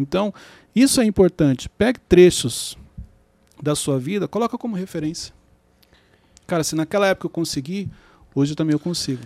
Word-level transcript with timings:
Então, 0.00 0.32
isso 0.74 1.00
é 1.00 1.04
importante. 1.04 1.68
Pegue 1.68 2.00
trechos 2.08 2.76
da 3.62 3.74
sua 3.74 3.98
vida, 3.98 4.26
coloca 4.26 4.56
como 4.56 4.74
referência. 4.74 5.34
Cara, 6.46 6.64
se 6.64 6.74
naquela 6.74 7.06
época 7.06 7.26
eu 7.26 7.30
consegui, 7.30 7.88
hoje 8.34 8.54
também 8.54 8.72
eu 8.72 8.80
consigo. 8.80 9.20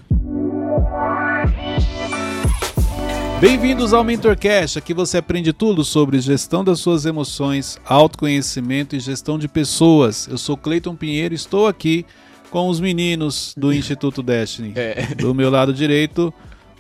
Bem-vindos 3.41 3.93
ao 3.93 4.03
MentorCast. 4.03 4.79
Aqui 4.79 4.93
você 4.93 5.19
aprende 5.19 5.53
tudo 5.53 5.85
sobre 5.85 6.19
gestão 6.21 6.65
das 6.65 6.81
suas 6.81 7.05
emoções, 7.05 7.79
autoconhecimento 7.85 8.97
e 8.97 9.01
gestão 9.01 9.39
de 9.39 9.47
pessoas. 9.47 10.27
Eu 10.27 10.39
sou 10.39 10.57
Cleiton 10.57 10.97
Pinheiro 10.97 11.35
e 11.35 11.37
estou 11.37 11.67
aqui 11.67 12.05
com 12.51 12.69
os 12.69 12.81
meninos 12.81 13.55
do 13.57 13.73
Instituto 13.73 14.23
Destiny. 14.23 14.73
É. 14.75 15.15
Do 15.15 15.35
meu 15.35 15.51
lado 15.51 15.73
direito, 15.73 16.33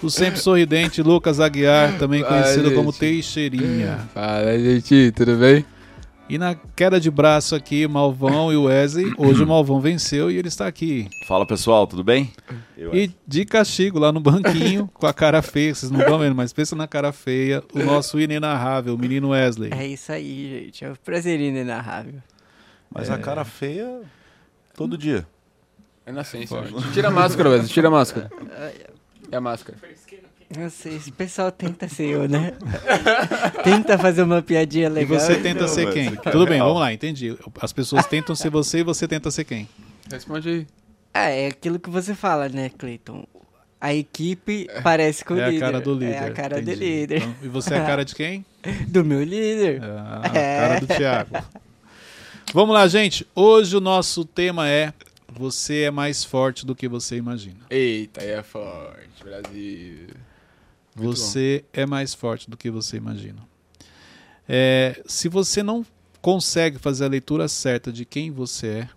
o 0.02 0.11
sempre 0.11 0.40
sorridente 0.40 1.02
Lucas 1.02 1.40
Aguiar, 1.40 1.98
também 1.98 2.22
conhecido 2.22 2.64
Fala, 2.64 2.74
como 2.74 2.92
Teixeirinha. 2.92 3.98
Fala, 4.12 4.59
gente, 4.59 5.12
tudo 5.12 5.36
bem? 5.36 5.64
E 6.27 6.38
na 6.38 6.55
queda 6.55 6.98
de 6.98 7.10
braço 7.10 7.55
aqui, 7.55 7.86
Malvão 7.86 8.50
e 8.50 8.56
Wesley. 8.56 9.12
Hoje 9.19 9.42
o 9.42 9.46
Malvão 9.46 9.78
venceu 9.78 10.30
e 10.30 10.38
ele 10.38 10.48
está 10.48 10.66
aqui. 10.66 11.06
Fala 11.28 11.46
pessoal, 11.46 11.86
tudo 11.86 12.02
bem? 12.02 12.33
Eu 12.78 12.95
e 12.95 13.14
de 13.27 13.45
castigo 13.45 13.98
lá 13.98 14.10
no 14.10 14.20
banquinho, 14.20 14.88
com 14.95 15.06
a 15.06 15.12
cara 15.12 15.42
feia, 15.42 15.74
vocês 15.74 15.92
não 15.92 16.00
estão 16.00 16.19
vendo, 16.19 16.34
mas 16.34 16.50
pensa 16.50 16.74
na 16.74 16.88
cara 16.88 17.12
feia, 17.12 17.62
o 17.74 17.78
nosso 17.80 18.19
inenarrável, 18.19 18.95
o 18.95 18.98
menino 18.98 19.30
Wesley. 19.30 19.70
É 19.72 19.86
isso 19.86 20.11
aí, 20.12 20.64
gente. 20.64 20.84
É 20.84 20.92
um 20.92 20.95
prazer 20.95 21.38
inenarrável. 21.38 22.22
Mas 22.91 23.11
é... 23.11 23.12
a 23.12 23.19
cara 23.19 23.45
feia, 23.45 24.00
todo 24.74 24.97
dia. 24.97 25.27
É 26.06 26.12
nascença. 26.12 26.56
Tira 26.95 27.08
a 27.08 27.11
máscara, 27.11 27.50
Wesley, 27.50 27.69
tira 27.69 27.88
a 27.88 27.91
máscara. 27.91 28.30
É 29.34 29.37
a 29.37 29.41
máscara. 29.41 29.77
Não 30.56 30.70
sei, 30.70 30.97
o 30.97 31.12
pessoal 31.12 31.51
tenta 31.51 31.88
ser 31.88 32.05
eu, 32.05 32.29
né? 32.29 32.52
tenta 33.65 33.98
fazer 33.98 34.23
uma 34.23 34.41
piadinha 34.41 34.88
legal. 34.88 35.16
E 35.16 35.20
você 35.20 35.34
tenta 35.41 35.62
não, 35.62 35.69
ser 35.69 35.92
quem? 35.92 36.15
Tudo 36.15 36.47
bem, 36.47 36.61
vamos 36.61 36.79
lá, 36.79 36.92
entendi. 36.92 37.37
As 37.61 37.73
pessoas 37.73 38.06
tentam 38.06 38.36
ser 38.36 38.48
você 38.50 38.78
e 38.78 38.83
você 38.84 39.08
tenta 39.08 39.33
ser 39.33 39.42
quem? 39.42 39.69
Responde 40.08 40.48
aí. 40.48 40.67
Ah, 41.12 41.31
é 41.31 41.48
aquilo 41.48 41.81
que 41.81 41.91
você 41.91 42.14
fala, 42.14 42.48
né, 42.48 42.70
Cleiton? 42.78 43.27
A 43.81 43.92
equipe 43.92 44.69
parece 44.84 45.25
com 45.25 45.34
é 45.36 45.48
o 45.48 45.51
líder. 45.51 45.64
É 45.64 45.67
a 45.67 45.73
cara 45.73 45.80
do 45.80 45.95
líder. 45.95 46.14
É 46.14 46.19
a 46.19 46.30
cara 46.30 46.61
entendi. 46.61 46.77
do 46.77 46.84
líder. 46.84 47.17
Então, 47.17 47.34
e 47.42 47.48
você 47.48 47.75
é 47.75 47.78
a 47.78 47.84
cara 47.84 48.05
de 48.05 48.14
quem? 48.14 48.47
do 48.86 49.05
meu 49.05 49.25
líder. 49.25 49.83
Ah, 49.83 50.20
a 50.23 50.30
cara 50.30 50.78
do 50.78 50.86
Thiago. 50.86 51.36
Vamos 52.53 52.73
lá, 52.73 52.86
gente. 52.86 53.27
Hoje 53.34 53.77
o 53.77 53.80
nosso 53.80 54.25
tema 54.25 54.69
é 54.69 54.92
Você 55.36 55.82
é 55.82 55.90
mais 55.90 56.24
forte 56.24 56.64
do 56.64 56.74
que 56.74 56.88
você 56.88 57.16
imagina. 57.16 57.60
Eita, 57.70 58.22
é 58.22 58.42
forte, 58.42 59.22
Brasil. 59.22 60.08
Muito 60.96 61.16
você 61.16 61.64
bom. 61.64 61.80
é 61.82 61.86
mais 61.86 62.14
forte 62.14 62.48
do 62.48 62.56
que 62.56 62.70
você 62.70 62.96
imagina. 62.96 63.42
É, 64.48 65.02
se 65.06 65.28
você 65.28 65.62
não 65.62 65.84
consegue 66.20 66.78
fazer 66.78 67.05
a 67.05 67.08
leitura 67.08 67.48
certa 67.48 67.92
de 67.92 68.05
quem 68.05 68.30
você 68.30 68.68
é, 68.68 68.88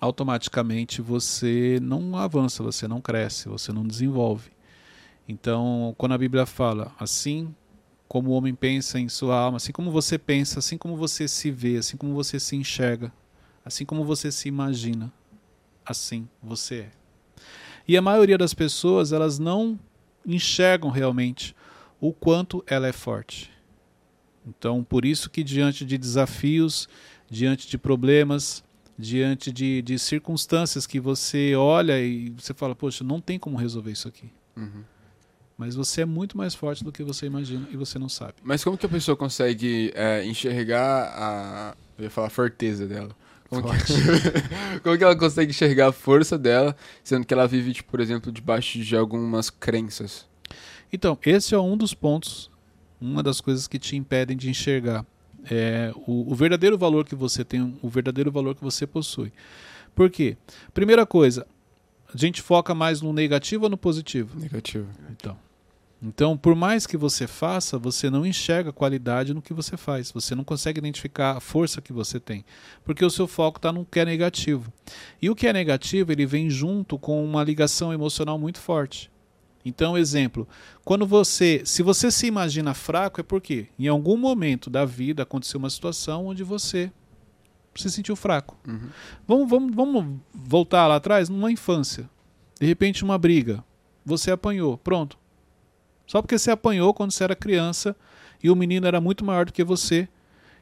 automaticamente 0.00 1.00
você 1.00 1.78
não 1.80 2.16
avança, 2.16 2.62
você 2.62 2.88
não 2.88 3.00
cresce, 3.00 3.48
você 3.48 3.72
não 3.72 3.86
desenvolve. 3.86 4.50
Então, 5.28 5.94
quando 5.96 6.12
a 6.12 6.18
Bíblia 6.18 6.44
fala 6.44 6.92
assim 6.98 7.54
como 8.08 8.30
o 8.30 8.32
homem 8.34 8.54
pensa 8.54 8.98
em 8.98 9.08
sua 9.08 9.38
alma, 9.38 9.56
assim 9.56 9.72
como 9.72 9.90
você 9.90 10.18
pensa, 10.18 10.58
assim 10.58 10.76
como 10.76 10.96
você 10.96 11.28
se 11.28 11.50
vê, 11.50 11.76
assim 11.76 11.96
como 11.96 12.12
você 12.14 12.40
se 12.40 12.56
enxerga, 12.56 13.12
assim 13.64 13.84
como 13.84 14.04
você 14.04 14.30
se 14.32 14.48
imagina, 14.48 15.12
assim 15.84 16.28
você 16.42 16.80
é. 16.80 16.90
E 17.86 17.96
a 17.96 18.02
maioria 18.02 18.38
das 18.38 18.54
pessoas, 18.54 19.12
elas 19.12 19.38
não 19.38 19.78
enxergam 20.26 20.90
realmente 20.90 21.54
o 22.00 22.12
quanto 22.12 22.64
ela 22.66 22.86
é 22.86 22.92
forte. 22.92 23.50
Então, 24.46 24.82
por 24.82 25.04
isso 25.04 25.30
que 25.30 25.42
diante 25.42 25.84
de 25.84 25.96
desafios, 25.96 26.88
diante 27.30 27.68
de 27.68 27.78
problemas, 27.78 28.64
diante 28.98 29.52
de, 29.52 29.82
de 29.82 29.98
circunstâncias 29.98 30.86
que 30.86 31.00
você 31.00 31.54
olha 31.54 32.00
e 32.00 32.30
você 32.30 32.52
fala, 32.52 32.74
poxa, 32.74 33.04
não 33.04 33.20
tem 33.20 33.38
como 33.38 33.56
resolver 33.56 33.92
isso 33.92 34.08
aqui. 34.08 34.30
Uhum. 34.56 34.84
Mas 35.56 35.74
você 35.74 36.02
é 36.02 36.04
muito 36.04 36.36
mais 36.36 36.54
forte 36.54 36.82
do 36.82 36.90
que 36.90 37.02
você 37.02 37.26
imagina 37.26 37.68
e 37.70 37.76
você 37.76 37.98
não 37.98 38.08
sabe. 38.08 38.34
Mas 38.42 38.64
como 38.64 38.76
que 38.76 38.86
a 38.86 38.88
pessoa 38.88 39.16
consegue 39.16 39.92
é, 39.94 40.24
enxergar 40.24 41.12
a. 41.14 41.76
Eu 41.96 42.04
ia 42.04 42.10
falar 42.10 42.30
forteza 42.30 42.86
dela. 42.86 43.14
Como 43.60 43.68
que, 43.68 44.80
como 44.82 44.96
que 44.96 45.04
ela 45.04 45.14
consegue 45.14 45.50
enxergar 45.50 45.88
a 45.88 45.92
força 45.92 46.38
dela, 46.38 46.74
sendo 47.04 47.26
que 47.26 47.34
ela 47.34 47.46
vive, 47.46 47.74
tipo, 47.74 47.90
por 47.90 48.00
exemplo, 48.00 48.32
debaixo 48.32 48.78
de 48.78 48.96
algumas 48.96 49.50
crenças? 49.50 50.26
Então, 50.90 51.18
esse 51.24 51.54
é 51.54 51.58
um 51.58 51.76
dos 51.76 51.92
pontos, 51.92 52.50
uma 52.98 53.22
das 53.22 53.42
coisas 53.42 53.68
que 53.68 53.78
te 53.78 53.94
impedem 53.94 54.36
de 54.36 54.48
enxergar 54.48 55.04
é, 55.50 55.92
o, 56.06 56.32
o, 56.32 56.34
verdadeiro 56.34 56.78
valor 56.78 57.04
que 57.04 57.14
você 57.14 57.44
tem, 57.44 57.76
o 57.82 57.88
verdadeiro 57.88 58.32
valor 58.32 58.54
que 58.54 58.62
você 58.62 58.86
possui. 58.86 59.32
Por 59.94 60.08
quê? 60.08 60.36
Primeira 60.72 61.04
coisa, 61.04 61.46
a 62.12 62.16
gente 62.16 62.40
foca 62.40 62.74
mais 62.74 63.02
no 63.02 63.12
negativo 63.12 63.64
ou 63.64 63.70
no 63.70 63.76
positivo? 63.76 64.38
Negativo. 64.38 64.88
Então, 65.10 65.36
então, 66.02 66.36
por 66.36 66.56
mais 66.56 66.84
que 66.84 66.96
você 66.96 67.28
faça, 67.28 67.78
você 67.78 68.10
não 68.10 68.26
enxerga 68.26 68.72
qualidade 68.72 69.32
no 69.32 69.40
que 69.40 69.54
você 69.54 69.76
faz. 69.76 70.10
Você 70.10 70.34
não 70.34 70.42
consegue 70.42 70.80
identificar 70.80 71.36
a 71.36 71.40
força 71.40 71.80
que 71.80 71.92
você 71.92 72.18
tem, 72.18 72.44
porque 72.84 73.04
o 73.04 73.10
seu 73.10 73.28
foco 73.28 73.58
está 73.58 73.72
no 73.72 73.84
que 73.84 74.00
é 74.00 74.04
negativo. 74.04 74.72
E 75.20 75.30
o 75.30 75.34
que 75.36 75.46
é 75.46 75.52
negativo, 75.52 76.10
ele 76.10 76.26
vem 76.26 76.50
junto 76.50 76.98
com 76.98 77.24
uma 77.24 77.44
ligação 77.44 77.92
emocional 77.92 78.36
muito 78.36 78.58
forte. 78.58 79.12
Então, 79.64 79.96
exemplo, 79.96 80.48
quando 80.84 81.06
você, 81.06 81.62
se 81.64 81.84
você 81.84 82.10
se 82.10 82.26
imagina 82.26 82.74
fraco, 82.74 83.20
é 83.20 83.22
porque 83.22 83.68
em 83.78 83.86
algum 83.86 84.16
momento 84.16 84.68
da 84.68 84.84
vida 84.84 85.22
aconteceu 85.22 85.60
uma 85.60 85.70
situação 85.70 86.26
onde 86.26 86.42
você 86.42 86.90
se 87.76 87.88
sentiu 87.88 88.16
fraco. 88.16 88.58
Uhum. 88.66 88.88
Vamos, 89.24 89.48
vamos, 89.48 89.74
vamos 89.76 90.20
voltar 90.34 90.88
lá 90.88 90.96
atrás, 90.96 91.28
numa 91.28 91.52
infância. 91.52 92.10
De 92.58 92.66
repente, 92.66 93.04
uma 93.04 93.16
briga. 93.16 93.62
Você 94.04 94.32
apanhou. 94.32 94.76
Pronto 94.76 95.21
só 96.06 96.20
porque 96.20 96.38
você 96.38 96.50
apanhou 96.50 96.92
quando 96.92 97.12
você 97.12 97.24
era 97.24 97.36
criança 97.36 97.96
e 98.42 98.50
o 98.50 98.56
menino 98.56 98.86
era 98.86 99.00
muito 99.00 99.24
maior 99.24 99.46
do 99.46 99.52
que 99.52 99.64
você. 99.64 100.08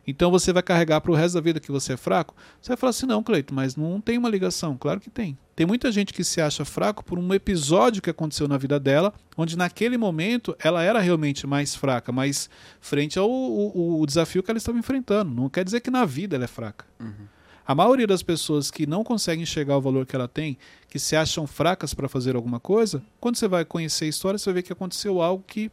Então 0.07 0.31
você 0.31 0.53
vai 0.53 0.63
carregar 0.63 1.01
para 1.01 1.13
o 1.13 1.15
resto 1.15 1.35
da 1.35 1.41
vida 1.41 1.61
que 1.61 1.71
você 1.71 1.93
é 1.93 1.97
fraco? 1.97 2.35
Você 2.61 2.69
vai 2.69 2.77
falar 2.77 2.91
assim: 2.91 3.07
não, 3.07 3.23
Cleito, 3.23 3.55
mas 3.55 3.77
não 3.77 4.01
tem 4.01 4.19
uma 4.19 4.29
ligação. 4.29 4.77
Claro 4.77 5.01
que 5.01 5.11
tem. 5.11 5.39
Tem 5.55 5.67
muita 5.67 5.93
gente 5.93 6.15
que 6.15 6.25
se 6.25 6.41
acha 6.41 6.65
fraco 6.65 7.05
por 7.05 7.19
um 7.19 7.35
episódio 7.35 8.01
que 8.01 8.11
aconteceu 8.11 8.49
na 8.49 8.57
vida 8.57 8.81
dela, 8.81 9.13
onde 9.37 9.59
naquele 9.59 9.99
momento 9.99 10.57
ela 10.59 10.83
era 10.83 11.01
realmente 11.01 11.47
mais 11.47 11.75
fraca, 11.75 12.11
mais 12.11 12.49
frente 12.81 13.19
ao 13.19 14.05
desafio 14.07 14.43
que 14.43 14.51
ela 14.51 14.59
estava 14.59 14.79
enfrentando. 14.79 15.35
Não 15.35 15.49
quer 15.49 15.65
dizer 15.65 15.81
que 15.81 15.91
na 15.91 16.05
vida 16.05 16.35
ela 16.37 16.45
é 16.45 16.49
fraca. 16.49 16.87
Uhum. 16.99 17.27
A 17.71 17.75
maioria 17.77 18.05
das 18.05 18.21
pessoas 18.21 18.69
que 18.69 18.85
não 18.85 19.05
conseguem 19.05 19.45
enxergar 19.45 19.77
o 19.77 19.81
valor 19.81 20.05
que 20.05 20.17
ela 20.17 20.27
tem, 20.27 20.59
que 20.89 20.99
se 20.99 21.15
acham 21.15 21.47
fracas 21.47 21.95
para 21.95 22.09
fazer 22.09 22.35
alguma 22.35 22.59
coisa, 22.59 23.01
quando 23.21 23.37
você 23.37 23.47
vai 23.47 23.65
conhecer 23.65 24.07
a 24.07 24.09
história, 24.09 24.37
você 24.37 24.47
vai 24.47 24.55
ver 24.55 24.63
que 24.65 24.73
aconteceu 24.73 25.23
algo 25.23 25.45
que 25.47 25.71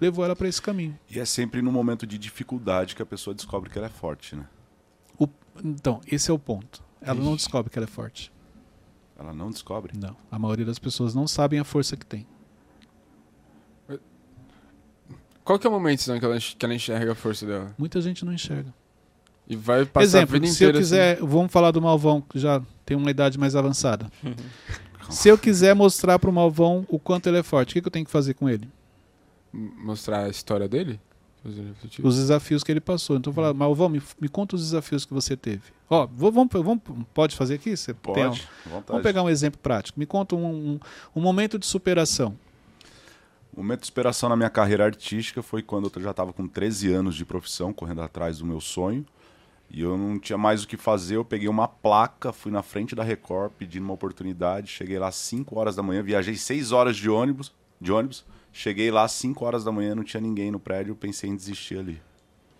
levou 0.00 0.24
ela 0.24 0.34
para 0.34 0.48
esse 0.48 0.62
caminho. 0.62 0.98
E 1.10 1.20
é 1.20 1.26
sempre 1.26 1.60
no 1.60 1.70
momento 1.70 2.06
de 2.06 2.16
dificuldade 2.16 2.96
que 2.96 3.02
a 3.02 3.04
pessoa 3.04 3.34
descobre 3.34 3.68
que 3.68 3.76
ela 3.76 3.86
é 3.86 3.90
forte, 3.90 4.34
né? 4.34 4.46
O, 5.18 5.28
então, 5.62 6.00
esse 6.10 6.30
é 6.30 6.32
o 6.32 6.38
ponto. 6.38 6.82
Ela 7.02 7.18
Ixi. 7.18 7.26
não 7.26 7.36
descobre 7.36 7.70
que 7.70 7.78
ela 7.78 7.86
é 7.86 7.90
forte. 7.90 8.32
Ela 9.18 9.34
não 9.34 9.50
descobre? 9.50 9.92
Não. 9.94 10.16
A 10.30 10.38
maioria 10.38 10.64
das 10.64 10.78
pessoas 10.78 11.14
não 11.14 11.28
sabem 11.28 11.58
a 11.58 11.64
força 11.64 11.98
que 11.98 12.06
tem. 12.06 12.26
Qual 15.44 15.58
que 15.58 15.66
é 15.66 15.68
o 15.68 15.72
momento 15.74 16.00
então, 16.00 16.18
que, 16.18 16.24
ela, 16.24 16.38
que 16.38 16.64
ela 16.64 16.74
enxerga 16.74 17.12
a 17.12 17.14
força 17.14 17.44
dela? 17.44 17.74
Muita 17.76 18.00
gente 18.00 18.24
não 18.24 18.32
enxerga. 18.32 18.72
E 19.48 19.54
vai 19.54 19.84
passar 19.84 20.04
Exemplo, 20.04 20.36
a 20.36 20.40
vida 20.40 20.52
se 20.52 20.64
eu 20.64 20.72
quiser, 20.72 21.16
assim. 21.16 21.26
vamos 21.26 21.52
falar 21.52 21.70
do 21.70 21.80
Malvão, 21.80 22.20
que 22.20 22.38
já 22.38 22.60
tem 22.84 22.96
uma 22.96 23.10
idade 23.10 23.38
mais 23.38 23.54
avançada. 23.54 24.10
se 25.08 25.28
eu 25.28 25.38
quiser 25.38 25.74
mostrar 25.74 26.18
para 26.18 26.28
o 26.28 26.32
Malvão 26.32 26.84
o 26.88 26.98
quanto 26.98 27.28
ele 27.28 27.38
é 27.38 27.42
forte, 27.42 27.70
o 27.70 27.74
que, 27.74 27.80
que 27.80 27.86
eu 27.86 27.92
tenho 27.92 28.04
que 28.04 28.10
fazer 28.10 28.34
com 28.34 28.48
ele? 28.48 28.68
Mostrar 29.52 30.24
a 30.24 30.28
história 30.28 30.68
dele? 30.68 31.00
Os 32.02 32.16
desafios 32.16 32.64
que 32.64 32.72
ele 32.72 32.80
passou. 32.80 33.16
Então, 33.16 33.32
falar, 33.32 33.54
Malvão, 33.54 33.88
me, 33.88 34.02
me 34.20 34.28
conta 34.28 34.56
os 34.56 34.62
desafios 34.62 35.04
que 35.04 35.14
você 35.14 35.36
teve. 35.36 35.62
Ó, 35.88 36.06
vamos, 36.06 36.48
vamos, 36.52 36.82
pode 37.14 37.36
fazer 37.36 37.54
aqui? 37.54 37.76
Você 37.76 37.94
pode. 37.94 38.48
Um, 38.66 38.80
vamos 38.88 39.02
pegar 39.02 39.22
um 39.22 39.30
exemplo 39.30 39.60
prático. 39.62 39.98
Me 39.98 40.06
conta 40.06 40.34
um, 40.34 40.44
um, 40.44 40.80
um 41.14 41.20
momento 41.20 41.56
de 41.56 41.66
superação. 41.66 42.36
O 43.52 43.60
momento 43.60 43.80
de 43.80 43.86
superação 43.86 44.28
na 44.28 44.36
minha 44.36 44.50
carreira 44.50 44.84
artística 44.84 45.40
foi 45.40 45.62
quando 45.62 45.90
eu 45.94 46.02
já 46.02 46.10
estava 46.10 46.32
com 46.32 46.48
13 46.48 46.92
anos 46.92 47.14
de 47.14 47.24
profissão, 47.24 47.72
correndo 47.72 48.02
atrás 48.02 48.38
do 48.38 48.44
meu 48.44 48.60
sonho. 48.60 49.06
E 49.70 49.80
eu 49.80 49.96
não 49.96 50.18
tinha 50.18 50.38
mais 50.38 50.62
o 50.62 50.68
que 50.68 50.76
fazer, 50.76 51.16
eu 51.16 51.24
peguei 51.24 51.48
uma 51.48 51.66
placa, 51.66 52.32
fui 52.32 52.52
na 52.52 52.62
frente 52.62 52.94
da 52.94 53.02
Record 53.02 53.52
pedindo 53.58 53.84
uma 53.84 53.94
oportunidade, 53.94 54.68
cheguei 54.68 54.98
lá 54.98 55.08
às 55.08 55.16
5 55.16 55.58
horas 55.58 55.76
da 55.76 55.82
manhã, 55.82 56.02
viajei 56.02 56.36
6 56.36 56.72
horas 56.72 56.96
de 56.96 57.10
ônibus, 57.10 57.52
de 57.80 57.92
ônibus, 57.92 58.24
cheguei 58.52 58.90
lá 58.90 59.04
às 59.04 59.12
5 59.12 59.44
horas 59.44 59.64
da 59.64 59.72
manhã, 59.72 59.94
não 59.94 60.04
tinha 60.04 60.20
ninguém 60.20 60.50
no 60.50 60.60
prédio, 60.60 60.94
pensei 60.94 61.28
em 61.28 61.36
desistir 61.36 61.78
ali. 61.78 62.00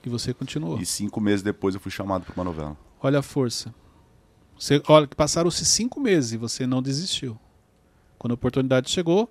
E 0.06 0.08
você 0.08 0.32
continuou. 0.32 0.79
E 0.81 0.87
cinco 0.87 1.20
meses 1.20 1.43
depois 1.43 1.75
eu 1.75 1.81
fui 1.81 1.91
chamado 1.91 2.25
para 2.25 2.32
uma 2.35 2.44
novela. 2.44 2.76
Olha 3.03 3.19
a 3.19 3.23
força. 3.23 3.75
Você, 4.56 4.81
olha, 4.87 5.08
passaram-se 5.08 5.64
cinco 5.64 5.99
meses 5.99 6.32
e 6.32 6.37
você 6.37 6.64
não 6.64 6.81
desistiu. 6.81 7.37
Quando 8.17 8.31
a 8.31 8.35
oportunidade 8.35 8.88
chegou, 8.88 9.29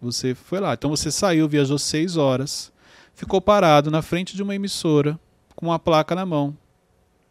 você 0.00 0.34
foi 0.34 0.60
lá. 0.60 0.72
Então 0.72 0.88
você 0.88 1.10
saiu, 1.10 1.46
viajou 1.46 1.78
seis 1.78 2.16
horas, 2.16 2.72
ficou 3.14 3.38
parado 3.38 3.90
na 3.90 4.00
frente 4.00 4.34
de 4.34 4.42
uma 4.42 4.54
emissora 4.54 5.20
com 5.54 5.66
uma 5.66 5.78
placa 5.78 6.14
na 6.14 6.24
mão. 6.24 6.56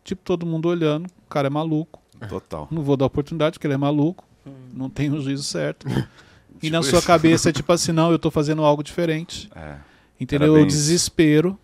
Tipo, 0.03 0.21
todo 0.23 0.45
mundo 0.45 0.67
olhando, 0.67 1.07
o 1.07 1.29
cara 1.29 1.47
é 1.47 1.49
maluco. 1.49 2.01
Total. 2.29 2.67
Não 2.71 2.81
vou 2.83 2.95
dar 2.97 3.05
oportunidade, 3.05 3.53
porque 3.53 3.67
ele 3.67 3.73
é 3.73 3.77
maluco, 3.77 4.25
não 4.73 4.89
tem 4.89 5.11
o 5.11 5.21
juízo 5.21 5.43
certo. 5.43 5.87
E 6.61 6.69
na 6.69 6.79
Tipo 6.79 6.91
sua 6.91 6.99
isso. 6.99 7.07
cabeça 7.07 7.49
é 7.49 7.51
tipo 7.53 7.73
assim, 7.73 7.91
não, 7.91 8.09
eu 8.09 8.17
tô 8.17 8.31
fazendo 8.31 8.63
algo 8.63 8.81
diferente. 8.81 9.49
É. 9.53 9.75
Entendeu? 10.17 10.53
O 10.53 10.65
desespero. 10.65 11.59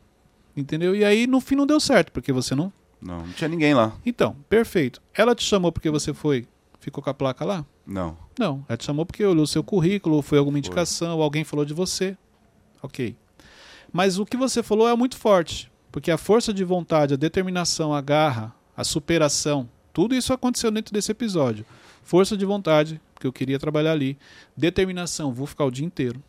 Entendeu? 0.58 0.94
E 0.94 1.06
aí 1.06 1.26
no 1.26 1.40
fim 1.40 1.56
não 1.56 1.66
deu 1.66 1.80
certo, 1.80 2.12
porque 2.12 2.34
você 2.34 2.54
não. 2.54 2.74
Não, 3.02 3.20
não 3.20 3.32
tinha 3.32 3.48
ninguém 3.48 3.74
lá. 3.74 3.94
Então, 4.06 4.36
perfeito. 4.50 5.02
Ela 5.14 5.34
te 5.34 5.44
chamou 5.44 5.72
porque 5.72 5.90
você 5.90 6.14
foi, 6.14 6.46
ficou 6.82 7.02
com 7.02 7.10
a 7.10 7.14
placa 7.14 7.46
lá? 7.46 7.66
Não. 7.88 8.18
Não, 8.38 8.66
ela 8.68 8.76
te 8.76 8.84
chamou 8.84 9.06
porque 9.06 9.24
olhou 9.24 9.44
o 9.44 9.48
seu 9.48 9.64
currículo, 9.64 10.22
foi 10.22 10.38
alguma 10.38 10.58
indicação, 10.58 11.22
alguém 11.22 11.46
falou 11.46 11.64
de 11.64 11.74
você. 11.74 12.18
Ok. 12.84 13.16
Mas 13.94 14.20
o 14.20 14.26
que 14.26 14.36
você 14.36 14.62
falou 14.62 14.90
é 14.90 14.96
muito 14.98 15.16
forte, 15.16 15.72
porque 15.92 16.12
a 16.12 16.18
força 16.18 16.54
de 16.54 16.64
vontade, 16.64 17.14
a 17.14 17.18
determinação, 17.18 17.94
a 17.94 18.02
garra, 18.02 18.56
a 18.76 18.84
superação, 18.84 19.70
tudo 19.92 20.16
isso 20.16 20.32
aconteceu 20.32 20.72
dentro 20.72 20.94
desse 20.94 21.12
episódio. 21.12 21.66
Força 22.04 22.38
de 22.38 22.46
vontade, 22.46 23.02
porque 23.14 23.28
eu 23.28 23.34
queria 23.34 23.60
trabalhar 23.60 23.92
ali. 23.92 24.18
Determinação, 24.56 25.34
vou 25.34 25.46
ficar 25.46 25.66
o 25.66 25.72
dia 25.72 25.86
inteiro. 25.86 26.24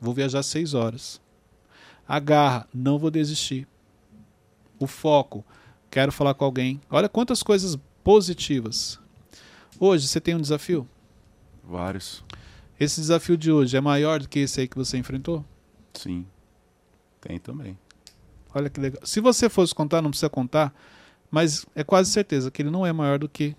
Vou 0.00 0.14
viajar 0.14 0.42
seis 0.42 0.74
horas. 0.74 1.20
A 2.06 2.18
garra, 2.20 2.68
não 2.72 2.98
vou 2.98 3.10
desistir. 3.10 3.66
O 4.78 4.86
foco, 4.86 5.44
quero 5.90 6.12
falar 6.12 6.34
com 6.34 6.44
alguém. 6.44 6.80
Olha 6.90 7.08
quantas 7.08 7.42
coisas 7.42 7.76
positivas. 8.04 8.98
Hoje 9.78 10.06
você 10.06 10.20
tem 10.20 10.34
um 10.34 10.40
desafio? 10.40 10.88
Vários. 11.64 12.24
Esse 12.78 13.00
desafio 13.00 13.36
de 13.36 13.50
hoje 13.50 13.76
é 13.76 13.80
maior 13.80 14.20
do 14.20 14.28
que 14.28 14.38
esse 14.40 14.60
aí 14.60 14.68
que 14.68 14.76
você 14.76 14.96
enfrentou? 14.96 15.44
Sim. 15.94 16.24
Tem 17.20 17.38
também. 17.38 17.76
Olha 18.58 18.70
que 18.70 18.80
legal. 18.80 19.00
Se 19.04 19.20
você 19.20 19.48
fosse 19.48 19.74
contar, 19.74 20.02
não 20.02 20.10
precisa 20.10 20.28
contar, 20.28 20.74
mas 21.30 21.66
é 21.74 21.84
quase 21.84 22.10
certeza 22.10 22.50
que 22.50 22.62
ele 22.62 22.70
não 22.70 22.84
é 22.84 22.92
maior 22.92 23.18
do 23.18 23.28
que 23.28 23.56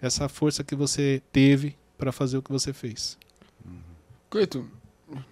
essa 0.00 0.28
força 0.28 0.64
que 0.64 0.74
você 0.74 1.22
teve 1.32 1.76
para 1.96 2.12
fazer 2.12 2.36
o 2.38 2.42
que 2.42 2.50
você 2.50 2.72
fez. 2.72 3.18
Cleiton, 4.28 4.66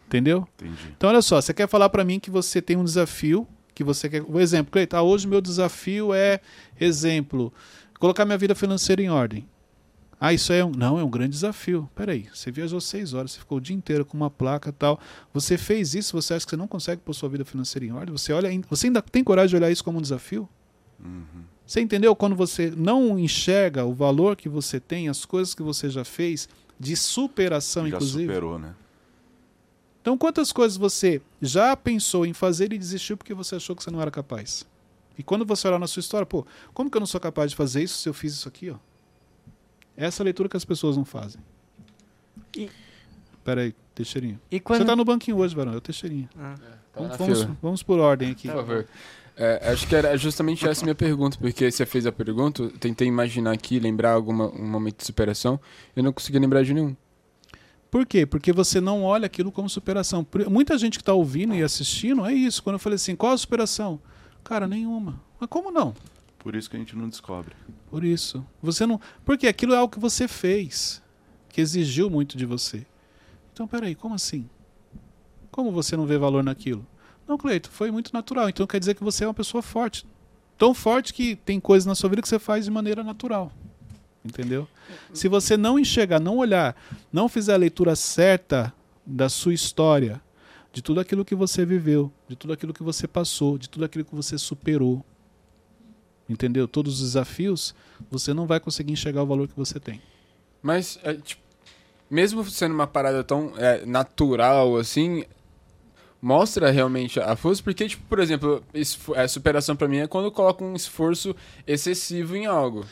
Entendeu? 0.07 0.47
Entendi. 0.55 0.95
Então, 0.97 1.11
olha 1.11 1.21
só, 1.21 1.41
você 1.41 1.53
quer 1.53 1.69
falar 1.69 1.89
para 1.89 2.05
mim 2.05 2.21
que 2.21 2.31
você 2.31 2.63
tem 2.63 2.77
um 2.77 2.85
desafio, 2.85 3.47
que 3.75 3.83
você 3.83 4.09
quer. 4.09 4.23
O 4.23 4.39
exemplo, 4.39 4.71
Cleiton, 4.71 4.97
ah, 4.97 5.03
hoje 5.03 5.27
meu 5.27 5.41
desafio 5.41 6.15
é, 6.15 6.41
exemplo, 6.81 7.53
colocar 7.99 8.25
minha 8.25 8.39
vida 8.39 8.55
financeira 8.55 9.03
em 9.03 9.11
ordem. 9.11 9.49
Ah, 10.21 10.33
isso 10.33 10.53
é 10.53 10.65
um. 10.65 10.71
Não, 10.71 10.99
é 10.99 11.05
um 11.05 11.11
grande 11.11 11.31
desafio. 11.33 11.89
Peraí, 11.95 12.29
você 12.33 12.51
viajou 12.51 12.81
seis 12.81 13.13
horas, 13.13 13.33
você 13.33 13.39
ficou 13.41 13.59
o 13.59 13.61
dia 13.61 13.77
inteiro 13.77 14.05
com 14.05 14.17
uma 14.17 14.31
placa 14.31 14.71
e 14.71 14.73
tal. 14.73 14.99
Você 15.33 15.59
fez 15.59 15.95
isso, 15.95 16.13
você 16.21 16.35
acha 16.35 16.47
que 16.47 16.51
você 16.51 16.57
não 16.57 16.69
consegue 16.69 17.03
pôr 17.03 17.13
sua 17.13 17.29
vida 17.29 17.45
financeira 17.45 17.85
em 17.85 17.93
ordem? 17.93 18.17
Você 18.17 18.33
olha, 18.33 18.49
você 18.71 18.87
ainda 18.87 19.03
tem 19.03 19.23
coragem 19.25 19.51
de 19.51 19.57
olhar 19.57 19.71
isso 19.71 19.85
como 19.85 19.99
um 19.99 20.03
desafio? 20.03 20.49
Você 21.67 21.81
entendeu 21.81 22.15
quando 22.15 22.37
você 22.37 22.71
não 22.71 23.19
enxerga 23.19 23.85
o 23.85 23.93
valor 23.95 24.37
que 24.37 24.49
você 24.49 24.79
tem, 24.79 25.09
as 25.09 25.25
coisas 25.25 25.55
que 25.55 25.63
você 25.63 25.89
já 25.91 26.05
fez, 26.05 26.49
de 26.79 26.95
superação, 26.97 27.83
Já 27.89 27.97
inclusive? 27.97 28.25
superou, 28.27 28.59
né? 28.59 28.75
Então, 30.01 30.19
quantas 30.19 30.53
coisas 30.53 30.77
você 30.77 31.23
já 31.41 31.75
pensou 31.75 32.27
em 32.27 32.35
fazer 32.35 32.73
e 32.73 32.79
desistiu 32.79 33.17
porque 33.17 33.33
você 33.33 33.57
achou 33.57 33.75
que 33.75 33.83
você 33.83 33.91
não 33.91 34.01
era 34.03 34.11
capaz? 34.11 34.67
E 35.17 35.23
quando 35.23 35.47
você 35.47 35.67
olhar 35.67 35.79
na 35.79 35.87
sua 35.87 36.01
história, 36.01 36.27
pô, 36.27 36.47
como 36.75 36.91
que 36.91 36.97
eu 36.97 37.01
não 37.01 37.07
sou 37.07 37.21
capaz 37.21 37.51
de 37.51 37.57
fazer 37.57 37.83
isso 37.83 37.97
se 37.99 38.09
eu 38.09 38.13
fiz 38.13 38.35
isso 38.35 38.47
aqui, 38.47 38.71
ó? 38.71 38.77
Essa 39.97 40.23
é 40.23 40.25
a 40.25 40.27
leitura 40.27 40.49
que 40.49 40.57
as 40.57 40.65
pessoas 40.65 40.97
não 40.97 41.05
fazem. 41.05 41.41
E- 42.57 42.71
Peraí, 43.45 43.75
Teixeirinha. 43.95 44.41
E 44.51 44.59
quando... 44.59 44.79
Você 44.81 44.85
tá 44.87 44.97
no 44.97 45.05
banquinho 45.05 45.37
hoje, 45.37 45.55
Varão, 45.55 45.75
é 45.75 45.77
o 45.77 45.81
Teixeirinha. 45.81 46.29
Ah. 46.39 46.55
tá 46.57 47.01
Vamos, 47.01 47.17
vamos, 47.19 47.49
vamos 47.61 47.83
por 47.83 47.99
ordem 47.99 48.31
aqui. 48.31 48.49
Por 48.49 48.57
favor. 48.57 48.87
É, 49.37 49.71
acho 49.73 49.87
que 49.89 49.97
era 49.97 50.17
justamente 50.17 50.67
essa 50.67 50.83
a 50.83 50.85
minha 50.85 50.95
pergunta, 50.95 51.37
porque 51.41 51.71
você 51.71 51.85
fez 51.85 52.07
a 52.07 52.13
pergunta, 52.13 52.63
eu 52.63 52.71
tentei 52.71 53.09
imaginar 53.09 53.51
aqui, 53.51 53.81
lembrar 53.81 54.13
algum 54.13 54.33
um 54.33 54.69
momento 54.69 54.99
de 54.99 55.05
superação, 55.05 55.61
eu 55.97 56.05
não 56.05 56.13
consegui 56.13 56.39
lembrar 56.39 56.63
de 56.63 56.73
nenhum. 56.73 56.97
Por 57.91 58.07
quê? 58.07 58.25
Porque 58.27 58.53
você 58.53 58.81
não 58.81 59.03
olha 59.05 59.27
aquilo 59.27 59.53
como 59.53 59.69
superação. 59.69 60.27
Muita 60.49 60.77
gente 60.79 60.99
que 60.99 61.03
está 61.03 61.13
ouvindo 61.13 61.55
e 61.55 61.63
assistindo 61.63 62.25
é 62.27 62.33
isso. 62.33 62.63
Quando 62.63 62.75
eu 62.75 62.81
falei 62.81 62.97
assim, 62.97 63.15
qual 63.15 63.33
a 63.33 63.39
superação? 63.39 64.01
Cara, 64.43 64.67
nenhuma. 64.67 65.21
Mas 65.39 65.49
como 65.49 65.71
não? 65.71 65.95
Por 66.45 66.55
isso 66.55 66.69
que 66.69 66.77
a 66.77 66.79
gente 66.79 66.95
não 66.95 67.09
descobre. 67.09 67.57
Por 67.89 68.05
isso. 68.05 68.47
Você 68.63 68.85
não. 68.85 69.01
Porque 69.25 69.47
aquilo 69.47 69.73
é 69.73 69.79
algo 69.79 69.91
que 69.91 69.99
você 69.99 70.29
fez, 70.29 71.03
que 71.49 71.59
exigiu 71.59 72.11
muito 72.11 72.37
de 72.37 72.45
você. 72.45 72.87
Então, 73.51 73.67
peraí, 73.67 73.95
como 73.95 74.15
assim? 74.15 74.47
Como 75.51 75.73
você 75.73 75.97
não 75.97 76.05
vê 76.05 76.19
valor 76.19 76.45
naquilo? 76.45 76.87
Não, 77.27 77.39
Cleito, 77.39 77.71
foi 77.71 77.91
muito 77.91 78.13
natural. 78.13 78.51
Então 78.51 78.67
quer 78.67 78.79
dizer 78.79 78.95
que 78.95 79.03
você 79.03 79.25
é 79.25 79.27
uma 79.27 79.33
pessoa 79.33 79.63
forte. 79.63 80.07
Tão 80.59 80.75
forte 80.75 81.15
que 81.15 81.35
tem 81.35 81.59
coisas 81.59 81.87
na 81.87 81.95
sua 81.95 82.11
vida 82.11 82.21
que 82.21 82.29
você 82.29 82.39
faz 82.39 82.67
de 82.67 82.71
maneira 82.71 83.03
natural. 83.03 83.51
Entendeu? 84.23 84.69
Se 85.15 85.29
você 85.29 85.57
não 85.57 85.79
enxergar, 85.79 86.21
não 86.21 86.37
olhar, 86.37 86.77
não 87.11 87.27
fizer 87.27 87.55
a 87.55 87.59
leitura 87.59 87.97
certa 87.97 88.71
da 89.07 89.31
sua 89.31 89.55
história, 89.55 90.21
de 90.73 90.83
tudo 90.83 91.01
aquilo 91.01 91.25
que 91.25 91.35
você 91.35 91.65
viveu, 91.65 92.13
de 92.29 92.37
tudo 92.37 92.53
aquilo 92.53 92.75
que 92.75 92.83
você 92.83 93.09
passou, 93.09 93.57
de 93.57 93.69
tudo 93.69 93.85
aquilo 93.87 94.05
que 94.05 94.15
você 94.15 94.37
superou, 94.37 95.05
entendeu? 96.29 96.67
Todos 96.69 96.95
os 97.01 97.09
desafios, 97.09 97.75
você 98.11 98.33
não 98.35 98.47
vai 98.47 98.61
conseguir 98.61 98.93
enxergar 98.93 99.23
o 99.23 99.27
valor 99.27 99.49
que 99.49 99.57
você 99.57 99.79
tem. 99.81 100.01
Mas, 100.63 100.99
é, 101.03 101.15
tipo, 101.15 101.43
mesmo 102.11 102.45
sendo 102.45 102.75
uma 102.75 102.87
parada 102.87 103.23
tão 103.25 103.53
é, 103.57 103.85
natural 103.85 104.77
assim, 104.77 105.25
mostra 106.21 106.71
realmente 106.71 107.21
a 107.21 107.37
força, 107.37 107.63
porque, 107.63 107.87
tipo, 107.89 108.03
por 108.09 108.19
exemplo, 108.19 108.63
esfo- 108.73 109.15
é, 109.15 109.27
superação 109.29 109.77
pra 109.77 109.89
mim 109.89 109.99
é 109.99 110.07
quando 110.07 110.25
eu 110.27 110.33
coloco 110.33 110.65
um 110.65 110.75
esforço 110.75 111.35
excessivo 111.67 112.35
em 112.37 112.47
algo. 112.47 112.87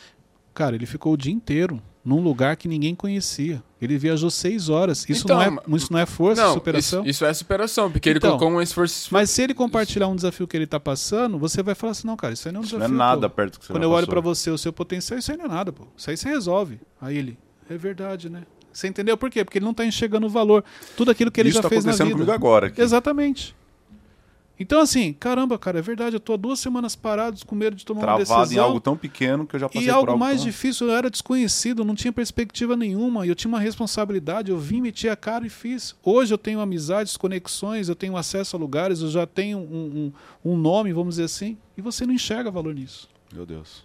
Cara, 0.55 0.75
ele 0.77 0.85
ficou 0.87 1.15
o 1.15 1.17
dia 1.17 1.33
inteiro 1.33 1.81
num 2.05 2.21
lugar 2.21 2.57
que 2.57 2.67
ninguém 2.67 2.95
conhecia. 2.95 3.63
Ele 3.81 3.97
viajou 3.99 4.31
seis 4.31 4.69
horas. 4.69 5.05
Isso, 5.09 5.25
Então, 5.25 5.37
não, 5.39 5.59
é, 5.75 5.77
isso 5.77 5.93
não 5.93 5.99
é 6.01 6.07
força, 6.07 6.43
não, 6.45 6.55
superação? 6.55 7.01
Isso, 7.03 7.11
isso 7.11 7.25
é 7.25 7.35
superação, 7.35 7.91
porque 7.91 8.09
ele 8.09 8.19
Então, 8.19 8.37
colocou 8.39 8.59
um 8.59 8.63
esforço. 8.63 9.09
Mas 9.13 9.31
se 9.31 9.43
ele 9.43 9.55
compartilhar 9.55 10.09
um 10.09 10.17
desafio 10.17 10.47
que 10.47 10.57
ele 10.57 10.67
tá 10.67 10.79
passando, 10.81 11.39
você 11.39 11.63
vai 11.63 11.75
falar 11.75 11.93
assim, 11.93 12.07
não, 12.07 12.17
cara, 12.17 12.33
isso 12.35 12.47
aí 12.49 12.53
não 12.53 12.61
é 12.61 12.63
um 12.63 12.67
Isso 12.67 12.75
não 12.79 12.85
é 12.85 12.89
desafio. 12.89 12.99
nada 12.99 13.29
pô. 13.29 13.37
perto 13.37 13.53
do 13.55 13.59
que 13.61 13.67
você 13.67 13.73
Quando 13.73 13.83
já 13.83 13.87
eu 13.89 13.91
olho 13.93 14.07
passou. 14.07 14.13
pra 14.13 14.21
você 14.21 14.51
o 14.51 14.59
seu 14.59 14.73
potencial, 14.73 15.19
isso 15.19 15.31
aí 15.33 15.37
não 15.39 15.45
é 15.45 15.49
nada, 15.49 15.73
pô. 15.73 15.85
Isso 15.97 16.11
aí 16.11 16.17
você 16.17 16.29
resolve. 16.29 16.81
Aí 17.01 17.17
ele, 17.17 17.39
é 17.69 17.77
verdade, 17.77 18.29
né? 18.29 18.43
Você 18.73 18.89
entendeu 18.89 19.17
por 19.19 19.29
quê? 19.31 19.45
Porque 19.45 19.59
ele 19.59 19.65
não 19.67 19.75
tá 19.75 19.85
enxergando 19.85 20.27
o 20.27 20.31
valor. 20.31 20.65
Tudo 20.97 21.11
aquilo 21.11 21.31
que 21.31 21.39
ele 21.41 21.51
Isso 21.51 21.57
já 21.59 21.63
tá 21.63 21.69
fez 21.69 21.85
na 21.85 21.91
acontecendo 21.91 22.07
vida. 22.09 22.17
comigo 22.19 22.33
agora. 22.33 22.69
aqui. 22.69 22.81
Exatamente. 22.81 23.55
Então, 24.63 24.81
assim, 24.81 25.13
caramba, 25.13 25.59
cara, 25.59 25.81
é 25.81 25.83
verdade. 25.83 26.15
Eu 26.15 26.21
tô 26.21 26.35
há 26.35 26.37
duas 26.37 26.61
semanas 26.61 26.95
parado 26.95 27.45
com 27.45 27.55
medo 27.57 27.75
de 27.75 27.85
tomar 27.85 28.01
uma 28.03 28.07
Travado 28.17 28.43
decisão. 28.43 28.65
em 28.65 28.67
algo 28.67 28.81
tão 28.81 28.97
pequeno 28.97 29.45
que 29.45 29.57
eu 29.57 29.61
já 29.61 29.69
passei 29.69 29.83
E 29.83 29.87
por 29.87 29.95
algo 29.95 30.11
algo 30.13 30.21
mais 30.21 30.37
tão... 30.37 30.45
difícil, 30.47 30.87
eu 30.87 30.95
era 30.97 31.11
desconhecido, 31.11 31.85
não 31.85 31.97
tinha 31.97 32.13
perspectiva 32.13 32.77
nenhuma, 32.77 33.27
e 33.27 33.29
eu 33.29 33.35
tinha 33.35 33.49
uma 33.49 33.59
responsabilidade, 33.59 34.53
eu 34.53 34.59
vim, 34.59 34.81
meti 34.81 35.09
a 35.09 35.17
cara 35.17 35.45
e 35.45 35.51
fiz. 35.51 35.97
Hoje 36.03 36.33
eu 36.33 36.39
tenho 36.39 36.61
amizades, 36.61 37.17
conexões, 37.17 37.89
eu 37.89 37.97
tenho 37.97 38.17
acesso 38.17 38.55
a 38.55 38.59
lugares, 38.59 39.01
eu 39.01 39.11
já 39.11 39.27
tenho 39.27 39.59
um, 39.59 40.13
um, 40.45 40.53
um 40.53 40.57
nome, 40.57 40.93
vamos 40.93 41.15
dizer 41.17 41.25
assim, 41.25 41.59
e 41.77 41.83
você 41.83 42.07
não 42.07 42.15
enxerga 42.15 42.49
valor 42.49 42.73
nisso. 42.73 43.09
Meu 43.35 43.45
Deus. 43.45 43.85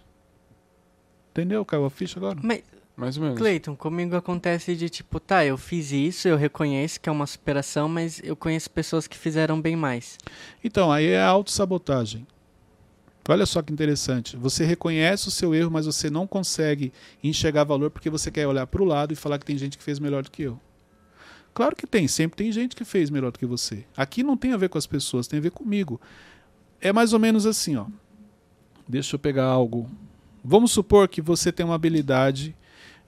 Entendeu? 1.32 1.64
Caiu 1.64 1.84
a 1.86 1.90
ficha 1.90 2.18
agora? 2.18 2.38
Mas, 2.42 2.62
Mais 2.98 3.16
ou 3.16 3.22
menos. 3.22 3.38
Cleiton, 3.38 3.76
comigo 3.76 4.16
acontece 4.16 4.74
de 4.74 4.90
tipo, 4.90 5.20
tá, 5.20 5.46
eu 5.46 5.56
fiz 5.56 5.92
isso, 5.92 6.26
eu 6.26 6.36
reconheço 6.36 7.00
que 7.00 7.08
é 7.08 7.12
uma 7.12 7.28
superação, 7.28 7.88
mas 7.88 8.20
eu 8.24 8.34
conheço 8.34 8.68
pessoas 8.68 9.06
que 9.06 9.16
fizeram 9.16 9.60
bem 9.60 9.76
mais. 9.76 10.18
Então, 10.64 10.90
aí 10.90 11.06
é 11.06 11.20
a 11.20 11.28
autossabotagem. 11.28 12.26
Olha 13.28 13.46
só 13.46 13.62
que 13.62 13.72
interessante. 13.72 14.36
Você 14.36 14.64
reconhece 14.64 15.28
o 15.28 15.30
seu 15.30 15.54
erro, 15.54 15.70
mas 15.70 15.86
você 15.86 16.10
não 16.10 16.26
consegue 16.26 16.92
enxergar 17.22 17.62
valor 17.62 17.88
porque 17.88 18.10
você 18.10 18.32
quer 18.32 18.48
olhar 18.48 18.66
para 18.66 18.82
o 18.82 18.84
lado 18.84 19.12
e 19.12 19.16
falar 19.16 19.38
que 19.38 19.46
tem 19.46 19.56
gente 19.56 19.78
que 19.78 19.84
fez 19.84 20.00
melhor 20.00 20.24
do 20.24 20.30
que 20.30 20.42
eu. 20.42 20.58
Claro 21.54 21.76
que 21.76 21.86
tem, 21.86 22.08
sempre 22.08 22.36
tem 22.36 22.50
gente 22.50 22.74
que 22.74 22.84
fez 22.84 23.10
melhor 23.10 23.30
do 23.30 23.38
que 23.38 23.46
você. 23.46 23.84
Aqui 23.96 24.24
não 24.24 24.36
tem 24.36 24.52
a 24.52 24.56
ver 24.56 24.70
com 24.70 24.78
as 24.78 24.86
pessoas, 24.88 25.28
tem 25.28 25.38
a 25.38 25.42
ver 25.42 25.52
comigo. 25.52 26.00
É 26.80 26.92
mais 26.92 27.12
ou 27.12 27.20
menos 27.20 27.46
assim, 27.46 27.76
ó. 27.76 27.86
Deixa 28.88 29.14
eu 29.14 29.20
pegar 29.20 29.44
algo. 29.44 29.88
Vamos 30.42 30.72
supor 30.72 31.06
que 31.06 31.22
você 31.22 31.52
tem 31.52 31.64
uma 31.64 31.76
habilidade 31.76 32.56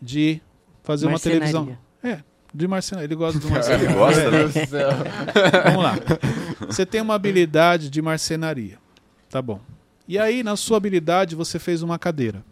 de 0.01 0.41
fazer 0.83 1.07
uma 1.07 1.19
televisão. 1.19 1.77
É, 2.03 2.21
de 2.55 2.67
marcenaria. 2.67 3.07
Ele 3.07 3.15
gosta 3.15 3.39
de 3.39 3.47
Ele 3.47 3.55
marcenaria. 3.55 3.93
gosta, 3.93 4.21
É. 4.21 4.25
né? 4.25 4.31
Meu 4.39 4.49
Deus 4.49 4.55
do 4.67 4.71
céu. 4.71 4.91
Vamos 5.65 5.83
lá. 5.83 5.95
Você 6.67 6.87
tem 6.87 7.01
uma 7.01 7.15
habilidade 7.15 7.91
de 7.91 8.03
marcenaria. 8.03 8.79
Tá 9.29 9.41
bom. 9.41 9.61
E 10.09 10.19
aí, 10.19 10.43
na 10.43 10.57
sua 10.57 10.77
habilidade, 10.79 11.37
você 11.37 11.59
fez 11.59 11.83
uma 11.83 11.99
cadeira. 11.99 12.45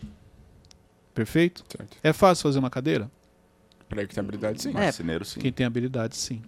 Perfeito? 1.14 1.64
Certo. 1.68 1.96
É 2.02 2.12
fácil 2.12 2.44
fazer 2.44 2.58
uma 2.58 2.70
cadeira? 2.70 3.10
Pra 3.88 4.06
que 4.06 4.14
tem 4.14 4.22
habilidade, 4.22 4.62
sim. 4.62 4.70
Marceneiro, 4.70 5.24
sim. 5.24 5.40
Quem 5.40 5.50
tem 5.50 5.64
habilidade, 5.66 6.16
sim. 6.16 6.42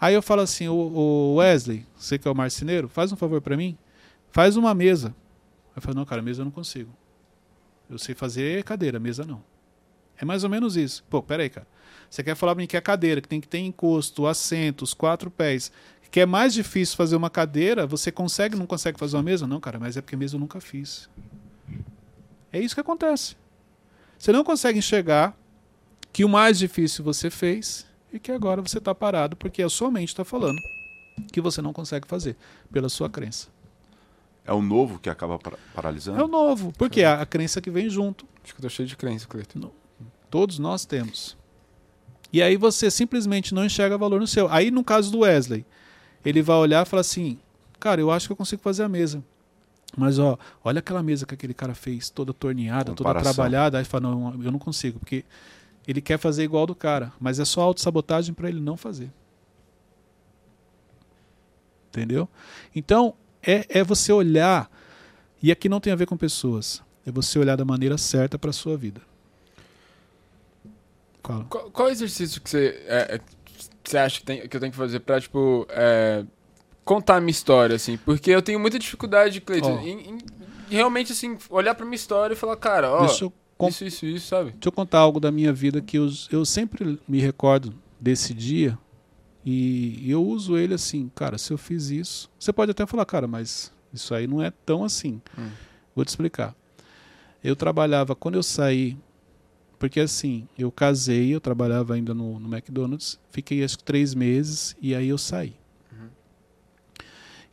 Aí 0.00 0.14
eu 0.14 0.22
falo 0.22 0.40
assim, 0.40 0.66
o, 0.66 1.34
Wesley, 1.36 1.86
você 1.94 2.18
que 2.18 2.26
é 2.26 2.30
o 2.30 2.34
marceneiro, 2.34 2.88
faz 2.88 3.12
um 3.12 3.16
favor 3.16 3.40
pra 3.42 3.56
mim, 3.56 3.76
faz 4.30 4.56
uma 4.56 4.74
mesa. 4.74 5.14
Eu 5.76 5.82
falo, 5.82 5.94
não, 5.94 6.04
cara, 6.06 6.22
mesa 6.22 6.40
eu 6.40 6.44
não 6.46 6.50
consigo. 6.50 6.90
Eu 7.88 7.98
sei 7.98 8.14
fazer 8.14 8.64
cadeira, 8.64 8.98
mesa 8.98 9.24
não. 9.24 9.42
É 10.18 10.24
mais 10.24 10.44
ou 10.44 10.50
menos 10.50 10.76
isso. 10.76 11.04
Pô, 11.10 11.22
peraí, 11.22 11.48
cara. 11.50 11.66
Você 12.08 12.22
quer 12.22 12.34
falar 12.36 12.54
pra 12.54 12.62
mim 12.62 12.66
que 12.66 12.76
é 12.76 12.80
cadeira, 12.80 13.20
que 13.20 13.28
tem 13.28 13.40
que 13.40 13.48
ter 13.48 13.58
encosto, 13.58 14.26
assento, 14.26 14.82
os 14.82 14.94
quatro 14.94 15.30
pés, 15.30 15.70
Que 16.10 16.20
é 16.20 16.26
mais 16.26 16.54
difícil 16.54 16.96
fazer 16.96 17.16
uma 17.16 17.28
cadeira, 17.28 17.86
você 17.86 18.10
consegue, 18.12 18.56
não 18.56 18.64
consegue 18.64 18.98
fazer 18.98 19.16
uma 19.16 19.22
mesa? 19.24 19.46
Não, 19.46 19.60
cara, 19.60 19.78
mas 19.78 19.96
é 19.96 20.00
porque 20.00 20.16
mesa 20.16 20.36
eu 20.36 20.40
nunca 20.40 20.60
fiz. 20.60 21.10
É 22.52 22.60
isso 22.60 22.74
que 22.74 22.80
acontece. 22.80 23.36
Você 24.16 24.32
não 24.32 24.42
consegue 24.44 24.78
enxergar 24.78 25.36
que 26.12 26.24
o 26.24 26.28
mais 26.28 26.58
difícil 26.58 27.04
você 27.04 27.28
fez 27.28 27.84
e 28.12 28.18
que 28.18 28.32
agora 28.32 28.62
você 28.62 28.78
está 28.78 28.94
parado 28.94 29.36
porque 29.36 29.62
a 29.62 29.68
sua 29.68 29.90
mente 29.90 30.08
está 30.08 30.24
falando 30.24 30.58
que 31.32 31.40
você 31.40 31.60
não 31.60 31.72
consegue 31.72 32.06
fazer 32.08 32.36
pela 32.72 32.88
sua 32.88 33.10
crença. 33.10 33.48
É 34.44 34.52
o 34.52 34.62
novo 34.62 34.98
que 34.98 35.10
acaba 35.10 35.38
para- 35.38 35.58
paralisando? 35.74 36.18
É 36.20 36.24
o 36.24 36.28
novo, 36.28 36.72
porque 36.78 37.00
é 37.02 37.06
a 37.08 37.26
crença 37.26 37.60
que 37.60 37.68
vem 37.70 37.90
junto. 37.90 38.24
Acho 38.44 38.54
que 38.54 38.60
eu 38.60 38.62
tô 38.62 38.68
cheio 38.70 38.88
de 38.88 38.96
crença, 38.96 39.26
Cleiton. 39.26 39.70
Todos 40.30 40.58
nós 40.58 40.84
temos. 40.84 41.36
E 42.32 42.42
aí 42.42 42.56
você 42.56 42.90
simplesmente 42.90 43.54
não 43.54 43.64
enxerga 43.64 43.96
valor 43.96 44.20
no 44.20 44.26
seu. 44.26 44.50
Aí 44.50 44.70
no 44.70 44.84
caso 44.84 45.10
do 45.10 45.20
Wesley, 45.20 45.64
ele 46.24 46.42
vai 46.42 46.56
olhar 46.56 46.84
e 46.84 46.88
falar 46.88 47.00
assim: 47.00 47.38
"Cara, 47.78 48.00
eu 48.00 48.10
acho 48.10 48.26
que 48.26 48.32
eu 48.32 48.36
consigo 48.36 48.62
fazer 48.62 48.82
a 48.82 48.88
mesa". 48.88 49.22
Mas 49.96 50.18
ó, 50.18 50.38
olha 50.62 50.80
aquela 50.80 51.02
mesa 51.02 51.24
que 51.24 51.34
aquele 51.34 51.54
cara 51.54 51.74
fez, 51.74 52.10
toda 52.10 52.34
torneada, 52.34 52.92
toda 52.92 53.14
trabalhada, 53.14 53.78
aí 53.78 53.84
fala: 53.84 54.10
"Não, 54.10 54.44
eu 54.44 54.52
não 54.52 54.58
consigo", 54.58 54.98
porque 54.98 55.24
ele 55.86 56.00
quer 56.00 56.18
fazer 56.18 56.42
igual 56.42 56.66
do 56.66 56.74
cara, 56.74 57.12
mas 57.20 57.38
é 57.38 57.44
só 57.44 57.62
autossabotagem 57.62 58.34
para 58.34 58.48
ele 58.48 58.60
não 58.60 58.76
fazer. 58.76 59.10
Entendeu? 61.88 62.28
Então, 62.74 63.14
é, 63.42 63.64
é 63.78 63.84
você 63.84 64.12
olhar, 64.12 64.70
e 65.42 65.52
aqui 65.52 65.68
não 65.68 65.80
tem 65.80 65.92
a 65.92 65.96
ver 65.96 66.06
com 66.06 66.16
pessoas, 66.16 66.82
é 67.06 67.10
você 67.10 67.38
olhar 67.38 67.56
da 67.56 67.64
maneira 67.64 67.96
certa 67.96 68.38
para 68.38 68.52
sua 68.52 68.76
vida. 68.76 69.00
Qual, 71.48 71.70
qual 71.70 71.88
exercício 71.90 72.40
que 72.40 72.48
você, 72.50 72.82
é, 72.86 73.16
é, 73.16 73.20
você 73.84 73.98
acha 73.98 74.20
que, 74.20 74.26
tem- 74.26 74.48
que 74.48 74.56
eu 74.56 74.60
tenho 74.60 74.72
que 74.72 74.78
fazer 74.78 75.00
pra, 75.00 75.20
tipo, 75.20 75.66
é, 75.70 76.24
contar 76.84 77.16
a 77.16 77.20
minha 77.20 77.30
história, 77.30 77.76
assim? 77.76 77.96
Porque 77.98 78.30
eu 78.30 78.42
tenho 78.42 78.58
muita 78.60 78.78
dificuldade, 78.78 79.40
Cleiton, 79.40 79.76
Ó. 79.76 79.80
em, 79.80 80.10
em 80.10 80.18
realmente, 80.68 81.12
assim, 81.12 81.36
olhar 81.50 81.74
pra 81.74 81.84
minha 81.84 81.96
história 81.96 82.34
e 82.34 82.36
falar, 82.36 82.56
cara, 82.56 82.90
ó, 82.92 83.06
com- 83.56 83.68
isso, 83.68 83.84
isso, 83.84 84.06
isso, 84.06 84.26
sabe? 84.28 84.50
deixa 84.52 84.68
eu 84.68 84.72
contar 84.72 84.98
algo 84.98 85.18
da 85.20 85.30
minha 85.32 85.52
vida 85.52 85.80
que 85.80 85.96
eu, 85.96 86.08
eu 86.30 86.44
sempre 86.44 86.98
me 87.08 87.18
recordo 87.20 87.72
desse 88.00 88.34
dia 88.34 88.76
e 89.44 90.10
eu 90.10 90.24
uso 90.24 90.56
ele 90.58 90.74
assim, 90.74 91.10
cara, 91.14 91.38
se 91.38 91.52
eu 91.52 91.56
fiz 91.58 91.88
isso. 91.90 92.28
Você 92.38 92.52
pode 92.52 92.72
até 92.72 92.84
falar, 92.84 93.04
cara, 93.06 93.26
mas 93.28 93.72
isso 93.94 94.12
aí 94.14 94.26
não 94.26 94.42
é 94.42 94.52
tão 94.64 94.84
assim. 94.84 95.20
Hum. 95.38 95.48
Vou 95.94 96.04
te 96.04 96.08
explicar. 96.08 96.54
Eu 97.42 97.54
trabalhava, 97.54 98.14
quando 98.16 98.34
eu 98.34 98.42
saí, 98.42 98.96
porque 99.78 100.00
assim, 100.00 100.48
eu 100.58 100.70
casei, 100.72 101.34
eu 101.34 101.40
trabalhava 101.40 101.94
ainda 101.94 102.14
no, 102.14 102.40
no 102.40 102.54
McDonald's, 102.54 103.18
fiquei 103.30 103.62
acho 103.62 103.78
que 103.78 103.84
três 103.84 104.14
meses 104.14 104.76
e 104.80 104.94
aí 104.94 105.08
eu 105.08 105.18
saí. 105.18 105.54
Uhum. 105.92 106.08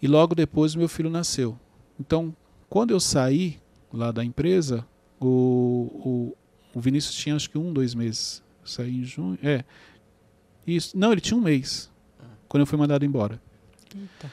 E 0.02 0.08
logo 0.08 0.34
depois 0.34 0.76
meu 0.76 0.88
filho 0.88 1.10
nasceu. 1.10 1.60
Então, 2.00 2.36
quando 2.70 2.92
eu 2.92 3.00
saí 3.00 3.60
lá 3.92 4.12
da 4.12 4.24
empresa, 4.24 4.86
o, 5.20 6.36
o, 6.74 6.78
o 6.78 6.82
Vinícius 6.82 7.16
tinha 7.16 7.36
acho 7.36 7.50
que 7.50 7.58
um, 7.58 7.72
dois 7.72 7.94
meses. 7.94 8.42
Eu 8.62 8.68
saí 8.68 8.98
em 8.98 9.04
junho. 9.04 9.38
É. 9.44 9.64
Isso. 10.66 10.98
Não, 10.98 11.12
ele 11.12 11.22
tinha 11.22 11.38
um 11.38 11.42
mês. 11.42 11.92
Quando 12.48 12.62
eu 12.62 12.68
fui 12.68 12.78
mandado 12.78 13.06
embora. 13.06 13.42
Eita. 13.96 14.32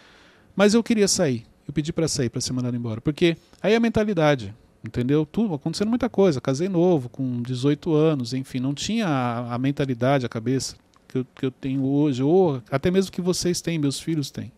Mas 0.54 0.74
eu 0.74 0.82
queria 0.82 1.08
sair. 1.08 1.44
Eu 1.66 1.72
pedi 1.72 1.92
para 1.92 2.08
sair, 2.08 2.28
para 2.28 2.40
ser 2.40 2.52
mandado 2.52 2.76
embora. 2.76 3.00
Porque 3.00 3.36
aí 3.62 3.72
é 3.72 3.76
a 3.76 3.80
mentalidade. 3.80 4.54
Entendeu? 4.84 5.26
Tudo, 5.26 5.54
acontecendo 5.54 5.88
muita 5.88 6.08
coisa. 6.08 6.40
Casei 6.40 6.68
novo, 6.68 7.08
com 7.08 7.42
18 7.42 7.94
anos, 7.94 8.32
enfim, 8.32 8.60
não 8.60 8.72
tinha 8.72 9.06
a, 9.06 9.54
a 9.54 9.58
mentalidade, 9.58 10.24
a 10.24 10.28
cabeça 10.28 10.76
que 11.06 11.18
eu, 11.18 11.26
que 11.34 11.46
eu 11.46 11.50
tenho 11.50 11.84
hoje, 11.84 12.22
ou 12.22 12.62
até 12.70 12.90
mesmo 12.90 13.12
que 13.12 13.20
vocês 13.20 13.60
têm, 13.60 13.78
meus 13.78 14.00
filhos 14.00 14.30
têm. 14.30 14.50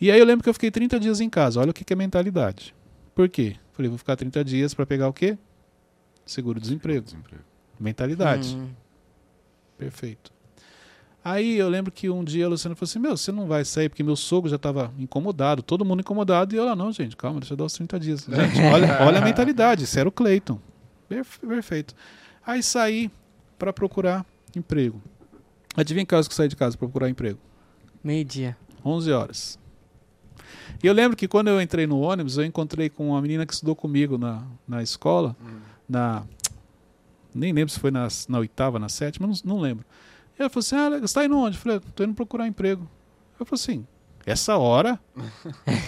E 0.00 0.10
aí 0.10 0.18
eu 0.18 0.24
lembro 0.24 0.42
que 0.42 0.48
eu 0.48 0.54
fiquei 0.54 0.70
30 0.70 1.00
dias 1.00 1.20
em 1.20 1.28
casa. 1.28 1.60
Olha 1.60 1.70
o 1.70 1.74
que, 1.74 1.84
que 1.84 1.92
é 1.92 1.96
mentalidade. 1.96 2.74
Por 3.14 3.28
quê? 3.28 3.56
Falei, 3.72 3.88
vou 3.88 3.98
ficar 3.98 4.16
30 4.16 4.44
dias 4.44 4.72
para 4.72 4.86
pegar 4.86 5.08
o 5.08 5.12
quê? 5.12 5.36
Seguro-desemprego. 6.24 7.04
Desemprego. 7.04 7.42
Mentalidade. 7.78 8.56
Hum. 8.56 8.68
Perfeito. 9.76 10.32
Aí 11.22 11.56
eu 11.58 11.68
lembro 11.68 11.92
que 11.92 12.08
um 12.08 12.24
dia 12.24 12.46
a 12.46 12.48
Luciana 12.48 12.74
falou 12.74 12.88
assim: 12.88 12.98
Meu, 12.98 13.16
você 13.16 13.30
não 13.30 13.46
vai 13.46 13.64
sair, 13.64 13.88
porque 13.90 14.02
meu 14.02 14.16
sogro 14.16 14.48
já 14.48 14.56
estava 14.56 14.90
incomodado, 14.98 15.62
todo 15.62 15.84
mundo 15.84 16.00
incomodado. 16.00 16.54
E 16.54 16.58
eu 16.58 16.64
lá, 16.64 16.74
não, 16.74 16.90
gente, 16.92 17.14
calma, 17.16 17.40
deixa 17.40 17.52
eu 17.52 17.58
dar 17.58 17.64
os 17.64 17.72
30 17.74 18.00
dias. 18.00 18.20
Gente, 18.28 18.60
olha, 18.72 19.02
olha 19.02 19.18
a 19.18 19.24
mentalidade, 19.24 19.84
isso 19.84 19.98
era 19.98 20.08
o 20.08 20.12
Cleiton. 20.12 20.58
Perfe- 21.08 21.46
Perfeito. 21.46 21.94
Aí 22.46 22.62
saí 22.62 23.10
para 23.58 23.72
procurar 23.72 24.24
emprego. 24.56 25.00
Adivinha 25.76 26.06
que 26.06 26.14
horas 26.14 26.26
que 26.26 26.32
eu 26.32 26.36
saí 26.36 26.48
de 26.48 26.56
casa 26.56 26.76
para 26.76 26.86
procurar 26.88 27.08
emprego? 27.10 27.38
Meio-dia. 28.02 28.56
11 28.84 29.12
horas. 29.12 29.58
E 30.82 30.86
eu 30.86 30.94
lembro 30.94 31.14
que 31.16 31.28
quando 31.28 31.48
eu 31.48 31.60
entrei 31.60 31.86
no 31.86 32.00
ônibus, 32.00 32.38
eu 32.38 32.44
encontrei 32.46 32.88
com 32.88 33.10
uma 33.10 33.20
menina 33.20 33.44
que 33.44 33.52
estudou 33.52 33.76
comigo 33.76 34.16
na, 34.16 34.42
na 34.66 34.82
escola, 34.82 35.36
na. 35.86 36.22
Nem 37.34 37.52
lembro 37.52 37.72
se 37.72 37.78
foi 37.78 37.90
na, 37.90 38.08
na 38.28 38.38
oitava, 38.38 38.78
na 38.78 38.88
sétima, 38.88 39.26
não, 39.26 39.34
não 39.44 39.60
lembro. 39.60 39.84
E 40.40 40.42
ela 40.42 40.48
falou 40.48 40.60
assim: 40.60 40.76
Ah, 40.76 40.88
você 40.98 41.04
está 41.04 41.22
indo 41.24 41.36
onde? 41.38 41.56
Eu 41.58 41.60
falei: 41.60 41.76
Estou 41.86 42.06
indo 42.06 42.14
procurar 42.14 42.46
emprego. 42.46 42.88
Eu 43.38 43.44
falei 43.44 43.60
assim: 43.62 43.86
Essa 44.24 44.56
hora? 44.56 44.98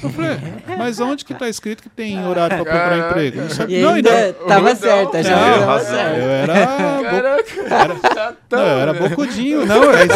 Eu 0.03 0.11
falei: 0.11 0.37
Mas 0.77 1.01
onde 1.01 1.25
que 1.25 1.33
está 1.33 1.49
escrito 1.49 1.83
que 1.83 1.89
tem 1.89 2.23
horário 2.27 2.57
para 2.57 2.65
procurar 2.65 2.89
Caraca. 2.91 3.09
emprego? 3.11 3.37
Eu 3.39 3.41
Não 3.45 3.49
E 3.51 3.55
sabia. 3.55 3.83
Não, 3.83 3.95
ainda 3.95 4.11
ainda. 4.11 4.33
tava 4.35 4.69
Não, 4.69 4.77
certa, 4.77 5.23
já 5.23 5.37
não, 5.37 5.59
tava 5.67 5.81
certa. 5.81 6.17
Eu 6.19 6.29
era. 6.29 6.55
Caraca, 7.03 8.15
chatão, 8.15 8.59
Não, 8.59 8.67
eu 8.67 8.79
era 8.79 8.93
né? 8.93 9.09
bocudinho, 9.09 9.65
não, 9.67 9.85
é 9.91 10.05
isso 10.05 10.15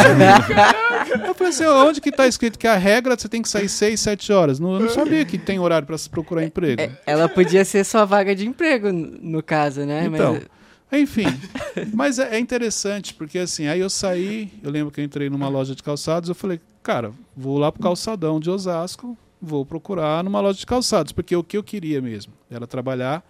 aí. 1.16 1.26
Eu 1.28 1.34
falei 1.34 1.50
assim, 1.50 1.64
onde 1.64 2.00
que 2.02 2.12
tá 2.12 2.26
escrito 2.26 2.58
que 2.58 2.66
a 2.66 2.76
regra 2.76 3.16
você 3.16 3.28
tem 3.28 3.40
que 3.40 3.48
sair 3.48 3.68
6, 3.70 3.98
7 3.98 4.32
horas? 4.34 4.58
Não, 4.60 4.74
eu 4.74 4.80
não 4.80 4.88
sabia 4.90 5.24
que 5.24 5.38
tem 5.38 5.58
horário 5.58 5.86
para 5.86 5.96
se 5.96 6.10
procurar 6.10 6.44
emprego. 6.44 6.82
É, 6.82 6.90
ela 7.06 7.26
podia 7.28 7.64
ser 7.64 7.84
sua 7.84 8.04
vaga 8.04 8.34
de 8.34 8.46
emprego, 8.46 8.92
no 8.92 9.42
caso, 9.42 9.86
né? 9.86 10.04
Então, 10.06 10.34
Mas 10.34 10.42
Enfim, 10.92 11.24
mas 11.92 12.18
é, 12.18 12.36
é 12.36 12.38
interessante, 12.38 13.12
porque 13.14 13.38
assim, 13.40 13.66
aí 13.66 13.80
eu 13.80 13.90
saí, 13.90 14.50
eu 14.62 14.70
lembro 14.70 14.92
que 14.92 15.00
eu 15.00 15.04
entrei 15.04 15.28
numa 15.28 15.48
loja 15.48 15.74
de 15.74 15.82
calçados, 15.82 16.28
eu 16.28 16.34
falei, 16.34 16.60
cara, 16.82 17.12
vou 17.36 17.58
lá 17.58 17.72
pro 17.72 17.82
calçadão 17.82 18.38
de 18.38 18.48
Osasco, 18.50 19.16
vou 19.42 19.66
procurar 19.66 20.22
numa 20.22 20.40
loja 20.40 20.58
de 20.58 20.66
calçados, 20.66 21.12
porque 21.12 21.34
o 21.36 21.42
que 21.42 21.56
eu 21.56 21.62
queria 21.62 22.00
mesmo 22.00 22.32
era 22.50 22.66
trabalhar 22.66 23.24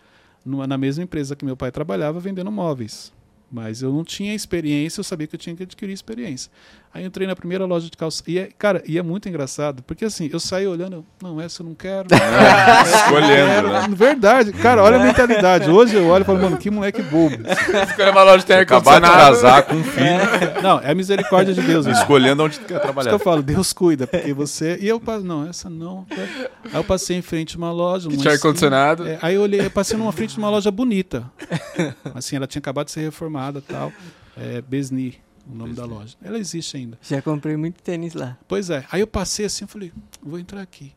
numa- 0.44 0.66
na 0.66 0.76
mesma 0.76 1.02
empresa 1.04 1.34
que 1.34 1.44
meu 1.44 1.56
pai 1.56 1.70
trabalhava 1.72 2.20
vendendo 2.20 2.52
móveis. 2.52 3.12
Mas 3.50 3.80
eu 3.80 3.92
não 3.92 4.02
tinha 4.02 4.34
experiência, 4.34 5.00
eu 5.00 5.04
sabia 5.04 5.26
que 5.26 5.36
eu 5.36 5.38
tinha 5.38 5.54
que 5.54 5.62
adquirir 5.62 5.92
experiência. 5.92 6.50
Aí 6.92 7.02
eu 7.02 7.08
entrei 7.08 7.26
na 7.26 7.36
primeira 7.36 7.64
loja 7.66 7.90
de 7.90 7.96
calçados. 7.96 8.26
E 8.26 8.38
é, 8.38 8.48
cara, 8.58 8.82
e 8.86 8.96
é 8.96 9.02
muito 9.02 9.28
engraçado, 9.28 9.82
porque 9.82 10.04
assim, 10.04 10.30
eu 10.32 10.40
saí 10.40 10.66
olhando, 10.66 11.04
não, 11.22 11.38
essa 11.38 11.62
eu 11.62 11.66
não 11.66 11.74
quero. 11.74 12.08
Escolhendo, 12.86 13.68
né? 13.68 13.86
Verdade, 13.90 14.52
cara, 14.54 14.82
olha 14.82 14.96
a 14.96 15.04
mentalidade. 15.04 15.70
Hoje 15.70 15.94
eu 15.94 16.06
olho 16.08 16.22
e 16.22 16.24
falo, 16.24 16.40
mano, 16.40 16.56
que 16.56 16.70
moleque 16.70 17.02
bobo. 17.02 17.36
Ficou 17.88 18.06
numa 18.06 18.22
loja 18.22 18.38
de 18.38 18.46
ter 18.46 18.54
Acabar 18.54 18.98
de 19.00 19.06
casar 19.06 19.62
com 19.64 19.74
um 19.74 19.84
filho, 19.84 20.62
Não, 20.62 20.80
é 20.80 20.90
a 20.90 20.94
misericórdia 20.94 21.52
de 21.52 21.60
Deus. 21.60 21.86
Isso 21.86 22.00
escolhendo 22.00 22.42
onde 22.42 22.58
tu 22.58 22.64
quer 22.64 22.76
que 22.76 22.80
trabalhar. 22.80 23.12
eu 23.12 23.18
falo, 23.18 23.42
Deus 23.42 23.74
cuida, 23.74 24.06
porque 24.06 24.32
você. 24.32 24.78
E 24.80 24.88
eu 24.88 24.98
passo, 24.98 25.24
não, 25.24 25.46
essa 25.46 25.68
não. 25.68 26.06
Aí 26.10 26.74
eu 26.74 26.84
passei 26.84 27.16
em 27.16 27.22
frente 27.22 27.56
a 27.56 27.58
uma 27.58 27.70
loja. 27.70 28.08
Que 28.08 28.14
uma 28.14 28.22
tinha 28.22 28.34
ar-condicionado. 28.34 29.06
É, 29.06 29.18
aí 29.20 29.34
eu 29.34 29.42
olhei, 29.42 29.60
eu 29.60 29.70
passei 29.70 29.98
numa 29.98 30.12
frente 30.12 30.32
de 30.32 30.38
uma 30.38 30.48
loja 30.48 30.70
bonita. 30.70 31.30
Assim, 32.14 32.36
ela 32.36 32.46
tinha 32.46 32.60
acabado 32.60 32.86
de 32.86 32.92
ser 32.92 33.00
reformada 33.00 33.60
tal. 33.60 33.92
É, 34.36 34.60
Besni, 34.62 35.18
o 35.50 35.54
nome 35.54 35.74
da 35.74 35.84
loja. 35.84 36.16
Ela 36.22 36.38
existe 36.38 36.76
ainda. 36.76 36.98
já 37.02 37.22
comprei 37.22 37.56
muito 37.56 37.82
tênis 37.82 38.14
lá. 38.14 38.36
Pois 38.48 38.70
é. 38.70 38.84
Aí 38.90 39.00
eu 39.00 39.06
passei 39.06 39.46
assim, 39.46 39.64
eu 39.64 39.68
falei, 39.68 39.92
vou 40.22 40.38
entrar 40.38 40.60
aqui. 40.60 40.92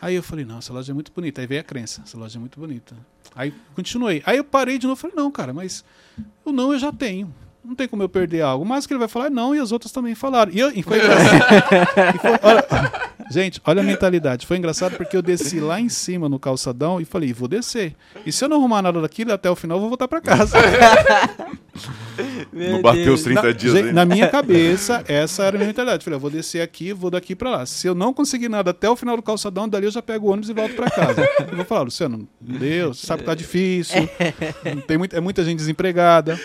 Aí 0.00 0.14
eu 0.14 0.22
falei, 0.22 0.44
não, 0.44 0.58
essa 0.58 0.72
loja 0.72 0.92
é 0.92 0.94
muito 0.94 1.10
bonita. 1.12 1.40
Aí 1.40 1.46
veio 1.46 1.60
a 1.60 1.64
crença, 1.64 2.02
essa 2.04 2.16
loja 2.18 2.38
é 2.38 2.40
muito 2.40 2.60
bonita. 2.60 2.94
Aí 3.34 3.52
continuei. 3.74 4.22
Aí 4.24 4.36
eu 4.36 4.44
parei 4.44 4.78
de 4.78 4.86
novo 4.86 4.98
e 4.98 5.00
falei, 5.00 5.16
não, 5.16 5.30
cara, 5.30 5.52
mas 5.52 5.84
o 6.44 6.52
não 6.52 6.72
eu 6.72 6.78
já 6.78 6.92
tenho. 6.92 7.34
Não 7.64 7.74
tem 7.74 7.88
como 7.88 8.02
eu 8.02 8.08
perder 8.08 8.42
algo. 8.42 8.64
Mas 8.64 8.86
que 8.86 8.92
ele 8.92 8.98
vai 9.00 9.08
falar 9.08 9.26
é 9.26 9.30
não 9.30 9.52
e 9.52 9.58
as 9.58 9.72
outras 9.72 9.90
também 9.90 10.14
falaram. 10.14 10.52
E, 10.52 10.60
eu, 10.60 10.70
e 10.70 10.82
foi 10.82 10.98
engraçado. 10.98 11.42
E 12.14 12.18
foi- 12.18 12.38
olha- 12.42 13.05
gente, 13.30 13.60
olha 13.64 13.80
a 13.80 13.84
mentalidade. 13.84 14.46
Foi 14.46 14.56
engraçado 14.56 14.96
porque 14.96 15.16
eu 15.16 15.22
desci 15.22 15.60
lá 15.60 15.80
em 15.80 15.88
cima 15.88 16.28
no 16.28 16.38
calçadão 16.38 17.00
e 17.00 17.04
falei, 17.04 17.32
vou 17.32 17.48
descer. 17.48 17.94
E 18.24 18.32
se 18.32 18.44
eu 18.44 18.48
não 18.48 18.58
arrumar 18.58 18.82
nada 18.82 19.00
daquilo 19.00 19.32
até 19.32 19.50
o 19.50 19.56
final, 19.56 19.76
eu 19.76 19.80
vou 19.80 19.88
voltar 19.88 20.08
para 20.08 20.20
casa. 20.20 20.56
Não 22.52 22.80
bateu 22.80 23.12
os 23.12 23.22
30 23.22 23.42
na, 23.42 23.52
dias 23.52 23.72
gente, 23.74 23.92
na 23.92 24.04
minha 24.04 24.28
cabeça, 24.28 25.04
essa 25.06 25.44
era 25.44 25.56
a 25.56 25.58
minha 25.58 25.66
mentalidade. 25.66 26.02
Falei, 26.02 26.16
eu 26.16 26.20
vou 26.20 26.30
descer 26.30 26.62
aqui, 26.62 26.92
vou 26.92 27.10
daqui 27.10 27.36
pra 27.36 27.50
lá. 27.50 27.66
Se 27.66 27.86
eu 27.86 27.94
não 27.94 28.14
conseguir 28.14 28.48
nada 28.48 28.70
até 28.70 28.88
o 28.88 28.96
final 28.96 29.16
do 29.16 29.22
calçadão, 29.22 29.68
dali 29.68 29.84
eu 29.84 29.90
já 29.90 30.00
pego 30.00 30.26
o 30.26 30.30
ônibus 30.30 30.48
e 30.48 30.54
volto 30.54 30.74
pra 30.74 30.90
casa. 30.90 31.28
Eu 31.50 31.56
vou 31.56 31.64
falar, 31.64 31.82
Luciano, 31.82 32.26
Deus, 32.40 33.00
sabe 33.00 33.20
que 33.20 33.26
tá 33.26 33.34
difícil, 33.34 34.08
tem 34.86 34.96
muito, 34.96 35.14
é 35.14 35.20
muita 35.20 35.44
gente 35.44 35.58
desempregada. 35.58 36.40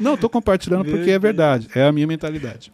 Não, 0.00 0.16
tô 0.16 0.28
compartilhando 0.28 0.84
porque 0.84 1.10
é 1.10 1.18
verdade, 1.18 1.68
é 1.74 1.84
a 1.84 1.92
minha 1.92 2.06
mentalidade. 2.06 2.72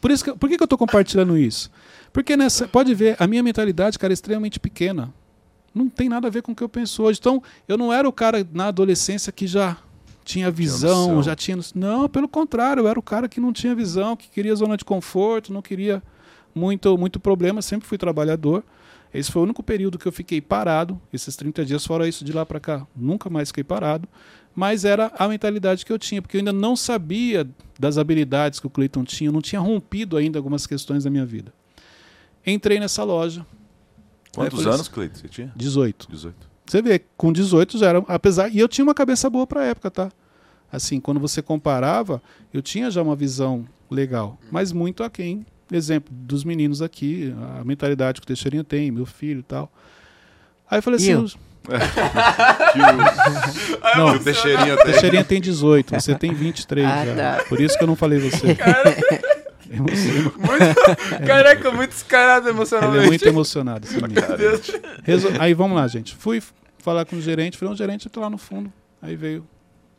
Por, 0.00 0.10
isso 0.10 0.24
que, 0.24 0.32
por 0.32 0.48
que, 0.48 0.56
que 0.56 0.62
eu 0.62 0.68
tô 0.68 0.78
compartilhando 0.78 1.36
isso? 1.36 1.70
Porque 2.12 2.36
nessa, 2.36 2.66
pode 2.66 2.94
ver, 2.94 3.16
a 3.18 3.26
minha 3.26 3.42
mentalidade, 3.42 3.98
cara, 3.98 4.12
é 4.12 4.14
extremamente 4.14 4.58
pequena. 4.58 5.12
Não 5.74 5.88
tem 5.88 6.08
nada 6.08 6.26
a 6.26 6.30
ver 6.30 6.42
com 6.42 6.52
o 6.52 6.54
que 6.56 6.62
eu 6.62 6.68
penso 6.68 7.02
hoje. 7.04 7.18
Então, 7.20 7.42
eu 7.68 7.78
não 7.78 7.92
era 7.92 8.08
o 8.08 8.12
cara 8.12 8.46
na 8.52 8.66
adolescência 8.66 9.32
que 9.32 9.46
já 9.46 9.76
tinha 10.24 10.50
visão, 10.50 11.22
já 11.22 11.36
tinha. 11.36 11.58
Não, 11.74 12.08
pelo 12.08 12.28
contrário, 12.28 12.82
eu 12.82 12.88
era 12.88 12.98
o 12.98 13.02
cara 13.02 13.28
que 13.28 13.40
não 13.40 13.52
tinha 13.52 13.74
visão, 13.74 14.16
que 14.16 14.28
queria 14.28 14.54
zona 14.54 14.76
de 14.76 14.84
conforto, 14.84 15.52
não 15.52 15.62
queria 15.62 16.02
muito, 16.54 16.96
muito 16.98 17.20
problema, 17.20 17.62
sempre 17.62 17.86
fui 17.86 17.98
trabalhador. 17.98 18.64
Esse 19.12 19.30
foi 19.30 19.42
o 19.42 19.44
único 19.44 19.62
período 19.62 19.98
que 19.98 20.06
eu 20.06 20.12
fiquei 20.12 20.40
parado, 20.40 21.00
esses 21.12 21.34
30 21.34 21.64
dias, 21.64 21.84
fora 21.84 22.08
isso 22.08 22.24
de 22.24 22.32
lá 22.32 22.46
para 22.46 22.60
cá, 22.60 22.86
nunca 22.94 23.28
mais 23.28 23.48
fiquei 23.48 23.64
parado. 23.64 24.08
Mas 24.54 24.84
era 24.84 25.12
a 25.18 25.26
mentalidade 25.26 25.84
que 25.84 25.92
eu 25.92 25.98
tinha, 25.98 26.22
porque 26.22 26.36
eu 26.36 26.40
ainda 26.40 26.52
não 26.52 26.76
sabia 26.76 27.48
das 27.78 27.98
habilidades 27.98 28.60
que 28.60 28.66
o 28.66 28.70
Cleiton 28.70 29.04
tinha, 29.04 29.28
eu 29.28 29.32
não 29.32 29.40
tinha 29.40 29.60
rompido 29.60 30.16
ainda 30.16 30.38
algumas 30.38 30.66
questões 30.66 31.04
da 31.04 31.10
minha 31.10 31.26
vida. 31.26 31.52
Entrei 32.46 32.78
nessa 32.80 33.04
loja. 33.04 33.44
Quantos 34.34 34.66
anos, 34.66 34.88
Cleiton, 34.88 35.16
você 35.18 35.28
tinha? 35.28 35.52
18. 35.56 36.06
18. 36.10 36.36
Você 36.66 36.80
vê, 36.82 37.00
com 37.16 37.32
18 37.32 37.78
já 37.78 37.88
era, 37.88 38.04
apesar, 38.06 38.48
e 38.48 38.58
eu 38.58 38.68
tinha 38.68 38.84
uma 38.84 38.94
cabeça 38.94 39.28
boa 39.28 39.44
para 39.46 39.62
a 39.62 39.64
época, 39.64 39.90
tá? 39.90 40.10
Assim, 40.72 41.00
quando 41.00 41.18
você 41.18 41.42
comparava, 41.42 42.22
eu 42.54 42.62
tinha 42.62 42.88
já 42.92 43.02
uma 43.02 43.16
visão 43.16 43.64
legal, 43.90 44.38
mas 44.52 44.70
muito 44.70 45.02
aquém, 45.02 45.44
exemplo, 45.72 46.14
dos 46.14 46.44
meninos 46.44 46.80
aqui, 46.80 47.34
a 47.58 47.64
mentalidade 47.64 48.20
que 48.20 48.24
o 48.24 48.28
Teixeirinha 48.28 48.62
tem, 48.62 48.88
meu 48.92 49.04
filho 49.04 49.40
e 49.40 49.42
tal. 49.42 49.68
Aí 50.70 50.78
eu 50.78 50.82
falei 50.84 50.98
assim, 51.00 51.10
Eu? 51.10 51.24
o, 51.24 51.28
não, 53.98 54.14
o 54.14 54.18
Teixeirinha 54.20 54.76
tem. 54.76 54.84
Teixeirinha 54.86 55.24
tem 55.24 55.40
18, 55.40 55.90
você 56.00 56.14
tem 56.14 56.32
23 56.32 56.86
Ah, 56.86 57.04
já. 57.04 57.14
tá. 57.16 57.44
Por 57.48 57.60
isso 57.60 57.76
que 57.76 57.82
eu 57.82 57.88
não 57.88 57.96
falei 57.96 58.20
você. 58.20 58.46
Emocionou. 58.46 59.30
Muito, 59.78 61.20
caraca, 61.26 61.70
muito 61.70 61.90
descarado 61.90 62.46
Ele 62.46 62.52
é 62.52 62.56
emocionalmente. 62.56 63.06
muito 63.06 63.26
emocionado. 63.28 63.86
Esse 63.86 63.96
menino. 64.02 64.20
Resol- 65.04 65.32
Aí 65.40 65.54
vamos 65.54 65.76
lá, 65.76 65.86
gente. 65.86 66.14
Fui 66.16 66.42
falar 66.78 67.04
com 67.04 67.16
o 67.16 67.20
gerente, 67.20 67.56
falei, 67.56 67.72
um 67.74 67.76
gerente 67.76 68.08
tá 68.08 68.20
lá 68.20 68.28
no 68.30 68.38
fundo. 68.38 68.72
Aí 69.00 69.14
veio 69.16 69.46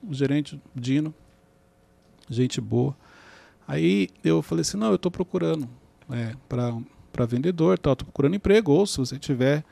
o 0.04 0.13
gerente, 0.13 0.62
Dino, 0.75 1.13
gente 2.30 2.60
boa. 2.60 2.96
Aí 3.68 4.10
eu 4.24 4.42
falei 4.42 4.62
assim, 4.62 4.78
não, 4.78 4.92
eu 4.92 4.98
tô 4.98 5.10
procurando 5.10 5.70
é, 6.12 6.34
para 6.50 7.25
vendedor, 7.25 7.80
tal, 7.80 7.96
tô 7.96 8.04
procurando 8.06 8.36
emprego, 8.36 8.72
ou 8.74 8.86
se 8.86 8.98
você 8.98 9.18
tiver 9.18 9.63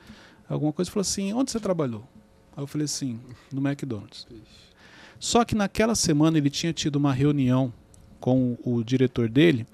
alguma 0.47 0.71
coisa, 0.71 0.87
ele 0.89 0.93
falou 0.93 1.01
assim, 1.01 1.33
onde 1.33 1.51
você 1.51 1.59
trabalhou? 1.59 2.07
Aí 2.55 2.63
eu 2.63 2.67
falei 2.67 2.85
assim, 2.85 3.19
no 3.51 3.59
McDonald's. 3.67 4.25
Só 5.19 5.43
que 5.43 5.53
naquela 5.55 5.95
semana 5.95 6.37
ele 6.37 6.49
tinha 6.49 6.71
tido 6.71 6.95
uma 6.95 7.11
reunião 7.11 7.73
com 8.19 8.57
o 8.63 8.83
diretor 8.83 9.29
dele 9.29 9.65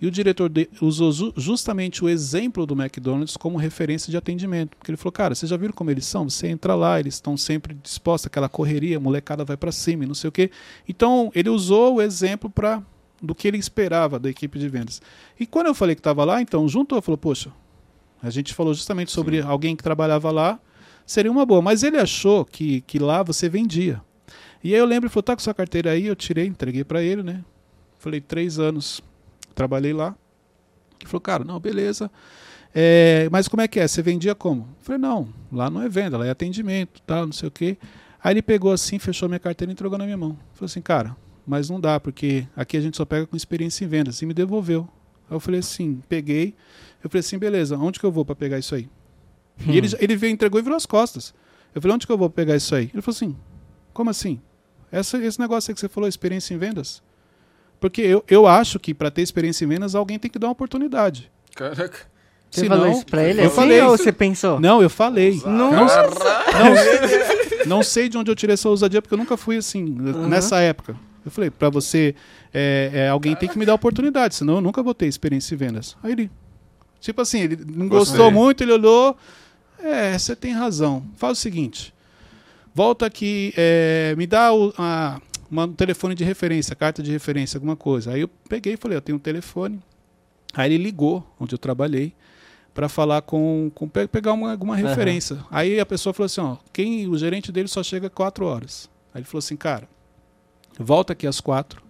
e 0.00 0.06
o 0.06 0.10
diretor 0.10 0.48
de, 0.48 0.68
usou 0.80 1.10
ju- 1.10 1.32
justamente 1.36 2.04
o 2.04 2.08
exemplo 2.08 2.64
do 2.64 2.74
McDonald's 2.80 3.36
como 3.36 3.58
referência 3.58 4.10
de 4.10 4.16
atendimento. 4.16 4.76
Porque 4.76 4.90
ele 4.90 4.96
falou, 4.96 5.12
cara, 5.12 5.34
vocês 5.34 5.50
já 5.50 5.56
viram 5.56 5.72
como 5.72 5.90
eles 5.90 6.06
são? 6.06 6.28
Você 6.30 6.46
entra 6.46 6.74
lá, 6.74 7.00
eles 7.00 7.14
estão 7.14 7.36
sempre 7.36 7.74
dispostos 7.82 8.26
àquela 8.26 8.48
correria, 8.48 8.96
a 8.96 9.00
molecada 9.00 9.44
vai 9.44 9.56
para 9.56 9.72
cima 9.72 10.04
e 10.04 10.06
não 10.06 10.14
sei 10.14 10.28
o 10.28 10.32
quê. 10.32 10.50
Então, 10.88 11.32
ele 11.34 11.48
usou 11.50 11.96
o 11.96 12.02
exemplo 12.02 12.48
para 12.48 12.82
do 13.20 13.34
que 13.34 13.48
ele 13.48 13.58
esperava 13.58 14.18
da 14.20 14.30
equipe 14.30 14.58
de 14.60 14.68
vendas. 14.68 15.02
E 15.40 15.44
quando 15.44 15.66
eu 15.66 15.74
falei 15.74 15.96
que 15.96 16.00
estava 16.00 16.24
lá, 16.24 16.40
então, 16.40 16.68
juntou, 16.68 17.02
falou, 17.02 17.18
poxa, 17.18 17.50
a 18.22 18.30
gente 18.30 18.54
falou 18.54 18.72
justamente 18.72 19.10
sobre 19.10 19.40
alguém 19.40 19.74
que 19.74 19.82
trabalhava 19.82 20.30
lá, 20.30 20.60
seria 21.04 21.32
uma 21.32 21.44
boa. 21.44 21.60
Mas 21.60 21.82
ele 21.82 21.96
achou 21.96 22.44
que, 22.44 22.82
que 22.82 23.00
lá 23.00 23.24
você 23.24 23.48
vendia. 23.48 24.00
E 24.62 24.72
aí 24.74 24.78
eu 24.78 24.86
lembro, 24.86 25.06
ele 25.06 25.12
falou, 25.12 25.24
tá 25.24 25.34
com 25.34 25.42
sua 25.42 25.54
carteira 25.54 25.90
aí? 25.90 26.06
Eu 26.06 26.14
tirei, 26.14 26.46
entreguei 26.46 26.84
para 26.84 27.02
ele, 27.02 27.24
né? 27.24 27.44
Falei, 27.98 28.20
três 28.20 28.58
anos 28.58 29.02
trabalhei 29.54 29.92
lá. 29.92 30.16
Ele 31.00 31.08
falou, 31.08 31.20
cara, 31.20 31.44
não, 31.44 31.58
beleza. 31.58 32.10
É, 32.74 33.28
mas 33.30 33.48
como 33.48 33.62
é 33.62 33.68
que 33.68 33.80
é? 33.80 33.88
Você 33.88 34.02
vendia 34.02 34.34
como? 34.34 34.68
Falei, 34.80 35.00
não, 35.00 35.28
lá 35.50 35.70
não 35.70 35.82
é 35.82 35.88
venda, 35.88 36.18
lá 36.18 36.26
é 36.26 36.30
atendimento, 36.30 37.00
tal, 37.02 37.26
não 37.26 37.32
sei 37.32 37.48
o 37.48 37.50
quê. 37.50 37.76
Aí 38.22 38.34
ele 38.34 38.42
pegou 38.42 38.72
assim, 38.72 38.98
fechou 38.98 39.28
minha 39.28 39.38
carteira 39.38 39.70
e 39.70 39.74
entregou 39.74 39.98
na 39.98 40.04
minha 40.04 40.16
mão. 40.16 40.38
Falou 40.52 40.66
assim, 40.66 40.80
cara, 40.80 41.16
mas 41.46 41.70
não 41.70 41.80
dá, 41.80 41.98
porque 41.98 42.46
aqui 42.54 42.76
a 42.76 42.80
gente 42.80 42.96
só 42.96 43.04
pega 43.04 43.26
com 43.26 43.36
experiência 43.36 43.84
em 43.84 43.88
vendas. 43.88 44.20
E 44.20 44.26
me 44.26 44.34
devolveu. 44.34 44.88
Aí 45.30 45.36
eu 45.36 45.40
falei 45.40 45.60
assim, 45.60 46.02
peguei. 46.08 46.54
Eu 47.02 47.08
falei 47.08 47.20
assim, 47.20 47.38
beleza, 47.38 47.76
onde 47.76 47.98
que 47.98 48.04
eu 48.04 48.12
vou 48.12 48.24
para 48.24 48.34
pegar 48.34 48.58
isso 48.58 48.74
aí? 48.74 48.88
E 49.66 49.76
ele, 49.76 49.88
ele 49.98 50.16
veio, 50.16 50.32
entregou 50.32 50.60
e 50.60 50.62
virou 50.62 50.76
as 50.76 50.86
costas. 50.86 51.34
Eu 51.74 51.80
falei, 51.80 51.94
onde 51.94 52.06
que 52.06 52.12
eu 52.12 52.18
vou 52.18 52.30
pegar 52.30 52.54
isso 52.56 52.74
aí? 52.74 52.90
Ele 52.92 53.02
falou 53.02 53.16
assim, 53.16 53.36
como 53.92 54.10
assim? 54.10 54.40
Essa, 54.90 55.18
esse 55.18 55.40
negócio 55.40 55.70
aí 55.70 55.74
que 55.74 55.80
você 55.80 55.88
falou, 55.88 56.08
experiência 56.08 56.54
em 56.54 56.58
vendas? 56.58 57.02
Porque 57.80 58.00
eu, 58.00 58.24
eu 58.28 58.46
acho 58.46 58.78
que 58.78 58.92
para 58.92 59.10
ter 59.10 59.22
experiência 59.22 59.64
em 59.64 59.68
vendas, 59.68 59.94
alguém 59.94 60.18
tem 60.18 60.30
que 60.30 60.38
dar 60.38 60.48
uma 60.48 60.52
oportunidade. 60.52 61.30
Caraca. 61.54 61.98
Você 62.50 62.62
Senão- 62.62 62.78
falou 62.78 62.92
isso 62.92 63.04
pra 63.06 63.22
ele 63.24 63.42
eu 63.42 63.46
assim 63.46 63.54
falei 63.56 63.82
ou 63.82 63.90
você 63.96 64.10
pensou? 64.10 64.58
Não, 64.58 64.80
eu 64.82 64.88
falei. 64.88 65.40
Nossa! 65.44 66.02
Não, 67.66 67.76
não 67.76 67.82
sei 67.82 68.08
de 68.08 68.16
onde 68.16 68.30
eu 68.30 68.34
tirei 68.34 68.54
essa 68.54 68.68
ousadia, 68.68 69.02
porque 69.02 69.12
eu 69.14 69.18
nunca 69.18 69.36
fui 69.36 69.58
assim, 69.58 69.84
nessa 69.84 70.58
época. 70.60 70.96
Eu 71.24 71.30
falei, 71.30 71.50
para 71.50 71.68
você, 71.68 72.14
é, 72.54 72.90
é, 72.94 73.08
alguém 73.10 73.36
tem 73.36 73.48
que 73.48 73.58
me 73.58 73.66
dar 73.66 73.74
oportunidade, 73.74 74.34
senão 74.34 74.54
eu 74.56 74.60
nunca 74.62 74.82
vou 74.82 74.94
ter 74.94 75.06
experiência 75.06 75.54
em 75.54 75.58
vendas. 75.58 75.94
Aí 76.02 76.12
ele, 76.12 76.30
tipo 77.00 77.20
assim, 77.20 77.40
ele 77.40 77.58
não 77.66 77.86
gostou 77.86 78.16
Gostei. 78.16 78.30
muito, 78.42 78.62
ele 78.64 78.72
olhou, 78.72 79.14
é, 79.78 80.18
você 80.18 80.34
tem 80.34 80.54
razão. 80.54 81.04
Faz 81.18 81.36
o 81.36 81.40
seguinte, 81.40 81.92
volta 82.74 83.04
aqui, 83.04 83.52
é, 83.58 84.14
me 84.16 84.26
dá 84.26 84.54
o 84.54 84.72
a, 84.78 85.20
uma- 85.50 85.64
um 85.64 85.72
telefone 85.72 86.14
de 86.14 86.24
referência, 86.24 86.74
carta 86.76 87.02
de 87.02 87.10
referência, 87.10 87.56
alguma 87.56 87.76
coisa. 87.76 88.12
Aí 88.12 88.20
eu 88.20 88.28
peguei 88.48 88.74
e 88.74 88.76
falei, 88.76 88.96
eu 88.96 89.02
tenho 89.02 89.16
um 89.16 89.20
telefone. 89.20 89.80
Aí 90.54 90.72
ele 90.72 90.82
ligou, 90.82 91.26
onde 91.38 91.54
eu 91.54 91.58
trabalhei, 91.58 92.12
para 92.74 92.88
falar 92.88 93.22
com, 93.22 93.70
com 93.74 93.88
pe- 93.88 94.06
pegar 94.06 94.32
uma, 94.32 94.52
alguma 94.52 94.74
Aham. 94.74 94.86
referência. 94.88 95.38
Aí 95.50 95.80
a 95.80 95.86
pessoa 95.86 96.12
falou 96.14 96.26
assim, 96.26 96.40
ó, 96.40 96.56
quem 96.72 97.08
o 97.08 97.18
gerente 97.18 97.50
dele 97.50 97.68
só 97.68 97.82
chega 97.82 98.08
quatro 98.08 98.46
horas. 98.46 98.88
Aí 99.12 99.20
ele 99.20 99.26
falou 99.26 99.40
assim, 99.40 99.56
cara, 99.56 99.88
volta 100.78 101.12
aqui 101.12 101.26
às 101.26 101.40
quatro. 101.40 101.82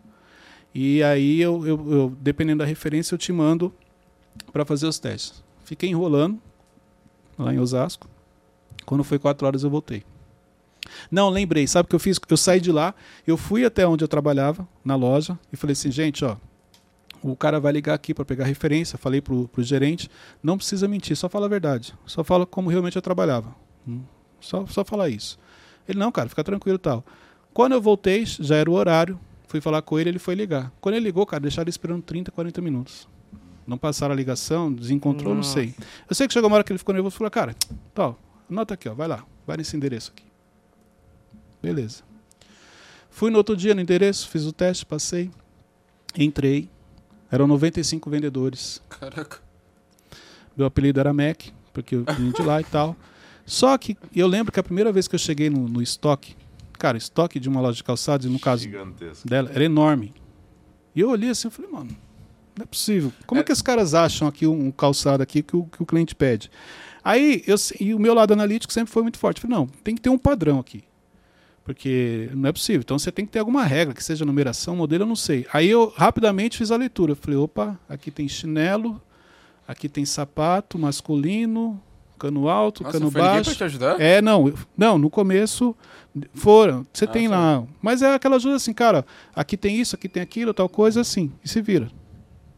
E 0.75 1.03
aí 1.03 1.41
eu, 1.41 1.67
eu, 1.67 1.93
eu, 1.93 2.17
dependendo 2.21 2.59
da 2.61 2.65
referência, 2.65 3.15
eu 3.15 3.19
te 3.19 3.33
mando 3.33 3.73
para 4.53 4.65
fazer 4.65 4.87
os 4.87 4.99
testes. 4.99 5.43
Fiquei 5.65 5.91
enrolando 5.91 6.41
lá 7.39 7.53
em 7.53 7.59
Osasco. 7.59 8.09
Quando 8.87 9.05
foi 9.05 9.19
quatro 9.19 9.47
horas 9.47 9.63
eu 9.65 9.71
voltei. 9.71 10.03
Não, 11.11 11.29
lembrei. 11.29 11.67
Sabe 11.67 11.87
o 11.87 11.89
que 11.89 11.95
eu 11.95 12.01
fiz? 12.01 12.19
Eu 12.29 12.37
saí 12.37 12.61
de 12.61 12.73
lá, 12.73 12.95
eu 13.27 13.37
fui 13.37 13.65
até 13.65 13.87
onde 13.87 14.05
eu 14.05 14.09
trabalhava, 14.09 14.67
na 14.85 14.97
loja, 14.97 15.39
e 15.53 15.57
falei 15.57 15.73
assim, 15.73 15.91
gente, 15.91 16.25
ó, 16.25 16.37
o 17.23 17.37
cara 17.37 17.59
vai 17.59 17.73
ligar 17.73 17.95
aqui 17.95 18.15
para 18.15 18.25
pegar 18.25 18.45
referência. 18.45 18.99
Falei 18.99 19.21
pro, 19.21 19.49
pro 19.49 19.63
gerente, 19.63 20.09
não 20.43 20.57
precisa 20.57 20.87
mentir, 20.87 21.17
só 21.17 21.29
fala 21.29 21.47
a 21.47 21.49
verdade. 21.49 21.95
Só 22.07 22.23
fala 22.23 22.47
como 22.47 22.71
realmente 22.71 22.97
eu 22.97 23.03
trabalhava. 23.03 23.55
Hum, 23.87 24.03
Só, 24.41 24.67
só 24.67 24.85
falar 24.85 25.09
isso. 25.09 25.39
Ele, 25.89 25.99
não, 25.99 26.13
cara, 26.13 26.29
fica 26.29 26.45
tranquilo 26.45 26.79
tal. 26.79 27.05
Quando 27.53 27.73
eu 27.73 27.81
voltei, 27.81 28.25
já 28.27 28.57
era 28.57 28.71
o 28.71 28.75
horário, 28.75 29.19
fui 29.49 29.61
falar 29.61 29.83
com 29.83 29.99
ele, 29.99 30.11
ele 30.11 30.19
foi 30.19 30.35
ligar. 30.35 30.71
Quando 30.81 30.95
ele 30.95 31.05
ligou, 31.05 31.27
cara, 31.27 31.41
deixaram 31.41 31.65
ele 31.65 31.71
esperando 31.71 32.03
30, 32.03 32.31
40 32.31 32.61
minutos. 32.61 33.09
Não 33.67 33.77
passaram 33.77 34.13
a 34.13 34.17
ligação, 34.17 34.73
desencontrou, 34.73 35.35
não 35.35 35.43
sei. 35.43 35.75
Eu 36.09 36.15
sei 36.15 36.27
que 36.27 36.33
chegou 36.33 36.49
uma 36.49 36.55
hora 36.57 36.65
que 36.65 36.73
ele 36.73 36.79
ficou 36.79 36.95
nervoso 36.95 37.17
e 37.17 37.19
falou, 37.19 37.31
cara, 37.31 37.55
tal, 37.95 38.19
anota 38.51 38.75
aqui, 38.75 38.89
ó, 38.89 38.95
vai 38.95 39.09
lá, 39.09 39.25
vai 39.47 39.57
nesse 39.57 39.77
endereço 39.77 40.13
aqui. 40.15 40.25
Beleza. 41.63 42.03
Fui 43.11 43.31
no 43.31 43.39
outro 43.39 43.57
dia 43.57 43.75
no 43.75 43.81
endereço, 43.81 44.29
fiz 44.29 44.45
o 44.45 44.53
teste, 44.53 44.87
passei, 44.87 45.31
entrei. 46.17 46.71
Eram 47.31 47.47
95 47.47 48.09
vendedores. 48.09 48.81
Caraca. 48.89 49.39
Meu 50.57 50.67
apelido 50.67 50.99
era 50.99 51.13
Mac, 51.13 51.47
porque 51.73 51.97
eu 51.97 52.05
vim 52.17 52.31
de 52.31 52.43
lá 52.43 52.61
e 52.61 52.65
tal. 52.65 52.97
Só 53.45 53.77
que 53.79 53.97
eu 54.15 54.27
lembro 54.27 54.53
que 54.53 54.61
a 54.61 54.63
primeira 54.63 54.93
vez 54.93 55.09
que 55.09 55.15
eu 55.15 55.19
cheguei 55.19 55.49
no, 55.49 55.69
no 55.69 55.81
estoque, 55.83 56.37
cara, 56.79 56.97
estoque 56.99 57.41
de 57.41 57.49
uma 57.49 57.61
loja 57.61 57.77
de 57.77 57.85
calçados, 57.85 58.27
e 58.27 58.29
no 58.29 58.39
caso 58.39 58.63
Gigantesco. 58.63 59.29
dela, 59.29 59.51
era 59.53 59.65
enorme. 59.65 60.13
E 60.95 61.01
eu 61.01 61.11
olhei 61.11 61.31
assim 61.31 61.49
e 61.49 61.51
falei, 61.51 61.71
mano, 61.71 61.91
não 62.57 62.63
é 62.65 62.67
possível. 62.67 63.13
Como 63.27 63.41
é, 63.41 63.45
que 63.45 63.53
os 63.53 63.63
caras 63.63 63.95
acham 63.95 64.27
aqui 64.29 64.47
um, 64.47 64.67
um 64.67 64.71
calçado 64.71 65.23
aqui 65.23 65.43
que 65.43 65.57
o, 65.57 65.65
que 65.65 65.83
o 65.83 65.87
cliente 65.87 66.15
pede? 66.15 66.51
Aí, 67.03 67.43
eu, 67.47 67.57
e 67.81 67.95
o 67.95 67.99
meu 67.99 68.13
lado 68.15 68.33
analítico 68.33 68.73
sempre 68.73 68.93
foi 68.93 69.03
muito 69.03 69.19
forte. 69.19 69.39
Eu 69.39 69.49
falei, 69.49 69.57
não, 69.57 69.67
tem 69.67 69.95
que 69.95 70.01
ter 70.01 70.11
um 70.11 70.19
padrão 70.19 70.59
aqui. 70.59 70.85
Porque 71.69 72.31
não 72.33 72.49
é 72.49 72.53
possível. 72.53 72.81
Então 72.81 72.99
você 72.99 73.13
tem 73.13 73.27
que 73.27 73.31
ter 73.33 73.41
alguma 73.41 73.63
regra, 73.63 73.93
que 73.93 74.03
seja 74.03 74.25
numeração, 74.25 74.75
modelo, 74.75 75.03
eu 75.03 75.07
não 75.07 75.15
sei. 75.15 75.45
Aí 75.53 75.69
eu 75.69 75.93
rapidamente 75.95 76.57
fiz 76.57 76.71
a 76.71 76.77
leitura. 76.79 77.15
Falei, 77.15 77.37
opa, 77.39 77.79
aqui 77.87 78.11
tem 78.11 78.27
chinelo, 78.27 78.99
aqui 79.67 79.87
tem 79.87 80.03
sapato 80.07 80.79
masculino, 80.79 81.79
cano 82.19 82.49
alto, 82.49 82.83
Nossa, 82.83 82.99
cano 82.99 83.11
baixo. 83.11 83.51
pra 83.51 83.55
te 83.55 83.65
ajudar? 83.65 84.01
É, 84.01 84.23
não, 84.23 84.51
não, 84.75 84.97
no 84.97 85.11
começo 85.11 85.77
foram. 86.33 86.87
Você 86.91 87.05
Ah, 87.05 87.09
tem 87.09 87.29
tá. 87.29 87.37
lá. 87.39 87.65
Mas 87.83 88.01
é 88.01 88.15
aquela 88.15 88.37
ajuda 88.37 88.57
assim, 88.57 88.73
cara, 88.73 89.05
aqui 89.37 89.55
tem 89.55 89.79
isso, 89.79 89.95
aqui 89.95 90.09
tem 90.09 90.23
aquilo, 90.23 90.55
tal 90.55 90.71
coisa, 90.71 91.03
assim, 91.03 91.31
e 91.45 91.49
se 91.51 91.61
vira. 91.61 91.91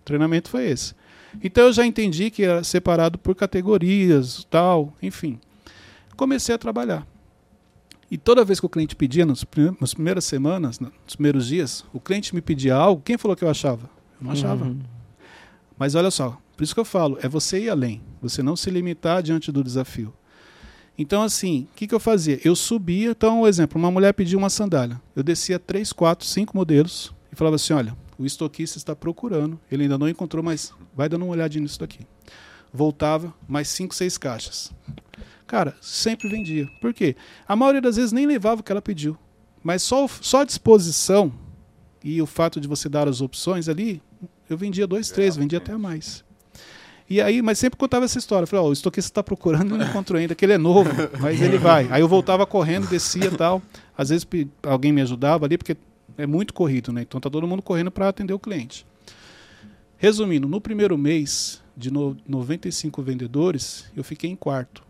O 0.03 0.05
treinamento 0.05 0.49
foi 0.49 0.67
esse. 0.71 0.95
Então 1.43 1.65
eu 1.65 1.73
já 1.73 1.85
entendi 1.85 2.31
que 2.31 2.45
era 2.45 2.63
separado 2.63 3.19
por 3.19 3.35
categorias, 3.35 4.47
tal, 4.49 4.95
enfim. 5.03 5.41
Comecei 6.17 6.55
a 6.55 6.59
trabalhar. 6.59 7.05
E 8.11 8.19
toda 8.19 8.45
vez 8.45 8.59
que 8.59 8.67
o 8.67 8.69
cliente 8.69 8.97
pedia, 8.97 9.25
nas 9.25 9.95
primeiras 9.95 10.25
semanas, 10.25 10.81
nos 10.81 11.15
primeiros 11.15 11.47
dias, 11.47 11.85
o 11.93 12.01
cliente 12.01 12.35
me 12.35 12.41
pedia 12.41 12.75
algo, 12.75 13.03
quem 13.03 13.17
falou 13.17 13.37
que 13.37 13.45
eu 13.45 13.51
achava? 13.51 13.89
Eu 14.21 14.25
não 14.25 14.33
achava. 14.33 14.65
Uhum. 14.65 14.81
Mas 15.79 15.95
olha 15.95 16.11
só, 16.11 16.37
por 16.57 16.65
isso 16.65 16.75
que 16.75 16.81
eu 16.81 16.85
falo, 16.85 17.19
é 17.23 17.29
você 17.29 17.61
ir 17.61 17.71
além, 17.71 18.03
você 18.21 18.43
não 18.43 18.57
se 18.57 18.69
limitar 18.69 19.23
diante 19.23 19.53
do 19.53 19.63
desafio. 19.63 20.13
Então, 20.99 21.23
assim, 21.23 21.69
o 21.73 21.75
que, 21.77 21.87
que 21.87 21.95
eu 21.95 22.01
fazia? 22.01 22.39
Eu 22.45 22.55
subia, 22.55 23.13
então, 23.13 23.43
um 23.43 23.47
exemplo, 23.47 23.79
uma 23.79 23.91
mulher 23.91 24.13
pediu 24.13 24.39
uma 24.39 24.51
sandália. 24.51 25.01
Eu 25.17 25.23
descia 25.23 25.59
três, 25.59 25.93
quatro, 25.93 26.27
cinco 26.27 26.55
modelos 26.55 27.15
e 27.33 27.37
falava 27.37 27.57
assim: 27.57 27.73
olha, 27.73 27.97
o 28.19 28.27
estoquista 28.27 28.77
está 28.77 28.95
procurando, 28.95 29.59
ele 29.73 29.85
ainda 29.85 29.97
não 29.97 30.07
encontrou, 30.07 30.45
mas 30.45 30.75
vai 30.95 31.09
dando 31.09 31.25
uma 31.25 31.33
olhadinha 31.33 31.63
nisso 31.63 31.81
daqui. 31.81 32.01
Voltava, 32.71 33.33
mais 33.49 33.69
cinco, 33.69 33.95
seis 33.95 34.19
caixas. 34.19 34.71
Cara, 35.51 35.75
sempre 35.81 36.29
vendia. 36.29 36.69
Por 36.81 36.95
quê? 36.95 37.17
A 37.45 37.57
maioria 37.57 37.81
das 37.81 37.97
vezes 37.97 38.13
nem 38.13 38.25
levava 38.25 38.61
o 38.61 38.63
que 38.63 38.71
ela 38.71 38.81
pediu. 38.81 39.19
Mas 39.65 39.83
só, 39.83 40.07
só 40.07 40.43
a 40.43 40.45
disposição 40.45 41.33
e 42.05 42.23
o 42.23 42.27
fato 42.27 42.61
de 42.61 42.69
você 42.69 42.89
dar 42.89 43.09
as 43.09 43.21
opções 43.21 43.69
ali, 43.69 44.01
eu 44.49 44.57
vendia 44.57 44.87
dois, 44.87 45.11
três, 45.11 45.35
vendia 45.35 45.59
até 45.59 45.77
mais. 45.77 46.25
E 47.09 47.21
aí, 47.21 47.43
mas 47.43 47.59
sempre 47.59 47.77
contava 47.77 48.05
essa 48.05 48.17
história. 48.17 48.45
Eu 48.45 48.47
falei, 48.47 48.65
ó, 48.65 48.69
o 48.69 48.73
estoquista 48.73 49.11
está 49.11 49.25
procurando, 49.25 49.77
não 49.77 49.85
encontrou 49.85 50.21
ainda, 50.21 50.37
que 50.37 50.45
ele 50.45 50.53
é 50.53 50.59
novo, 50.59 50.89
mas 51.21 51.43
ele 51.43 51.59
vai. 51.59 51.89
Aí 51.91 52.01
eu 52.01 52.07
voltava 52.07 52.47
correndo, 52.47 52.87
descia 52.87 53.27
e 53.27 53.37
tal. 53.37 53.61
Às 53.99 54.11
vezes 54.11 54.25
alguém 54.63 54.93
me 54.93 55.03
ajudava 55.03 55.47
ali, 55.47 55.59
porque 55.59 55.77
é 56.17 56.29
muito 56.29 56.55
corrido, 56.55 56.93
né? 56.93 57.03
Então 57.03 57.21
tá 57.21 57.29
todo 57.29 57.45
mundo 57.49 57.61
correndo 57.61 57.91
para 57.91 58.09
atender 58.09 58.33
o 58.33 58.39
cliente. 58.39 58.87
Resumindo, 59.99 60.47
no 60.47 60.61
primeiro 60.61 60.97
mês 60.97 61.61
de 61.77 61.91
no, 61.91 62.17
95 62.25 63.03
vendedores, 63.03 63.91
eu 63.97 64.05
fiquei 64.05 64.31
em 64.31 64.37
quarto. 64.37 64.89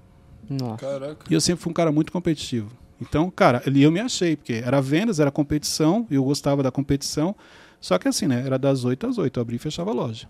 Nossa. 0.50 0.84
Caraca. 0.84 1.24
E 1.30 1.32
eu 1.32 1.40
sempre 1.40 1.62
fui 1.62 1.70
um 1.70 1.74
cara 1.74 1.92
muito 1.92 2.10
competitivo. 2.10 2.70
Então, 3.00 3.30
cara, 3.30 3.62
ali 3.66 3.82
eu 3.82 3.90
me 3.90 4.00
achei, 4.00 4.36
porque 4.36 4.54
era 4.54 4.80
vendas, 4.82 5.20
era 5.20 5.30
competição, 5.30 6.06
eu 6.10 6.24
gostava 6.24 6.62
da 6.62 6.70
competição. 6.70 7.34
Só 7.80 7.96
que 7.98 8.08
assim, 8.08 8.26
né? 8.26 8.42
Era 8.44 8.58
das 8.58 8.84
8 8.84 9.06
às 9.06 9.16
8, 9.16 9.38
eu 9.38 9.42
abria 9.42 9.56
e 9.56 9.60
fechava 9.60 9.90
a 9.90 9.94
loja. 9.94 10.28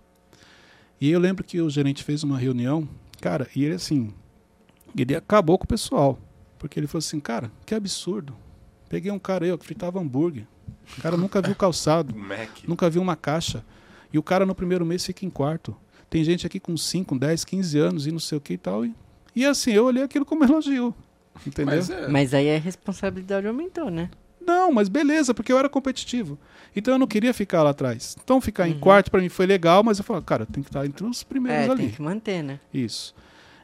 E 1.00 1.10
eu 1.10 1.18
lembro 1.18 1.42
que 1.42 1.60
o 1.60 1.70
gerente 1.70 2.04
fez 2.04 2.22
uma 2.22 2.38
reunião, 2.38 2.86
cara, 3.20 3.48
e 3.56 3.64
ele 3.64 3.74
assim, 3.74 4.12
ele 4.96 5.16
acabou 5.16 5.58
com 5.58 5.64
o 5.64 5.68
pessoal. 5.68 6.18
Porque 6.58 6.78
ele 6.78 6.86
falou 6.86 6.98
assim, 6.98 7.18
cara, 7.18 7.50
que 7.64 7.74
absurdo. 7.74 8.36
Peguei 8.88 9.10
um 9.10 9.18
cara 9.18 9.46
aí, 9.46 9.52
ó, 9.52 9.56
que 9.56 9.64
fritava 9.64 9.98
hambúrguer. 9.98 10.46
O 10.98 11.00
cara 11.00 11.16
nunca 11.16 11.40
viu 11.40 11.54
calçado, 11.54 12.14
nunca 12.68 12.90
viu 12.90 13.00
uma 13.00 13.16
caixa. 13.16 13.64
E 14.12 14.18
o 14.18 14.22
cara 14.22 14.44
no 14.44 14.54
primeiro 14.54 14.84
mês 14.84 15.04
fica 15.04 15.24
em 15.24 15.30
quarto. 15.30 15.74
Tem 16.08 16.22
gente 16.22 16.46
aqui 16.46 16.60
com 16.60 16.76
5, 16.76 17.18
10, 17.18 17.44
15 17.44 17.78
anos 17.78 18.06
e 18.06 18.12
não 18.12 18.18
sei 18.18 18.36
o 18.36 18.40
que 18.40 18.54
e 18.54 18.58
tal. 18.58 18.84
E, 18.84 18.94
e 19.34 19.44
assim, 19.46 19.72
eu 19.72 19.84
olhei 19.86 20.02
aquilo 20.02 20.24
como 20.24 20.42
elogio. 20.44 20.94
Entendeu? 21.46 21.76
Mas 21.76 21.90
é. 21.90 22.08
Mas 22.08 22.34
aí 22.34 22.54
a 22.54 22.58
responsabilidade 22.58 23.46
aumentou, 23.46 23.90
né? 23.90 24.10
Não, 24.44 24.72
mas 24.72 24.88
beleza, 24.88 25.32
porque 25.34 25.52
eu 25.52 25.58
era 25.58 25.68
competitivo. 25.68 26.38
Então 26.74 26.94
eu 26.94 26.98
não 26.98 27.06
queria 27.06 27.32
ficar 27.32 27.62
lá 27.62 27.70
atrás. 27.70 28.16
Então 28.22 28.40
ficar 28.40 28.68
em 28.68 28.72
Uhum. 28.74 28.80
quarto 28.80 29.10
pra 29.10 29.20
mim 29.20 29.28
foi 29.28 29.46
legal, 29.46 29.82
mas 29.84 29.98
eu 29.98 30.04
falei, 30.04 30.22
cara, 30.22 30.46
tem 30.46 30.62
que 30.62 30.68
estar 30.70 30.84
entre 30.84 31.04
os 31.06 31.22
primeiros 31.22 31.66
É, 31.66 31.70
ali. 31.70 31.82
tem 31.84 31.90
que 31.90 32.02
manter, 32.02 32.42
né? 32.42 32.58
Isso. 32.72 33.14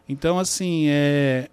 Então, 0.09 0.39
assim, 0.39 0.87
é... 0.89 1.49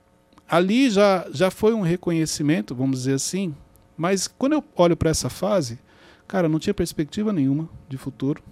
ali 0.47 0.89
já, 0.89 1.25
já 1.31 1.49
foi 1.49 1.73
um 1.73 1.81
reconhecimento, 1.81 2.75
vamos 2.75 2.99
dizer 2.99 3.13
assim, 3.15 3.55
mas 3.97 4.27
quando 4.27 4.53
eu 4.53 4.63
olho 4.75 4.95
para 4.95 5.09
essa 5.09 5.29
fase, 5.29 5.79
cara, 6.27 6.47
não 6.47 6.59
tinha 6.59 6.73
perspectiva 6.73 7.33
nenhuma 7.33 7.67
de 7.89 7.97
futuro. 7.97 8.43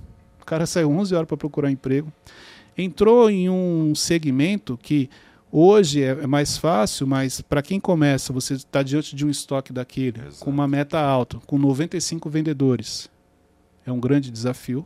O 0.42 0.46
cara 0.46 0.66
saiu 0.66 0.90
11 0.92 1.14
horas 1.14 1.28
para 1.28 1.38
procurar 1.38 1.70
emprego. 1.70 2.12
Entrou 2.78 3.30
em 3.30 3.50
um 3.50 3.94
segmento 3.94 4.80
que 4.82 5.10
hoje 5.52 6.04
é 6.04 6.12
é 6.12 6.28
mais 6.28 6.58
fácil, 6.58 7.06
mas 7.06 7.42
para 7.42 7.62
quem 7.62 7.80
começa, 7.80 8.32
você 8.32 8.54
está 8.54 8.82
diante 8.84 9.16
de 9.16 9.26
um 9.26 9.30
estoque 9.30 9.74
daquele, 9.74 10.20
Exato. 10.20 10.44
com 10.44 10.50
uma 10.50 10.68
meta 10.68 11.00
alta, 11.00 11.38
com 11.46 11.58
95 11.58 12.30
vendedores. 12.30 13.10
É 13.86 13.92
um 13.92 14.00
grande 14.00 14.32
desafio. 14.32 14.86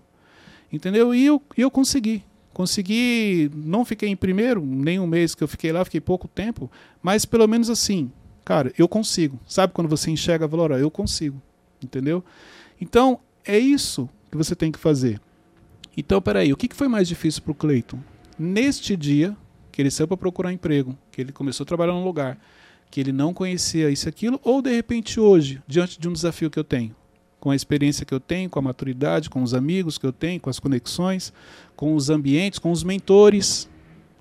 Entendeu? 0.72 1.14
E 1.14 1.26
eu, 1.26 1.42
eu 1.58 1.72
consegui. 1.72 2.24
Consegui, 2.54 3.52
não 3.54 3.84
fiquei 3.84 4.10
em 4.10 4.16
primeiro, 4.16 4.66
nem 4.66 5.00
um 5.00 5.08
mês 5.08 5.36
que 5.36 5.44
eu 5.44 5.48
fiquei 5.48 5.72
lá, 5.72 5.84
fiquei 5.84 6.00
pouco 6.00 6.28
tempo, 6.28 6.72
mas 7.04 7.26
pelo 7.26 7.46
menos 7.48 7.70
assim, 7.70 8.10
cara, 8.46 8.72
eu 8.78 8.88
consigo. 8.88 9.38
Sabe 9.46 9.74
quando 9.74 9.90
você 9.90 10.10
enxerga 10.10 10.48
valor? 10.48 10.72
Eu 10.72 10.90
consigo. 10.90 11.42
Entendeu? 11.84 12.24
Então, 12.80 13.20
é 13.44 13.60
isso 13.60 14.10
que 14.32 14.38
você 14.38 14.56
tem 14.56 14.72
que 14.72 14.80
fazer. 14.80 15.20
Então, 15.98 16.22
peraí, 16.22 16.52
o 16.52 16.58
que 16.58 16.74
foi 16.74 16.88
mais 16.88 17.08
difícil 17.08 17.42
para 17.42 17.52
o 17.52 17.56
Cleiton? 17.56 18.00
Neste 18.38 18.96
dia, 18.96 19.36
que 19.76 19.82
ele 19.82 19.92
saiu 19.92 20.08
para 20.08 20.16
procurar 20.16 20.54
emprego, 20.54 20.98
que 21.12 21.20
ele 21.20 21.34
começou 21.34 21.66
a 21.66 21.68
trabalhar 21.68 21.92
num 21.92 22.06
lugar, 22.06 22.40
que 22.90 22.98
ele 22.98 23.12
não 23.12 23.34
conhecia 23.34 23.90
isso 23.90 24.08
aquilo, 24.08 24.40
ou 24.42 24.62
de 24.62 24.74
repente 24.74 25.20
hoje, 25.20 25.62
diante 25.68 26.00
de 26.00 26.08
um 26.08 26.14
desafio 26.14 26.50
que 26.50 26.58
eu 26.58 26.64
tenho, 26.64 26.96
com 27.42 27.52
a 27.52 27.56
experiência 27.58 28.06
que 28.06 28.14
eu 28.14 28.20
tenho, 28.22 28.50
com 28.50 28.58
a 28.58 28.62
maturidade, 28.62 29.30
com 29.30 29.44
os 29.44 29.54
amigos 29.54 29.98
que 29.98 30.06
eu 30.06 30.14
tenho, 30.14 30.40
com 30.40 30.50
as 30.50 30.62
conexões, 30.62 31.34
com 31.76 31.94
os 31.94 32.10
ambientes, 32.10 32.58
com 32.58 32.72
os 32.72 32.86
mentores. 32.86 33.70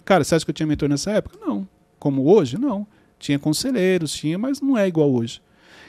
Cara, 0.05 0.25
você 0.25 0.35
acha 0.35 0.45
que 0.45 0.51
eu 0.51 0.55
tinha 0.55 0.67
mentor 0.67 0.89
nessa 0.89 1.13
época? 1.13 1.39
Não. 1.41 1.69
Como 2.01 2.29
hoje? 2.29 2.59
Não. 2.59 2.85
Tinha 3.17 3.39
conselheiros, 3.39 4.13
tinha, 4.13 4.37
mas 4.37 4.61
não 4.61 4.77
é 4.77 4.89
igual 4.89 5.15
hoje. 5.15 5.41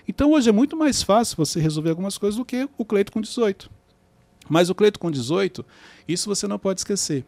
Então 0.08 0.34
hoje 0.34 0.48
é 0.48 0.52
muito 0.52 0.78
mais 0.78 1.02
fácil 1.02 1.38
você 1.38 1.60
resolver 1.60 1.90
algumas 1.90 2.20
coisas 2.20 2.38
do 2.38 2.46
que 2.46 2.70
o 2.78 2.86
Cleito 2.86 3.12
com 3.12 3.20
18. 3.20 3.68
Mas 4.48 4.70
o 4.70 4.76
Cleito 4.76 5.00
com 5.00 5.10
18, 5.10 5.66
isso 6.08 6.30
você 6.30 6.48
não 6.48 6.60
pode 6.60 6.82
esquecer. 6.82 7.26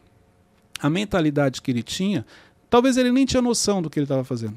A 0.80 0.88
mentalidade 0.88 1.60
que 1.60 1.70
ele 1.70 1.82
tinha, 1.82 2.24
talvez 2.70 2.96
ele 2.96 3.10
nem 3.10 3.26
tinha 3.26 3.42
noção 3.42 3.82
do 3.82 3.90
que 3.90 3.98
ele 3.98 4.04
estava 4.04 4.24
fazendo. 4.24 4.56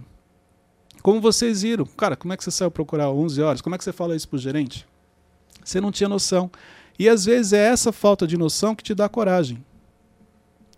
Como 1.01 1.19
vocês 1.19 1.63
viram, 1.63 1.85
cara, 1.85 2.15
como 2.15 2.31
é 2.33 2.37
que 2.37 2.43
você 2.43 2.51
saiu 2.51 2.69
procurar 2.69 3.09
11 3.09 3.41
horas? 3.41 3.61
Como 3.61 3.73
é 3.73 3.77
que 3.77 3.83
você 3.83 3.91
fala 3.91 4.15
isso 4.15 4.29
pro 4.29 4.37
gerente? 4.37 4.87
Você 5.63 5.81
não 5.81 5.91
tinha 5.91 6.07
noção. 6.07 6.51
E 6.99 7.09
às 7.09 7.25
vezes 7.25 7.53
é 7.53 7.65
essa 7.65 7.91
falta 7.91 8.27
de 8.27 8.37
noção 8.37 8.75
que 8.75 8.83
te 8.83 8.93
dá 8.93 9.09
coragem. 9.09 9.63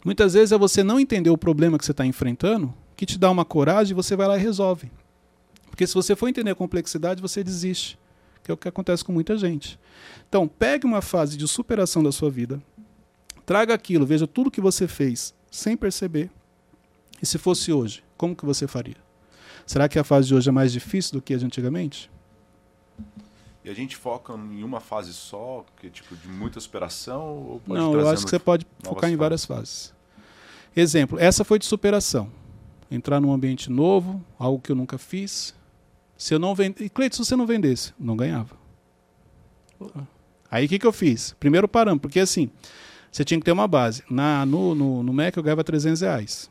Muitas 0.05 0.33
vezes 0.33 0.51
é 0.51 0.57
você 0.57 0.83
não 0.83 0.99
entender 0.99 1.29
o 1.29 1.37
problema 1.37 1.77
que 1.77 1.85
você 1.85 1.91
está 1.91 2.05
enfrentando 2.05 2.73
que 2.95 3.05
te 3.05 3.17
dá 3.17 3.29
uma 3.29 3.43
coragem 3.43 3.91
e 3.91 3.95
você 3.95 4.15
vai 4.15 4.27
lá 4.27 4.37
e 4.37 4.41
resolve. 4.41 4.91
Porque 5.69 5.85
se 5.87 5.93
você 5.93 6.15
for 6.15 6.27
entender 6.27 6.51
a 6.51 6.55
complexidade, 6.55 7.21
você 7.21 7.43
desiste. 7.43 7.97
Que 8.43 8.51
é 8.51 8.53
o 8.53 8.57
que 8.57 8.67
acontece 8.67 9.03
com 9.03 9.11
muita 9.11 9.37
gente. 9.37 9.79
Então, 10.27 10.47
pegue 10.47 10.85
uma 10.85 11.01
fase 11.01 11.37
de 11.37 11.47
superação 11.47 12.03
da 12.03 12.11
sua 12.11 12.29
vida, 12.29 12.61
traga 13.45 13.73
aquilo, 13.73 14.05
veja 14.05 14.27
tudo 14.27 14.51
que 14.51 14.61
você 14.61 14.87
fez 14.87 15.33
sem 15.51 15.77
perceber. 15.77 16.29
E 17.21 17.25
se 17.25 17.37
fosse 17.37 17.71
hoje, 17.71 18.03
como 18.17 18.35
que 18.35 18.45
você 18.45 18.67
faria? 18.67 18.97
Será 19.65 19.87
que 19.87 19.97
a 19.97 20.03
fase 20.03 20.27
de 20.27 20.35
hoje 20.35 20.49
é 20.49 20.51
mais 20.51 20.71
difícil 20.71 21.13
do 21.13 21.21
que 21.21 21.33
a 21.33 21.37
de 21.37 21.45
antigamente? 21.45 22.11
E 23.63 23.69
a 23.69 23.73
gente 23.73 23.95
foca 23.95 24.33
em 24.33 24.63
uma 24.63 24.81
fase 24.81 25.13
só, 25.13 25.65
que 25.79 25.87
é 25.87 25.89
tipo 25.89 26.15
de 26.15 26.27
muita 26.27 26.59
superação? 26.59 27.61
Não, 27.65 27.93
eu 27.93 28.09
acho 28.09 28.25
que 28.25 28.29
você 28.29 28.39
pode 28.39 28.67
focar 28.81 29.09
em 29.09 29.15
várias 29.15 29.45
fases. 29.45 29.93
Exemplo, 30.75 31.17
essa 31.17 31.45
foi 31.45 31.57
de 31.59 31.65
superação. 31.65 32.29
Entrar 32.91 33.21
num 33.21 33.31
ambiente 33.31 33.71
novo, 33.71 34.23
algo 34.37 34.59
que 34.59 34.71
eu 34.71 34.75
nunca 34.75 34.97
fiz. 34.97 35.55
Se 36.17 36.33
eu 36.33 36.39
não 36.39 36.53
vender. 36.53 36.83
E 36.83 36.89
Cleiton, 36.89 37.15
se 37.15 37.25
você 37.25 37.35
não 37.35 37.45
vendesse, 37.45 37.93
não 37.97 38.17
ganhava. 38.17 38.55
Aí 40.51 40.65
o 40.65 40.69
que, 40.69 40.77
que 40.77 40.85
eu 40.85 40.93
fiz? 40.93 41.33
Primeiro 41.39 41.67
parâmetro, 41.67 42.01
porque 42.01 42.19
assim, 42.19 42.49
você 43.13 43.23
tinha 43.23 43.39
que 43.39 43.45
ter 43.45 43.51
uma 43.51 43.67
base. 43.67 44.03
Na, 44.09 44.45
no, 44.45 44.73
no, 44.75 45.03
no 45.03 45.13
Mac 45.13 45.37
eu 45.37 45.43
ganhava 45.43 45.63
300 45.63 46.01
reais. 46.01 46.49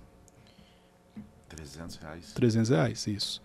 300 1.48 1.96
reais. 1.96 2.32
300 2.32 2.70
reais, 2.70 3.06
isso. 3.06 3.42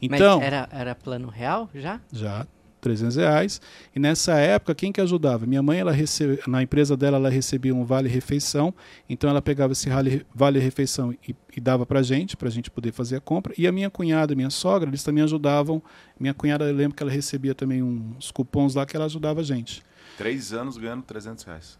Então, 0.00 0.38
Mas 0.38 0.46
era, 0.46 0.68
era 0.72 0.94
plano 0.94 1.28
real 1.28 1.68
já? 1.74 2.00
já 2.12 2.46
300 2.80 3.14
reais. 3.16 3.60
E 3.94 4.00
nessa 4.00 4.34
época, 4.34 4.74
quem 4.74 4.90
que 4.92 5.00
ajudava? 5.00 5.46
Minha 5.46 5.62
mãe, 5.62 5.78
ela 5.78 5.92
recebe, 5.92 6.40
na 6.48 6.60
empresa 6.62 6.96
dela, 6.96 7.16
ela 7.16 7.30
recebia 7.30 7.72
um 7.72 7.84
vale-refeição. 7.84 8.74
Então, 9.08 9.30
ela 9.30 9.40
pegava 9.40 9.72
esse 9.72 9.88
vale- 9.88 10.26
vale-refeição 10.34 11.12
e, 11.26 11.34
e 11.56 11.60
dava 11.60 11.86
pra 11.86 12.02
gente, 12.02 12.36
pra 12.36 12.50
gente 12.50 12.70
poder 12.70 12.90
fazer 12.92 13.16
a 13.16 13.20
compra. 13.20 13.54
E 13.56 13.68
a 13.68 13.72
minha 13.72 13.88
cunhada 13.88 14.32
e 14.32 14.36
minha 14.36 14.50
sogra, 14.50 14.90
eles 14.90 15.04
também 15.04 15.22
ajudavam. 15.22 15.80
Minha 16.18 16.34
cunhada, 16.34 16.64
eu 16.64 16.74
lembro 16.74 16.96
que 16.96 17.02
ela 17.04 17.12
recebia 17.12 17.54
também 17.54 17.82
uns 17.84 18.32
cupons 18.32 18.74
lá 18.74 18.84
que 18.84 18.96
ela 18.96 19.04
ajudava 19.06 19.40
a 19.40 19.44
gente. 19.44 19.80
Três 20.18 20.52
anos 20.52 20.76
ganhando 20.76 21.02
300 21.04 21.44
reais. 21.44 21.78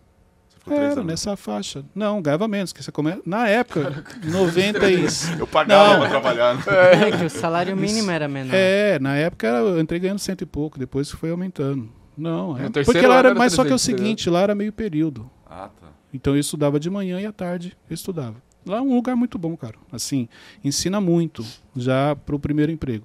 Ficou 0.62 0.74
três 0.76 0.92
Era 0.92 1.00
anos. 1.00 1.06
nessa 1.12 1.36
faixa. 1.36 1.84
Não, 1.92 2.22
ganhava 2.22 2.46
menos. 2.46 2.72
Que 2.72 2.82
você 2.82 2.92
come... 2.92 3.20
Na 3.26 3.48
época, 3.48 4.04
90 4.24 4.90
e... 4.90 5.06
Eu 5.40 5.46
pagava 5.46 5.92
Não. 5.94 6.00
pra 6.00 6.08
trabalhar. 6.08 6.54
né? 6.54 6.62
É 7.08 7.16
que 7.18 7.24
o 7.24 7.30
salário 7.30 7.76
mínimo 7.76 8.10
era 8.12 8.28
menor. 8.28 8.54
É, 8.54 8.98
na 9.00 9.16
época 9.16 9.46
era- 9.48 9.58
eu 9.58 9.80
entrei 9.80 9.98
ganhando 9.98 10.20
cento 10.20 10.42
e 10.42 10.46
pouco, 10.46 10.78
depois 10.78 11.10
foi 11.10 11.30
aumentando. 11.30 11.90
Não, 12.16 12.56
é, 12.56 12.68
porque 12.84 13.00
lá 13.06 13.16
era, 13.18 13.28
era 13.30 13.34
mas 13.38 13.54
só 13.54 13.62
que 13.64 13.70
é 13.72 13.74
o 13.74 13.78
300, 13.78 13.82
seguinte, 13.82 14.30
lá 14.30 14.40
era 14.42 14.54
meio 14.54 14.72
período. 14.72 15.28
Ah, 15.46 15.68
tá. 15.80 15.88
Então 16.14 16.34
eu 16.34 16.40
estudava 16.40 16.78
de 16.78 16.88
manhã 16.90 17.20
e 17.20 17.26
à 17.26 17.32
tarde 17.32 17.76
eu 17.90 17.94
estudava. 17.94 18.36
Lá 18.64 18.76
é 18.76 18.80
um 18.80 18.94
lugar 18.94 19.16
muito 19.16 19.38
bom, 19.38 19.56
cara. 19.56 19.74
Assim, 19.90 20.28
ensina 20.62 21.00
muito 21.00 21.44
já 21.74 22.14
para 22.14 22.36
o 22.36 22.38
primeiro 22.38 22.70
emprego. 22.70 23.04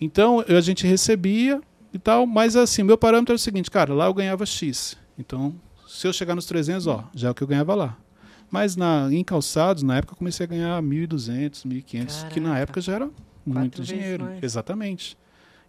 Então 0.00 0.44
eu- 0.46 0.56
a 0.56 0.60
gente 0.60 0.86
recebia 0.86 1.60
e 1.92 1.98
tal, 1.98 2.26
mas 2.26 2.54
assim, 2.56 2.82
meu 2.82 2.96
parâmetro 2.96 3.32
era 3.32 3.36
o 3.36 3.40
seguinte, 3.40 3.70
cara, 3.70 3.92
lá 3.92 4.06
eu 4.06 4.14
ganhava 4.14 4.46
X. 4.46 4.96
Então, 5.18 5.54
se 6.00 6.06
eu 6.06 6.12
chegar 6.14 6.34
nos 6.34 6.46
300, 6.46 6.86
ó, 6.86 7.04
já 7.14 7.28
é 7.28 7.30
o 7.30 7.34
que 7.34 7.42
eu 7.42 7.46
ganhava 7.46 7.74
lá. 7.74 7.94
Mas 8.50 8.74
na, 8.74 9.06
em 9.12 9.22
calçados, 9.22 9.82
na 9.82 9.98
época 9.98 10.14
eu 10.14 10.16
comecei 10.16 10.44
a 10.44 10.48
ganhar 10.48 10.82
1.200, 10.82 11.66
1.500, 11.66 12.28
que 12.28 12.40
na 12.40 12.58
época 12.58 12.80
já 12.80 12.94
era 12.94 13.10
muito 13.44 13.82
vezes 13.82 13.88
dinheiro. 13.94 14.24
mais. 14.24 14.42
Exatamente. 14.42 15.14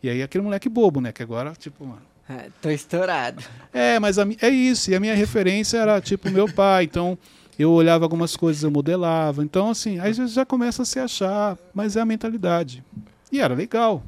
E 0.02 0.10
aí 0.10 0.24
aquele 0.24 0.42
moleque 0.44 0.70
bobo, 0.70 1.02
né? 1.02 1.12
Que 1.12 1.22
agora, 1.22 1.52
tipo, 1.60 1.86
mano, 1.86 2.02
É, 2.30 2.48
tô 2.62 2.70
estourado. 2.70 3.44
é, 3.74 4.00
mas 4.00 4.18
a 4.18 4.26
é 4.42 4.48
isso. 4.50 4.90
E 4.90 4.96
a 4.96 5.02
minha 5.02 5.14
referência 5.14 5.78
era 5.78 6.00
tipo 6.00 6.32
meu 6.32 6.48
pai. 6.52 6.86
Então 6.86 7.18
eu 7.60 7.70
olhava 7.72 8.06
algumas 8.06 8.38
coisas, 8.38 8.64
eu 8.64 8.72
modelava. 8.72 9.44
Então, 9.44 9.70
assim, 9.70 10.00
aí 10.00 10.14
você 10.14 10.26
já 10.28 10.46
começa 10.46 10.84
a 10.84 10.86
se 10.86 10.98
achar, 10.98 11.58
mas 11.74 11.98
é 11.98 12.00
a 12.02 12.06
mentalidade. 12.06 12.82
E 13.32 13.42
era 13.42 13.54
legal. 13.54 14.02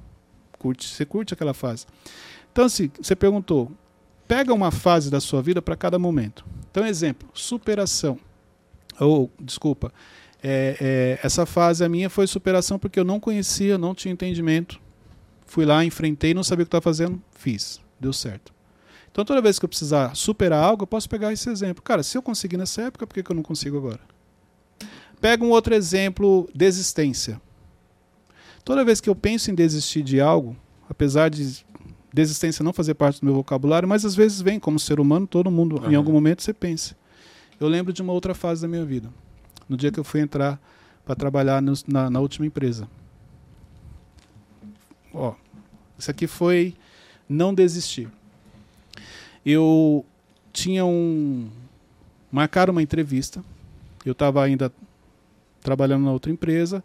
Curte, 0.57 0.87
você 0.87 1.05
curte 1.05 1.33
aquela 1.33 1.53
fase. 1.53 1.85
Então, 2.53 2.63
assim, 2.65 2.89
você 2.99 3.13
perguntou 3.15 3.69
pega 4.27 4.53
uma 4.53 4.71
fase 4.71 5.09
da 5.09 5.19
sua 5.19 5.41
vida 5.41 5.61
para 5.61 5.75
cada 5.75 5.99
momento. 5.99 6.45
Então, 6.71 6.85
exemplo, 6.85 7.29
superação. 7.33 8.19
Ou, 8.99 9.29
desculpa, 9.39 9.93
é, 10.41 10.77
é, 10.79 11.19
essa 11.25 11.45
fase 11.45 11.83
a 11.83 11.89
minha 11.89 12.09
foi 12.09 12.27
superação 12.27 12.77
porque 12.77 12.99
eu 12.99 13.05
não 13.05 13.19
conhecia, 13.19 13.77
não 13.77 13.95
tinha 13.95 14.11
entendimento. 14.11 14.79
Fui 15.45 15.65
lá, 15.65 15.85
enfrentei, 15.85 16.33
não 16.33 16.43
sabia 16.43 16.63
o 16.63 16.65
que 16.65 16.69
estava 16.69 16.81
fazendo, 16.81 17.21
fiz, 17.31 17.79
deu 17.99 18.11
certo. 18.11 18.53
Então, 19.11 19.23
toda 19.23 19.41
vez 19.41 19.59
que 19.59 19.65
eu 19.65 19.69
precisar 19.69 20.15
superar 20.15 20.63
algo, 20.63 20.83
eu 20.83 20.87
posso 20.87 21.07
pegar 21.07 21.31
esse 21.31 21.47
exemplo. 21.47 21.83
Cara, 21.83 22.01
se 22.01 22.17
eu 22.17 22.21
consegui 22.21 22.57
nessa 22.57 22.81
época, 22.81 23.05
por 23.05 23.13
que, 23.13 23.21
que 23.21 23.31
eu 23.31 23.35
não 23.35 23.43
consigo 23.43 23.77
agora? 23.77 23.99
Pega 25.21 25.45
um 25.45 25.51
outro 25.51 25.75
exemplo, 25.75 26.49
desistência. 26.53 27.39
Toda 28.65 28.83
vez 28.83 28.99
que 28.99 29.09
eu 29.09 29.15
penso 29.15 29.51
em 29.51 29.55
desistir 29.55 30.01
de 30.01 30.19
algo, 30.19 30.55
apesar 30.89 31.29
de 31.29 31.63
desistência 32.13 32.63
não 32.63 32.71
fazer 32.71 32.93
parte 32.93 33.19
do 33.19 33.25
meu 33.25 33.33
vocabulário, 33.33 33.87
mas 33.87 34.05
às 34.05 34.15
vezes 34.15 34.39
vem 34.39 34.59
como 34.59 34.79
ser 34.79 34.99
humano, 34.99 35.25
todo 35.25 35.49
mundo, 35.49 35.81
uhum. 35.81 35.91
em 35.91 35.95
algum 35.95 36.11
momento 36.11 36.43
você 36.43 36.53
pensa. 36.53 36.95
Eu 37.59 37.67
lembro 37.67 37.91
de 37.91 38.01
uma 38.01 38.13
outra 38.13 38.33
fase 38.33 38.61
da 38.61 38.67
minha 38.67 38.85
vida. 38.85 39.09
No 39.67 39.75
dia 39.75 39.91
que 39.91 39.99
eu 39.99 40.03
fui 40.03 40.21
entrar 40.21 40.59
para 41.05 41.15
trabalhar 41.15 41.61
no, 41.61 41.73
na, 41.87 42.09
na 42.09 42.19
última 42.19 42.45
empresa. 42.45 42.87
Ó, 45.13 45.33
isso 45.97 46.11
aqui 46.11 46.27
foi 46.27 46.75
não 47.27 47.53
desistir 47.53 48.09
eu 49.45 50.05
tinha 50.51 50.85
um. 50.85 51.49
Marcaram 52.31 52.71
uma 52.71 52.81
entrevista. 52.81 53.43
Eu 54.05 54.13
estava 54.13 54.43
ainda 54.43 54.71
trabalhando 55.61 56.05
na 56.05 56.11
outra 56.11 56.31
empresa. 56.31 56.83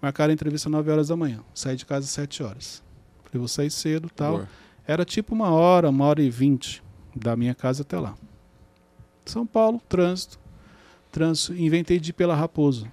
Marcaram 0.00 0.30
a 0.30 0.34
entrevista 0.34 0.68
às 0.68 0.72
9 0.72 0.90
horas 0.90 1.08
da 1.08 1.16
manhã. 1.16 1.40
Saí 1.54 1.76
de 1.76 1.86
casa 1.86 2.04
às 2.04 2.10
7 2.10 2.42
horas. 2.42 2.82
Falei, 3.24 3.38
vou 3.38 3.48
sair 3.48 3.70
cedo 3.70 4.10
tal. 4.14 4.38
Boa. 4.38 4.48
Era 4.88 5.04
tipo 5.04 5.34
uma 5.34 5.50
hora, 5.50 5.90
uma 5.90 6.06
hora 6.06 6.22
e 6.22 6.30
vinte 6.30 6.82
da 7.14 7.36
minha 7.36 7.54
casa 7.54 7.82
até 7.82 8.00
lá. 8.00 8.16
São 9.26 9.46
Paulo, 9.46 9.82
trânsito. 9.86 10.40
Trânsito. 11.12 11.54
Inventei 11.54 12.00
de 12.00 12.08
ir 12.08 12.14
pela 12.14 12.34
Raposo. 12.34 12.90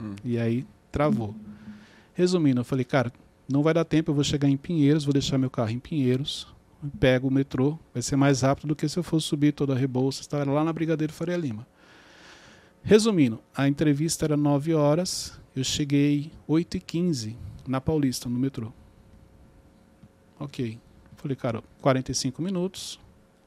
Hum. 0.00 0.14
E 0.24 0.38
aí 0.38 0.66
travou. 0.90 1.36
Resumindo, 2.14 2.60
eu 2.60 2.64
falei, 2.64 2.86
cara, 2.86 3.12
não 3.46 3.62
vai 3.62 3.74
dar 3.74 3.84
tempo, 3.84 4.10
eu 4.10 4.14
vou 4.14 4.24
chegar 4.24 4.48
em 4.48 4.56
Pinheiros, 4.56 5.04
vou 5.04 5.12
deixar 5.12 5.36
meu 5.36 5.50
carro 5.50 5.70
em 5.70 5.78
Pinheiros, 5.78 6.46
pego 6.98 7.28
o 7.28 7.30
metrô, 7.30 7.78
vai 7.92 8.02
ser 8.02 8.16
mais 8.16 8.40
rápido 8.40 8.68
do 8.68 8.76
que 8.76 8.88
se 8.88 8.98
eu 8.98 9.02
fosse 9.02 9.26
subir 9.26 9.52
toda 9.52 9.74
a 9.74 9.76
Rebouça, 9.76 10.22
estava 10.22 10.50
lá 10.50 10.64
na 10.64 10.72
Brigadeiro 10.72 11.12
Faria 11.12 11.36
Lima. 11.36 11.66
Resumindo, 12.82 13.38
a 13.54 13.68
entrevista 13.68 14.24
era 14.24 14.36
9 14.36 14.74
horas, 14.74 15.38
eu 15.54 15.62
cheguei 15.62 16.32
8 16.48 16.78
e 16.78 16.80
15 16.80 17.36
na 17.68 17.80
Paulista, 17.82 18.30
no 18.30 18.38
metrô. 18.38 18.72
Ok. 20.40 20.78
Falei, 21.22 21.36
cara, 21.36 21.62
45 21.80 22.42
minutos. 22.42 22.98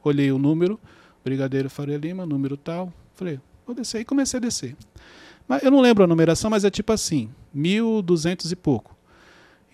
Olhei 0.02 0.32
o 0.32 0.40
número, 0.40 0.80
Brigadeiro 1.26 1.70
Faria 1.70 1.98
Lima, 1.98 2.26
número 2.26 2.56
tal. 2.56 2.92
Falei, 3.16 3.38
vou 3.68 3.76
descer. 3.76 4.00
E 4.00 4.06
comecei 4.06 4.38
a 4.38 4.42
descer. 4.42 4.78
Mas 5.46 5.62
eu 5.62 5.70
não 5.70 5.82
lembro 5.82 6.06
a 6.06 6.08
numeração, 6.08 6.50
mas 6.50 6.64
é 6.64 6.70
tipo 6.70 6.94
assim, 6.94 7.30
1.200 7.54 8.50
e 8.50 8.56
pouco. 8.56 8.96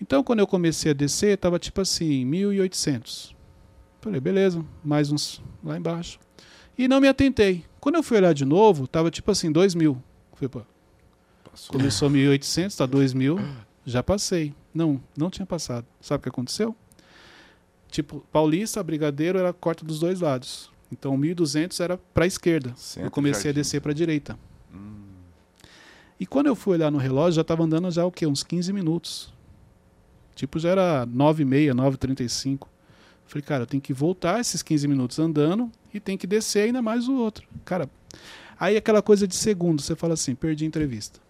Então, 0.00 0.24
quando 0.24 0.40
eu 0.40 0.48
comecei 0.48 0.90
a 0.90 0.94
descer, 0.94 1.34
estava 1.34 1.60
tipo 1.60 1.80
assim, 1.80 2.26
1.800. 2.26 3.36
Falei, 4.00 4.20
beleza, 4.20 4.64
mais 4.82 5.12
uns 5.12 5.40
lá 5.62 5.76
embaixo. 5.78 6.18
E 6.76 6.88
não 6.88 7.00
me 7.00 7.06
atentei. 7.06 7.64
Quando 7.78 7.94
eu 7.94 8.02
fui 8.02 8.16
olhar 8.16 8.34
de 8.34 8.44
novo, 8.44 8.88
tava 8.88 9.12
tipo 9.12 9.30
assim, 9.30 9.52
2 9.52 9.76
mil. 9.76 10.02
Falei, 10.34 10.48
pô, 10.48 10.62
começou 11.68 12.10
1.800, 12.10 12.76
tá 12.76 12.84
2 12.84 13.14
mil, 13.14 13.38
já 13.86 14.02
passei. 14.02 14.52
Não, 14.74 15.00
não 15.16 15.30
tinha 15.30 15.46
passado. 15.46 15.86
Sabe 16.00 16.18
o 16.18 16.22
que 16.24 16.28
aconteceu? 16.28 16.74
Tipo, 17.92 18.24
Paulista, 18.32 18.82
Brigadeiro 18.82 19.38
era 19.38 19.52
corta 19.52 19.84
dos 19.84 20.00
dois 20.00 20.20
lados. 20.20 20.72
Então 20.90 21.16
1.200 21.16 21.78
era 21.78 21.98
para 21.98 22.24
a 22.24 22.26
esquerda. 22.26 22.72
Centro 22.74 23.08
eu 23.08 23.10
comecei 23.10 23.50
a 23.50 23.54
descer 23.54 23.82
para 23.82 23.92
a 23.92 23.94
direita. 23.94 24.38
Hum. 24.74 24.94
E 26.18 26.24
quando 26.24 26.46
eu 26.46 26.56
fui 26.56 26.72
olhar 26.72 26.90
no 26.90 26.96
relógio, 26.96 27.34
já 27.34 27.42
estava 27.42 27.62
andando 27.62 27.90
já 27.90 28.02
o 28.06 28.10
quê? 28.10 28.26
Uns 28.26 28.42
15 28.42 28.72
minutos. 28.72 29.30
Tipo, 30.34 30.58
já 30.58 30.70
era 30.70 31.06
9h30, 31.06 31.74
9h35. 31.74 32.66
Falei, 33.26 33.42
cara, 33.42 33.64
eu 33.64 33.66
tenho 33.66 33.82
que 33.82 33.92
voltar 33.92 34.40
esses 34.40 34.62
15 34.62 34.88
minutos 34.88 35.18
andando 35.18 35.70
e 35.92 36.00
tem 36.00 36.16
que 36.16 36.26
descer 36.26 36.64
ainda 36.64 36.80
mais 36.80 37.08
o 37.08 37.14
outro. 37.14 37.46
Cara, 37.62 37.90
aí 38.58 38.74
aquela 38.74 39.02
coisa 39.02 39.28
de 39.28 39.34
segundo, 39.34 39.82
você 39.82 39.94
fala 39.94 40.14
assim, 40.14 40.34
perdi 40.34 40.64
a 40.64 40.66
entrevista. 40.66 41.20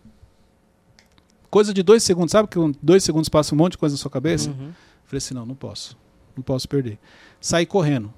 Coisa 1.51 1.75
de 1.75 1.83
dois 1.83 2.05
segundos, 2.05 2.31
sabe 2.31 2.49
que 2.49 2.59
dois 2.81 3.03
segundos 3.03 3.29
passa 3.29 3.53
um 3.53 3.59
monte 3.59 3.73
de 3.73 3.79
coisa 3.79 3.95
na 3.95 3.99
sua 3.99 4.11
cabeça? 4.13 4.51
Uhum. 4.51 4.73
Falei 5.05 5.19
assim, 5.19 5.35
não, 5.35 5.45
não 5.45 5.57
posso. 5.57 6.01
Não 6.37 6.43
posso 6.43 6.69
perder. 6.69 6.99
Saí 7.41 7.67
correndo. 7.67 8.13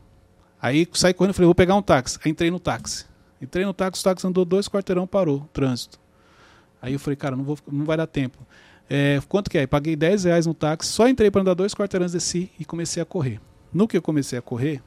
Aí 0.60 0.88
saí 0.92 1.12
correndo, 1.12 1.34
falei, 1.34 1.46
vou 1.46 1.54
pegar 1.54 1.74
um 1.74 1.82
táxi. 1.82 2.18
Aí 2.24 2.30
entrei 2.30 2.50
no 2.50 2.58
táxi. 2.58 3.06
Entrei 3.40 3.64
no 3.64 3.74
táxi, 3.74 4.00
o 4.00 4.04
táxi 4.04 4.26
andou 4.26 4.44
dois 4.44 4.68
quarteirão, 4.68 5.06
parou, 5.06 5.48
trânsito. 5.52 5.98
Aí 6.80 6.92
eu 6.92 6.98
falei, 6.98 7.16
cara, 7.16 7.36
não, 7.36 7.44
vou, 7.44 7.58
não 7.70 7.84
vai 7.84 7.96
dar 7.96 8.06
tempo. 8.06 8.38
É, 8.88 9.20
quanto 9.28 9.50
que 9.50 9.58
é? 9.58 9.66
Paguei 9.66 9.96
10 9.96 10.24
reais 10.24 10.46
no 10.46 10.54
táxi, 10.54 10.90
só 10.90 11.08
entrei 11.08 11.30
para 11.30 11.40
andar 11.40 11.54
dois 11.54 11.74
quarteirões, 11.74 12.12
desci 12.12 12.50
e 12.58 12.64
comecei 12.64 13.02
a 13.02 13.06
correr. 13.06 13.40
No 13.72 13.88
que 13.88 13.96
eu 13.96 14.02
comecei 14.02 14.38
a 14.38 14.42
correr, 14.42 14.82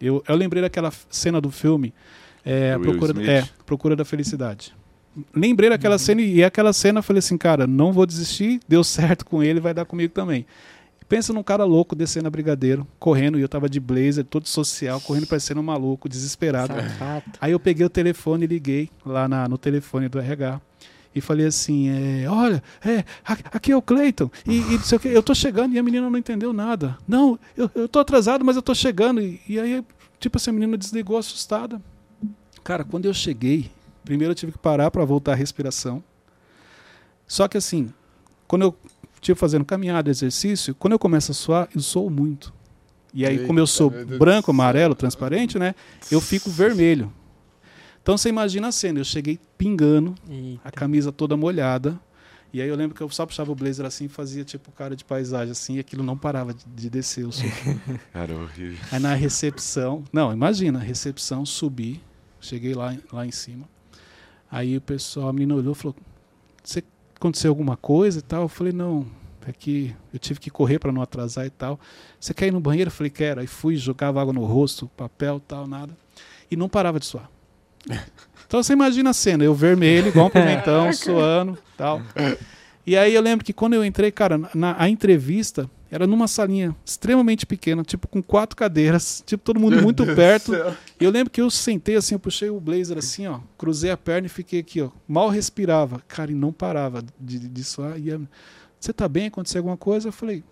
eu, 0.00 0.22
eu 0.28 0.36
lembrei 0.36 0.62
daquela 0.62 0.92
cena 1.10 1.40
do 1.40 1.50
filme 1.50 1.92
é, 2.44 2.78
Procura, 2.78 3.30
é, 3.30 3.48
Procura 3.66 3.96
da 3.96 4.04
Felicidade. 4.04 4.74
Lembrei 5.34 5.68
daquela 5.68 5.96
uhum. 5.96 5.98
cena 5.98 6.22
e 6.22 6.44
aquela 6.44 6.72
cena 6.72 7.00
eu 7.00 7.02
falei 7.02 7.18
assim, 7.18 7.36
cara, 7.36 7.66
não 7.66 7.92
vou 7.92 8.06
desistir, 8.06 8.60
deu 8.68 8.84
certo 8.84 9.24
com 9.26 9.42
ele, 9.42 9.58
vai 9.58 9.74
dar 9.74 9.84
comigo 9.84 10.12
também. 10.12 10.46
Pensa 11.08 11.32
num 11.32 11.42
cara 11.42 11.64
louco 11.64 11.96
descendo 11.96 12.28
a 12.28 12.30
Brigadeiro, 12.30 12.86
correndo, 12.98 13.38
e 13.38 13.42
eu 13.42 13.48
tava 13.48 13.68
de 13.68 13.80
blazer, 13.80 14.24
todo 14.24 14.46
social, 14.46 15.00
correndo 15.00 15.26
parecendo 15.26 15.60
um 15.60 15.64
maluco, 15.64 16.08
desesperado. 16.08 16.74
Aí 17.40 17.52
eu 17.52 17.58
peguei 17.58 17.86
o 17.86 17.88
telefone 17.90 18.44
e 18.44 18.46
liguei 18.46 18.90
lá 19.06 19.26
na, 19.26 19.48
no 19.48 19.56
telefone 19.56 20.08
do 20.08 20.18
RH 20.18 20.60
e 21.14 21.20
falei 21.22 21.46
assim: 21.46 21.88
é, 21.88 22.28
olha, 22.28 22.62
é, 22.84 23.04
aqui 23.24 23.72
é 23.72 23.76
o 23.76 23.80
Cleiton, 23.80 24.30
e, 24.46 24.58
e 24.58 24.78
sei 24.80 24.96
o 24.96 25.00
que, 25.00 25.08
eu 25.08 25.22
tô 25.22 25.34
chegando 25.34 25.74
e 25.74 25.78
a 25.78 25.82
menina 25.82 26.10
não 26.10 26.18
entendeu 26.18 26.52
nada. 26.52 26.98
Não, 27.08 27.38
eu, 27.56 27.70
eu 27.74 27.88
tô 27.88 27.98
atrasado, 27.98 28.44
mas 28.44 28.56
eu 28.56 28.62
tô 28.62 28.74
chegando. 28.74 29.20
E, 29.22 29.40
e 29.48 29.58
aí, 29.58 29.82
tipo, 30.20 30.36
essa 30.36 30.52
menina 30.52 30.76
desligou 30.76 31.16
assustada. 31.16 31.80
Cara, 32.62 32.84
quando 32.84 33.06
eu 33.06 33.14
cheguei, 33.14 33.70
primeiro 34.04 34.32
eu 34.32 34.34
tive 34.34 34.52
que 34.52 34.58
parar 34.58 34.90
para 34.90 35.06
voltar 35.06 35.32
a 35.32 35.36
respiração. 35.36 36.04
Só 37.26 37.48
que 37.48 37.56
assim, 37.56 37.92
quando 38.46 38.62
eu 38.62 38.76
estive 39.20 39.38
fazendo 39.38 39.64
caminhada, 39.64 40.10
exercício, 40.10 40.74
quando 40.74 40.92
eu 40.92 40.98
começo 40.98 41.32
a 41.32 41.34
suar, 41.34 41.68
eu 41.74 41.80
sou 41.80 42.08
muito. 42.08 42.52
E 43.12 43.24
aí, 43.26 43.36
Eita, 43.36 43.46
como 43.46 43.58
eu 43.58 43.66
sou 43.66 43.90
branco, 43.90 44.50
amarelo, 44.50 44.94
transparente, 44.94 45.58
né? 45.58 45.74
Eu 46.10 46.20
fico 46.20 46.50
vermelho. 46.50 47.12
Então 48.02 48.16
você 48.16 48.28
imagina 48.28 48.68
a 48.68 48.72
cena, 48.72 49.00
eu 49.00 49.04
cheguei 49.04 49.38
pingando, 49.56 50.14
Eita. 50.28 50.60
a 50.64 50.70
camisa 50.70 51.12
toda 51.12 51.36
molhada. 51.36 51.98
E 52.52 52.62
aí 52.62 52.68
eu 52.68 52.76
lembro 52.76 52.96
que 52.96 53.02
eu 53.02 53.10
só 53.10 53.26
puxava 53.26 53.52
o 53.52 53.54
blazer 53.54 53.84
assim 53.84 54.06
e 54.06 54.08
fazia 54.08 54.42
tipo 54.42 54.72
cara 54.72 54.96
de 54.96 55.04
paisagem 55.04 55.52
assim, 55.52 55.76
e 55.76 55.78
aquilo 55.78 56.02
não 56.02 56.16
parava 56.16 56.54
de, 56.54 56.64
de 56.64 56.88
descer 56.88 57.26
o 57.26 57.30
Cara, 58.12 58.34
horrível. 58.34 58.78
Aí 58.90 58.98
na 58.98 59.14
recepção, 59.14 60.02
não, 60.10 60.32
imagina, 60.32 60.78
recepção, 60.78 61.44
subi, 61.44 62.00
cheguei 62.40 62.72
lá, 62.72 62.96
lá 63.12 63.26
em 63.26 63.30
cima. 63.30 63.68
Aí 64.50 64.76
o 64.76 64.80
pessoal, 64.80 65.28
a 65.28 65.32
menina 65.32 65.56
olhou 65.56 65.72
e 65.72 65.76
falou: 65.76 65.96
Você 66.64 66.82
aconteceu 67.18 67.50
alguma 67.50 67.76
coisa 67.76 68.20
e 68.20 68.22
tal? 68.22 68.42
Eu 68.42 68.48
falei: 68.48 68.72
Não, 68.72 69.06
é 69.46 69.52
que 69.52 69.94
eu 70.12 70.18
tive 70.18 70.40
que 70.40 70.50
correr 70.50 70.78
para 70.78 70.92
não 70.92 71.02
atrasar 71.02 71.44
e 71.46 71.50
tal. 71.50 71.78
Você 72.18 72.32
quer 72.32 72.46
ir 72.46 72.52
no 72.52 72.60
banheiro? 72.60 72.88
Eu 72.88 72.92
falei: 72.92 73.10
Quero. 73.10 73.40
Aí 73.40 73.46
fui, 73.46 73.76
jogava 73.76 74.20
água 74.20 74.32
no 74.32 74.44
rosto, 74.44 74.88
papel 74.96 75.40
tal, 75.46 75.66
nada. 75.66 75.92
E 76.50 76.56
não 76.56 76.68
parava 76.68 76.98
de 76.98 77.06
suar. 77.06 77.30
Então 78.46 78.62
você 78.62 78.72
imagina 78.72 79.10
a 79.10 79.12
cena, 79.12 79.44
eu 79.44 79.54
vermelho, 79.54 80.08
igual 80.08 80.28
um 80.28 80.30
pimentão, 80.30 80.90
suando 80.94 81.58
tal. 81.76 82.00
E 82.86 82.96
aí 82.96 83.14
eu 83.14 83.20
lembro 83.20 83.44
que 83.44 83.52
quando 83.52 83.74
eu 83.74 83.84
entrei, 83.84 84.10
cara, 84.10 84.40
na 84.54 84.74
a 84.78 84.88
entrevista 84.88 85.68
era 85.90 86.06
numa 86.06 86.28
salinha 86.28 86.76
extremamente 86.84 87.46
pequena, 87.46 87.82
tipo 87.82 88.06
com 88.06 88.22
quatro 88.22 88.56
cadeiras, 88.56 89.22
tipo 89.26 89.42
todo 89.42 89.58
mundo 89.58 89.80
muito 89.80 90.04
perto. 90.14 90.52
E 91.00 91.04
eu 91.04 91.10
lembro 91.10 91.30
que 91.30 91.40
eu 91.40 91.50
sentei 91.50 91.96
assim, 91.96 92.14
eu 92.14 92.18
puxei 92.18 92.50
o 92.50 92.60
blazer 92.60 92.98
assim, 92.98 93.26
ó, 93.26 93.40
cruzei 93.56 93.90
a 93.90 93.96
perna 93.96 94.26
e 94.26 94.30
fiquei 94.30 94.60
aqui, 94.60 94.82
ó, 94.82 94.90
mal 95.06 95.28
respirava, 95.28 96.02
cara, 96.06 96.30
e 96.30 96.34
não 96.34 96.52
parava 96.52 97.02
de, 97.18 97.38
de, 97.38 97.48
de 97.48 97.64
suar. 97.64 97.98
E 97.98 98.10
você 98.78 98.92
tá 98.92 99.08
bem? 99.08 99.28
Aconteceu 99.28 99.60
alguma 99.60 99.76
coisa? 99.76 100.08
Eu 100.08 100.12
falei, 100.12 100.44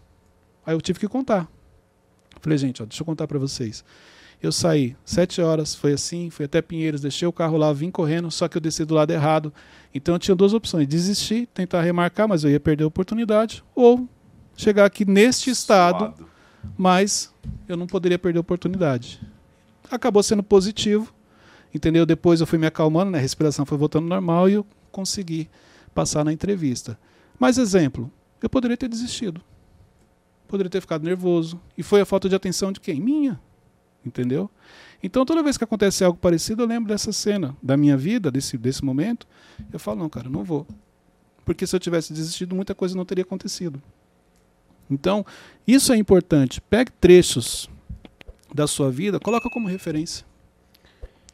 aí 0.64 0.75
eu 0.75 0.81
tive 0.81 0.99
que 0.99 1.09
contar. 1.09 1.49
falei, 2.40 2.57
gente, 2.57 2.83
ó, 2.83 2.87
deixa 2.87 3.03
eu 3.03 3.07
contar 3.07 3.27
para 3.27 3.38
vocês. 3.38 3.85
Eu 4.42 4.53
saí 4.53 4.94
sete 5.05 5.40
horas, 5.40 5.75
foi 5.75 5.92
assim, 5.92 6.29
fui 6.31 6.44
até 6.44 6.61
Pinheiros, 6.61 7.01
deixei 7.01 7.27
o 7.27 7.33
carro 7.33 7.57
lá, 7.57 7.72
vim 7.72 7.90
correndo, 7.90 8.31
só 8.31 8.49
que 8.49 8.57
eu 8.57 8.61
desci 8.61 8.85
do 8.85 8.94
lado 8.94 9.11
errado. 9.11 9.53
Então 9.94 10.14
eu 10.14 10.18
tinha 10.18 10.35
duas 10.35 10.53
opções: 10.53 10.87
desistir, 10.87 11.46
tentar 11.55 11.83
remarcar, 11.83 12.29
mas 12.29 12.44
eu 12.44 12.51
ia 12.51 12.61
perder 12.61 12.85
a 12.85 12.87
oportunidade, 12.87 13.64
ou 13.75 14.07
chegar 14.56 14.84
aqui 14.86 15.04
neste 15.04 15.50
estado, 15.50 15.98
Suado. 15.98 16.28
mas 16.76 17.32
eu 17.68 17.76
não 17.76 17.86
poderia 17.86 18.18
perder 18.18 18.38
a 18.38 18.40
oportunidade. 18.40 19.20
Acabou 19.90 20.22
sendo 20.22 20.42
positivo, 20.42 21.14
entendeu? 21.72 22.06
Depois 22.06 22.40
eu 22.40 22.46
fui 22.46 22.58
me 22.58 22.66
acalmando, 22.66 23.10
né? 23.10 23.18
a 23.18 23.20
respiração 23.20 23.66
foi 23.66 23.78
voltando 23.78 24.06
normal 24.06 24.48
e 24.48 24.54
eu 24.54 24.66
consegui 24.90 25.48
passar 25.94 26.24
na 26.24 26.32
entrevista. 26.32 26.98
Mais 27.38 27.58
exemplo, 27.58 28.10
eu 28.42 28.48
poderia 28.48 28.76
ter 28.76 28.88
desistido. 28.88 29.40
Poderia 30.48 30.70
ter 30.70 30.80
ficado 30.80 31.04
nervoso. 31.04 31.60
E 31.76 31.82
foi 31.82 32.00
a 32.00 32.06
falta 32.06 32.28
de 32.28 32.34
atenção 32.34 32.72
de 32.72 32.80
quem? 32.80 33.00
Minha. 33.00 33.40
Entendeu? 34.04 34.48
Então, 35.02 35.24
toda 35.24 35.42
vez 35.42 35.56
que 35.56 35.64
acontece 35.64 36.04
algo 36.04 36.18
parecido, 36.18 36.62
eu 36.62 36.66
lembro 36.66 36.88
dessa 36.88 37.12
cena 37.12 37.56
da 37.62 37.76
minha 37.76 37.96
vida, 37.96 38.30
desse, 38.30 38.56
desse 38.56 38.84
momento. 38.84 39.26
Eu 39.72 39.78
falo, 39.78 39.98
não, 39.98 40.08
cara, 40.08 40.28
não 40.28 40.44
vou. 40.44 40.66
Porque 41.44 41.66
se 41.66 41.74
eu 41.74 41.80
tivesse 41.80 42.12
desistido, 42.12 42.54
muita 42.54 42.74
coisa 42.74 42.96
não 42.96 43.04
teria 43.04 43.22
acontecido. 43.22 43.82
Então, 44.90 45.25
isso 45.66 45.92
é 45.92 45.96
importante. 45.96 46.61
Pegue 46.61 46.90
trechos 47.01 47.68
da 48.55 48.66
sua 48.66 48.90
vida, 48.90 49.18
coloca 49.20 49.51
como 49.51 49.68
referência. 49.68 50.25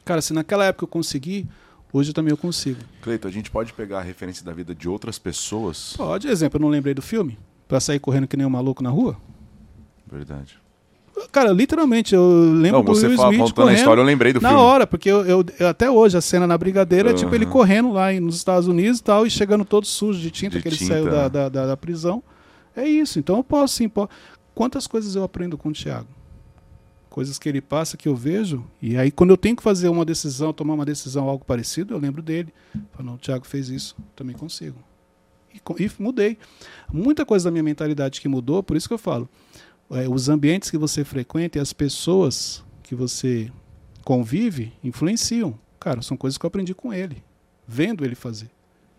Cara, 0.04 0.20
se 0.20 0.32
naquela 0.32 0.64
época 0.64 0.84
eu 0.84 0.88
consegui, 0.88 1.46
hoje 1.92 2.12
também 2.12 2.30
eu 2.30 2.36
consigo. 2.36 2.80
Cleiton, 3.02 3.28
a 3.28 3.30
gente 3.30 3.50
pode 3.50 3.72
pegar 3.72 3.98
a 3.98 4.02
referência 4.02 4.44
da 4.44 4.52
vida 4.52 4.74
de 4.74 4.88
outras 4.88 5.18
pessoas? 5.18 5.94
Pode, 5.96 6.26
exemplo, 6.28 6.58
eu 6.58 6.62
não 6.62 6.68
lembrei 6.68 6.94
do 6.94 7.02
filme? 7.02 7.38
Pra 7.68 7.78
sair 7.78 7.98
correndo 8.00 8.26
que 8.26 8.36
nem 8.36 8.46
um 8.46 8.50
maluco 8.50 8.82
na 8.82 8.90
rua? 8.90 9.16
Verdade. 10.10 10.58
Cara, 11.30 11.52
literalmente, 11.52 12.14
eu 12.14 12.52
lembro 12.54 12.78
Não, 12.78 12.84
do 12.84 12.94
você 12.94 13.06
Will 13.06 13.16
fala, 13.16 13.32
Smith 13.32 13.48
contando 13.50 13.60
a 13.60 13.64
correndo 13.66 13.78
história, 13.78 14.00
eu 14.00 14.04
lembrei 14.04 14.32
do 14.32 14.40
na 14.40 14.48
filme. 14.48 14.64
hora, 14.64 14.86
porque 14.86 15.10
eu, 15.10 15.24
eu- 15.24 15.44
eu- 15.58 15.68
até 15.68 15.90
hoje 15.90 16.16
a 16.16 16.20
cena 16.20 16.46
na 16.46 16.56
brigadeira 16.58 17.10
é 17.10 17.14
tipo 17.14 17.32
ele 17.34 17.46
correndo 17.46 17.92
lá 17.92 18.12
nos 18.14 18.36
Estados 18.36 18.66
Unidos 18.66 18.98
e 18.98 19.02
tal, 19.04 19.26
e 19.26 19.30
chegando 19.30 19.64
todo 19.64 19.86
sujo 19.86 20.18
de 20.18 20.30
tinta, 20.30 20.56
De 20.56 20.62
que 20.62 20.68
ele 20.68 20.76
tinta, 20.76 20.94
saiu 20.94 21.04
da, 21.10 21.28
da, 21.28 21.48
da- 21.48 21.66
da 21.66 21.76
prisão. 21.76 22.22
É 22.74 22.86
isso, 22.86 23.18
então 23.18 23.36
eu 23.38 23.44
posso 23.44 23.74
sim. 23.76 23.88
po- 23.88 24.08
Quantas 24.54 24.86
coisas 24.86 25.14
eu 25.14 25.22
aprendo 25.24 25.56
com 25.58 25.70
o 25.70 25.72
Thiago? 25.72 26.08
Coisas 27.10 27.38
que 27.38 27.48
ele 27.48 27.60
passa, 27.60 27.96
que 27.96 28.08
eu 28.08 28.16
vejo, 28.16 28.64
e 28.80 28.96
aí 28.96 29.10
quando 29.10 29.30
eu 29.30 29.36
tenho 29.36 29.54
que 29.56 29.62
fazer 29.62 29.88
uma 29.88 30.04
decisão, 30.04 30.52
tomar 30.52 30.72
uma 30.74 30.84
decisão, 30.86 31.28
algo 31.28 31.44
parecido, 31.44 31.92
eu 31.94 31.98
lembro 31.98 32.22
dele. 32.22 32.52
Falo, 32.92 33.06
não, 33.10 33.14
o 33.14 33.18
Thiago 33.18 33.46
fez 33.46 33.68
isso, 33.68 33.94
também 34.16 34.34
consigo. 34.34 34.78
E, 35.54 35.60
e 35.84 35.90
mudei. 35.98 36.38
Muita 36.90 37.26
coisa 37.26 37.44
da 37.44 37.50
minha 37.50 37.62
mentalidade 37.62 38.18
que 38.20 38.28
mudou, 38.28 38.62
por 38.62 38.76
isso 38.76 38.88
que 38.88 38.94
eu 38.94 38.98
falo, 38.98 39.28
é, 39.90 40.08
os 40.08 40.30
ambientes 40.30 40.70
que 40.70 40.78
você 40.78 41.04
frequenta 41.04 41.58
e 41.58 41.60
as 41.60 41.74
pessoas 41.74 42.64
que 42.82 42.94
você 42.94 43.52
convive 44.04 44.72
influenciam. 44.82 45.58
Cara, 45.78 46.00
são 46.00 46.16
coisas 46.16 46.38
que 46.38 46.46
eu 46.46 46.48
aprendi 46.48 46.74
com 46.74 46.94
ele, 46.94 47.22
vendo 47.68 48.04
ele 48.06 48.14
fazer. 48.14 48.50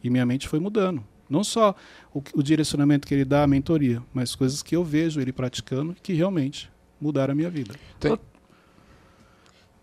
E 0.03 0.09
minha 0.09 0.25
mente 0.25 0.47
foi 0.47 0.59
mudando. 0.59 1.03
Não 1.29 1.43
só 1.43 1.75
o, 2.13 2.21
o 2.35 2.43
direcionamento 2.43 3.07
que 3.07 3.13
ele 3.13 3.25
dá, 3.25 3.43
a 3.43 3.47
mentoria, 3.47 4.01
mas 4.13 4.35
coisas 4.35 4.61
que 4.61 4.75
eu 4.75 4.83
vejo 4.83 5.19
ele 5.21 5.31
praticando 5.31 5.95
que 6.03 6.13
realmente 6.13 6.71
mudaram 7.01 7.31
a 7.31 7.35
minha 7.35 7.49
vida. 7.49 7.73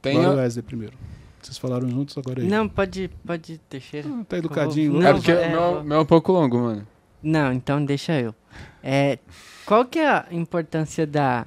Tem 0.03 0.17
Agora 0.17 0.29
a- 0.29 0.35
o 0.35 0.37
Wesley 0.39 0.63
primeiro. 0.63 0.95
Vocês 1.43 1.57
falaram 1.59 1.89
juntos, 1.89 2.17
agora 2.19 2.41
é 2.41 2.43
ele. 2.45 2.51
Não, 2.51 2.69
pode, 2.69 3.11
pode 3.27 3.55
ir, 3.55 3.59
Teixeira. 3.69 4.09
Ah, 4.11 4.25
tá 4.29 4.37
educadinho. 4.39 4.93
Não, 4.93 5.01
É 5.01 5.05
né? 5.05 5.13
porque 5.15 5.33
é, 5.33 5.47
o 5.47 5.51
meu, 5.51 5.61
vou- 5.75 5.85
meu 5.85 5.97
é 5.97 6.01
um 6.01 6.05
pouco 6.07 6.33
longo, 6.33 6.59
mano. 6.59 6.87
Não, 7.23 7.53
então 7.53 7.83
deixa 7.85 8.19
eu. 8.21 8.35
É, 8.83 9.19
qual 9.65 9.85
que 9.85 9.99
é 9.99 10.09
a 10.09 10.27
importância 10.31 11.07
da, 11.07 11.47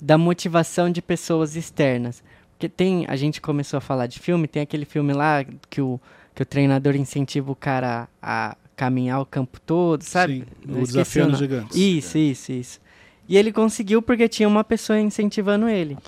da 0.00 0.18
motivação 0.18 0.90
de 0.90 1.00
pessoas 1.00 1.56
externas? 1.56 2.22
Porque 2.52 2.68
tem, 2.68 3.06
a 3.08 3.16
gente 3.16 3.40
começou 3.40 3.78
a 3.78 3.80
falar 3.80 4.06
de 4.06 4.18
filme, 4.18 4.46
tem 4.46 4.62
aquele 4.62 4.84
filme 4.84 5.12
lá 5.14 5.44
que 5.70 5.80
o, 5.80 5.98
que 6.34 6.42
o 6.42 6.46
treinador 6.46 6.94
incentiva 6.94 7.50
o 7.50 7.56
cara 7.56 8.08
a 8.22 8.56
caminhar 8.80 9.20
o 9.20 9.26
campo 9.26 9.60
todo, 9.60 10.02
sabe? 10.02 10.38
Sim, 10.38 10.72
Eu 10.74 10.82
o 10.82 10.86
Desafiando 10.86 11.32
nome. 11.32 11.44
Gigantes. 11.44 11.76
Isso, 11.76 12.16
isso, 12.16 12.50
isso. 12.50 12.80
E 13.28 13.36
ele 13.36 13.52
conseguiu 13.52 14.00
porque 14.00 14.26
tinha 14.26 14.48
uma 14.48 14.64
pessoa 14.64 14.98
incentivando 14.98 15.68
ele. 15.68 15.98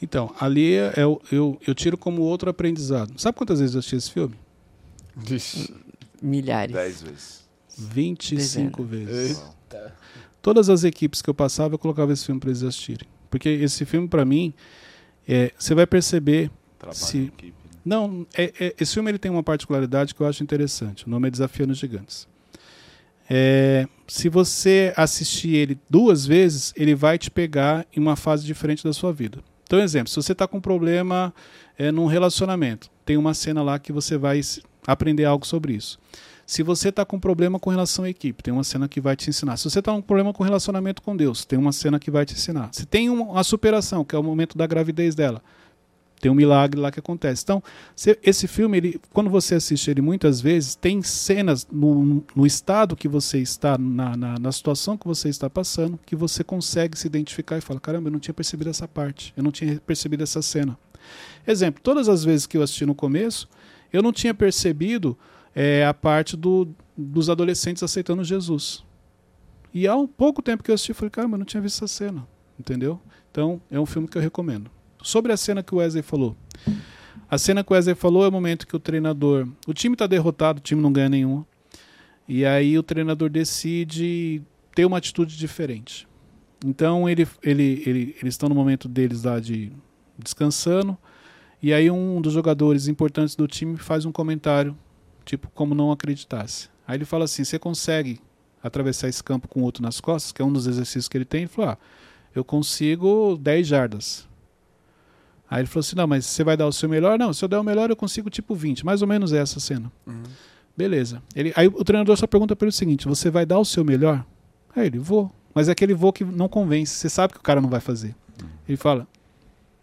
Então, 0.00 0.32
ali 0.38 0.74
é, 0.74 0.92
eu, 0.96 1.20
eu, 1.32 1.60
eu 1.66 1.74
tiro 1.74 1.98
como 1.98 2.22
outro 2.22 2.48
aprendizado. 2.48 3.20
Sabe 3.20 3.36
quantas 3.36 3.58
vezes 3.58 3.74
eu 3.74 3.80
assisti 3.80 3.96
esse 3.96 4.12
filme? 4.12 4.36
Milhares. 6.22 6.72
Dez 6.72 7.02
vezes. 7.02 7.44
25 7.76 8.84
vezes. 8.84 9.38
Uau. 9.38 9.56
Todas 10.40 10.68
as 10.68 10.84
equipes 10.84 11.20
que 11.20 11.28
eu 11.28 11.34
passava, 11.34 11.74
eu 11.74 11.78
colocava 11.80 12.12
esse 12.12 12.24
filme 12.24 12.40
para 12.40 12.50
eles 12.50 12.62
assistirem. 12.62 13.08
Porque 13.28 13.48
esse 13.48 13.84
filme, 13.84 14.06
para 14.06 14.24
mim, 14.24 14.54
é, 15.26 15.52
você 15.58 15.74
vai 15.74 15.86
perceber. 15.86 16.48
Trabalho 16.78 16.96
Se-? 16.96 17.32
Não, 17.84 18.26
é- 18.34 18.52
é- 18.58 18.74
esse 18.80 18.94
filme 18.94 19.10
ele 19.10 19.18
tem 19.18 19.30
uma 19.30 19.42
particularidade 19.42 20.14
que 20.14 20.20
eu 20.20 20.26
acho 20.26 20.42
interessante. 20.42 21.06
O 21.06 21.10
nome 21.10 21.28
é 21.28 21.30
Desafiando 21.30 21.72
os 21.72 21.78
Gigantes. 21.78 22.26
É, 23.28 23.86
se 24.06 24.28
você 24.28 24.92
assistir 24.96 25.54
ele 25.54 25.78
duas 25.88 26.26
vezes, 26.26 26.72
ele 26.76 26.94
vai 26.94 27.18
te 27.18 27.30
pegar 27.30 27.86
em 27.94 28.00
uma 28.00 28.16
fase 28.16 28.44
diferente 28.44 28.84
da 28.84 28.92
sua 28.92 29.12
vida. 29.12 29.38
Então, 29.64 29.78
exemplo, 29.80 30.08
se 30.08 30.16
você 30.16 30.32
está 30.32 30.46
com 30.46 30.58
um 30.58 30.60
problema 30.60 31.32
é, 31.78 31.90
num 31.90 32.06
relacionamento, 32.06 32.90
tem 33.04 33.16
uma 33.16 33.34
cena 33.34 33.62
lá 33.62 33.78
que 33.78 33.92
você 33.92 34.16
vai 34.16 34.40
aprender 34.86 35.24
algo 35.24 35.46
sobre 35.46 35.72
isso. 35.72 35.98
Se 36.46 36.62
você 36.62 36.90
está 36.90 37.04
com 37.06 37.16
um 37.16 37.20
problema 37.20 37.58
com 37.58 37.70
relação 37.70 38.04
à 38.04 38.10
equipe, 38.10 38.42
tem 38.42 38.52
uma 38.52 38.62
cena 38.62 38.86
que 38.86 39.00
vai 39.00 39.16
te 39.16 39.30
ensinar. 39.30 39.56
Se 39.56 39.64
você 39.68 39.78
está 39.78 39.90
com 39.90 39.98
um 39.98 40.02
problema 40.02 40.32
com 40.32 40.44
relacionamento 40.44 41.00
com 41.00 41.16
Deus, 41.16 41.46
tem 41.46 41.58
uma 41.58 41.72
cena 41.72 41.98
que 41.98 42.10
vai 42.10 42.26
te 42.26 42.34
ensinar. 42.34 42.68
Se 42.72 42.84
tem 42.84 43.08
um- 43.08 43.30
uma 43.30 43.42
superação, 43.42 44.04
que 44.04 44.14
é 44.14 44.18
o 44.18 44.22
momento 44.22 44.56
da 44.56 44.66
gravidez 44.66 45.14
dela, 45.14 45.42
tem 46.24 46.30
um 46.30 46.34
milagre 46.34 46.80
lá 46.80 46.90
que 46.90 46.98
acontece. 46.98 47.42
Então, 47.44 47.62
se- 47.94 48.18
esse 48.22 48.48
filme, 48.48 48.78
ele, 48.78 49.00
quando 49.12 49.28
você 49.28 49.56
assiste 49.56 49.90
ele 49.90 50.00
muitas 50.00 50.40
vezes, 50.40 50.74
tem 50.74 51.02
cenas 51.02 51.66
no, 51.70 52.24
no 52.34 52.46
estado 52.46 52.96
que 52.96 53.06
você 53.06 53.40
está, 53.40 53.76
na, 53.76 54.16
na, 54.16 54.38
na 54.38 54.50
situação 54.50 54.96
que 54.96 55.06
você 55.06 55.28
está 55.28 55.50
passando, 55.50 56.00
que 56.06 56.16
você 56.16 56.42
consegue 56.42 56.98
se 56.98 57.06
identificar 57.06 57.58
e 57.58 57.60
fala: 57.60 57.78
caramba, 57.78 58.08
eu 58.08 58.12
não 58.12 58.18
tinha 58.18 58.32
percebido 58.32 58.70
essa 58.70 58.88
parte, 58.88 59.34
eu 59.36 59.42
não 59.42 59.50
tinha 59.52 59.78
percebido 59.86 60.22
essa 60.22 60.40
cena. 60.40 60.78
Exemplo: 61.46 61.82
todas 61.82 62.08
as 62.08 62.24
vezes 62.24 62.46
que 62.46 62.56
eu 62.56 62.62
assisti 62.62 62.86
no 62.86 62.94
começo, 62.94 63.46
eu 63.92 64.02
não 64.02 64.10
tinha 64.10 64.32
percebido 64.32 65.18
é, 65.54 65.84
a 65.84 65.92
parte 65.92 66.38
do, 66.38 66.66
dos 66.96 67.28
adolescentes 67.28 67.82
aceitando 67.82 68.24
Jesus. 68.24 68.82
E 69.74 69.86
há 69.86 69.94
um 69.94 70.06
pouco 70.06 70.40
tempo 70.40 70.62
que 70.62 70.70
eu 70.70 70.74
assisti, 70.74 70.92
eu 70.92 70.96
falei: 70.96 71.10
caramba, 71.10 71.34
eu 71.34 71.40
não 71.40 71.44
tinha 71.44 71.60
visto 71.60 71.84
essa 71.84 71.86
cena, 71.86 72.26
entendeu? 72.58 72.98
Então, 73.30 73.60
é 73.70 73.78
um 73.78 73.84
filme 73.84 74.08
que 74.08 74.16
eu 74.16 74.22
recomendo. 74.22 74.70
Sobre 75.04 75.32
a 75.32 75.36
cena 75.36 75.62
que 75.62 75.74
o 75.74 75.78
Wesley 75.78 76.02
falou. 76.02 76.34
A 77.30 77.36
cena 77.36 77.62
que 77.62 77.70
o 77.70 77.74
Wesley 77.74 77.94
falou 77.94 78.24
é 78.24 78.28
o 78.28 78.32
momento 78.32 78.66
que 78.66 78.74
o 78.74 78.80
treinador. 78.80 79.46
O 79.66 79.74
time 79.74 79.94
está 79.94 80.06
derrotado, 80.06 80.60
o 80.60 80.62
time 80.62 80.80
não 80.80 80.90
ganha 80.90 81.10
nenhum. 81.10 81.44
E 82.26 82.46
aí 82.46 82.78
o 82.78 82.82
treinador 82.82 83.28
decide 83.28 84.40
ter 84.74 84.86
uma 84.86 84.96
atitude 84.96 85.36
diferente. 85.36 86.08
Então 86.64 87.06
ele, 87.06 87.28
ele, 87.42 87.82
ele, 87.84 88.16
eles 88.18 88.32
estão 88.32 88.48
no 88.48 88.54
momento 88.54 88.88
deles 88.88 89.24
lá 89.24 89.38
de 89.38 89.70
descansando. 90.18 90.96
E 91.62 91.74
aí 91.74 91.90
um 91.90 92.18
dos 92.22 92.32
jogadores 92.32 92.88
importantes 92.88 93.36
do 93.36 93.46
time 93.46 93.76
faz 93.76 94.06
um 94.06 94.12
comentário, 94.12 94.74
tipo, 95.22 95.50
como 95.54 95.74
não 95.74 95.92
acreditasse. 95.92 96.70
Aí 96.88 96.96
ele 96.96 97.04
fala 97.04 97.26
assim: 97.26 97.44
você 97.44 97.58
consegue 97.58 98.20
atravessar 98.62 99.10
esse 99.10 99.22
campo 99.22 99.48
com 99.48 99.60
outro 99.60 99.82
nas 99.82 100.00
costas, 100.00 100.32
que 100.32 100.40
é 100.40 100.44
um 100.44 100.52
dos 100.52 100.66
exercícios 100.66 101.08
que 101.08 101.18
ele 101.18 101.26
tem? 101.26 101.42
Ele 101.42 101.48
falou: 101.48 101.72
ah, 101.72 101.78
eu 102.34 102.42
consigo 102.42 103.36
10 103.36 103.66
jardas. 103.66 104.33
Aí 105.54 105.60
ele 105.60 105.68
falou 105.68 105.82
assim: 105.82 105.94
não, 105.94 106.08
mas 106.08 106.26
você 106.26 106.42
vai 106.42 106.56
dar 106.56 106.66
o 106.66 106.72
seu 106.72 106.88
melhor? 106.88 107.16
Não, 107.16 107.32
se 107.32 107.44
eu 107.44 107.48
der 107.48 107.58
o 107.58 107.62
melhor, 107.62 107.88
eu 107.88 107.94
consigo 107.94 108.28
tipo 108.28 108.56
20. 108.56 108.84
Mais 108.84 109.02
ou 109.02 109.06
menos 109.06 109.32
é 109.32 109.38
essa 109.38 109.60
cena. 109.60 109.90
Beleza. 110.76 111.22
Ele, 111.32 111.52
aí 111.54 111.68
o 111.68 111.84
treinador 111.84 112.16
só 112.16 112.26
pergunta 112.26 112.56
para 112.56 112.66
ele 112.66 112.70
o 112.70 112.72
seguinte: 112.72 113.06
você 113.06 113.30
vai 113.30 113.46
dar 113.46 113.60
o 113.60 113.64
seu 113.64 113.84
melhor? 113.84 114.26
Aí 114.74 114.86
ele, 114.86 114.98
vou. 114.98 115.30
Mas 115.54 115.68
é 115.68 115.70
aquele 115.70 115.94
voo 115.94 116.12
que 116.12 116.24
não 116.24 116.48
convence. 116.48 116.96
Você 116.96 117.08
sabe 117.08 117.34
que 117.34 117.38
o 117.38 117.42
cara 117.42 117.60
não 117.60 117.68
vai 117.68 117.78
fazer. 117.78 118.16
Ele 118.68 118.76
fala: 118.76 119.06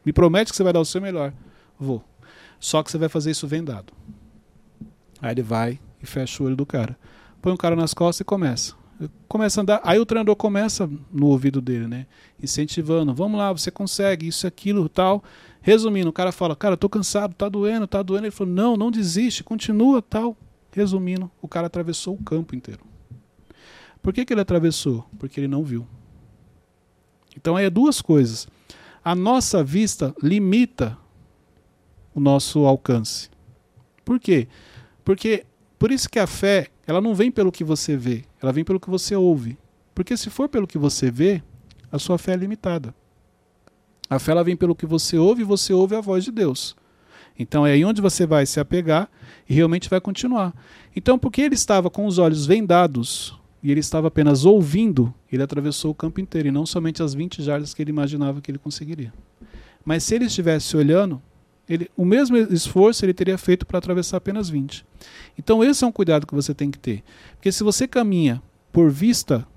me 0.06 0.12
promete 0.12 0.52
que 0.52 0.58
você 0.58 0.64
vai 0.64 0.74
dar 0.74 0.82
o 0.82 0.86
seu 0.86 1.00
melhor. 1.00 1.32
Vou. 1.80 2.04
Só 2.60 2.84
que 2.84 2.92
você 2.92 2.98
vai 2.98 3.08
fazer 3.08 3.32
isso 3.32 3.48
vendado. 3.48 3.94
Aí 5.22 5.32
ele 5.32 5.42
vai 5.42 5.80
e 6.04 6.06
fecha 6.06 6.44
o 6.44 6.48
olho 6.48 6.58
do 6.58 6.66
cara. 6.66 6.98
Põe 7.42 7.54
o 7.54 7.58
cara 7.58 7.78
nas 7.78 7.94
costas 7.94 8.20
e 8.20 8.26
começa. 8.26 8.76
Começa 9.26 9.62
a 9.62 9.64
andar. 9.64 9.82
Aí 9.86 10.00
o 10.00 10.06
treinador 10.06 10.36
começa 10.36 10.90
no 11.14 11.28
ouvido 11.28 11.62
dele, 11.62 11.88
né? 11.88 12.08
Incentivando. 12.44 13.14
Vamos 13.14 13.40
lá, 13.40 13.54
você 13.54 13.72
consegue, 13.72 14.28
isso, 14.28 14.46
aquilo, 14.46 14.90
tal. 14.90 15.24
Resumindo, 15.62 16.10
o 16.10 16.14
cara 16.14 16.32
fala, 16.32 16.56
cara, 16.56 16.76
tô 16.76 16.90
cansado, 16.90 17.36
tá 17.36 17.48
doendo, 17.48 17.88
tá 17.88 18.02
doendo. 18.02 18.26
Ele 18.26 18.32
falou, 18.32 18.54
não, 18.54 18.76
não 18.76 18.90
desiste, 18.90 19.44
continua, 19.44 20.02
tal. 20.02 20.36
Resumindo, 20.72 21.30
o 21.42 21.48
cara 21.48 21.68
atravessou 21.68 22.16
o 22.16 22.24
campo 22.24 22.56
inteiro. 22.56 22.82
Por 24.02 24.14
que, 24.14 24.26
que 24.26 24.34
ele 24.34 24.42
atravessou? 24.42 25.06
Porque 25.20 25.40
ele 25.40 25.48
não 25.48 25.64
viu. 25.64 25.88
Então 27.38 27.58
é 27.58 27.70
duas 27.70 28.02
coisas. 28.02 28.48
A 29.04 29.14
nossa 29.14 29.64
vista 29.64 30.16
limita 30.22 30.98
o 32.14 32.20
nosso 32.20 32.66
alcance. 32.66 33.30
Por 34.04 34.20
quê? 34.20 34.48
Porque 35.04 35.46
por 35.78 35.92
isso 35.92 36.10
que 36.10 36.20
a 36.20 36.28
fé, 36.28 36.68
ela 36.86 37.02
não 37.02 37.16
vem 37.16 37.32
pelo 37.32 37.52
que 37.52 37.64
você 37.64 37.96
vê, 37.96 38.24
ela 38.42 38.52
vem 38.52 38.64
pelo 38.64 38.80
que 38.80 38.90
você 38.90 39.16
ouve. 39.16 39.58
Porque 39.94 40.16
se 40.18 40.30
for 40.30 40.50
pelo 40.50 40.68
que 40.68 40.78
você 40.78 41.12
vê, 41.12 41.44
a 41.92 42.00
sua 42.00 42.18
fé 42.18 42.34
é 42.34 42.38
limitada. 42.38 42.94
A 44.12 44.20
fé 44.20 44.34
ela 44.34 44.44
vem 44.44 44.58
pelo 44.58 44.76
que 44.76 44.86
você 44.86 45.18
ouve 45.18 45.42
e 45.42 45.46
você 45.46 45.72
ouve 45.72 45.96
a 45.96 46.02
voz 46.02 46.26
de 46.26 46.34
Deus. 46.34 46.76
Então 47.40 47.66
é 47.66 47.72
aí 47.72 47.86
onde 47.86 48.02
você 48.02 48.26
vai 48.26 48.46
se 48.46 48.60
apegar 48.60 49.10
e 49.48 49.54
realmente 49.54 49.90
vai 49.90 50.02
continuar. 50.02 50.54
Então, 50.94 51.18
porque 51.18 51.42
ele 51.42 51.56
estava 51.56 51.90
com 51.90 52.06
os 52.06 52.18
olhos 52.18 52.46
vendados 52.46 53.40
e 53.64 53.72
ele 53.72 53.80
estava 53.80 54.10
apenas 54.10 54.44
ouvindo, 54.44 55.14
ele 55.32 55.42
atravessou 55.42 55.92
o 55.92 55.96
campo 55.96 56.20
inteiro 56.20 56.50
e 56.50 56.52
não 56.52 56.66
somente 56.66 57.02
as 57.02 57.14
20 57.14 57.42
jardas 57.42 57.74
que 57.74 57.82
ele 57.82 57.90
imaginava 57.90 58.42
que 58.42 58.52
ele 58.52 58.58
conseguiria. 58.58 59.14
Mas 59.86 60.04
se 60.04 60.14
ele 60.14 60.26
estivesse 60.26 60.76
olhando, 60.76 61.22
ele, 61.70 61.90
o 61.96 62.04
mesmo 62.04 62.36
esforço 62.36 63.06
ele 63.06 63.14
teria 63.14 63.38
feito 63.38 63.66
para 63.66 63.78
atravessar 63.78 64.18
apenas 64.18 64.50
20. 64.50 64.86
Então 65.40 65.64
esse 65.64 65.86
é 65.86 65.88
um 65.88 65.92
cuidado 65.92 66.28
que 66.28 66.36
você 66.36 66.54
tem 66.54 66.70
que 66.70 66.78
ter. 66.78 67.02
Porque 67.36 67.50
se 67.50 67.64
você 67.64 67.88
caminha 67.88 68.44
por 68.74 68.92
vista, 68.92 69.48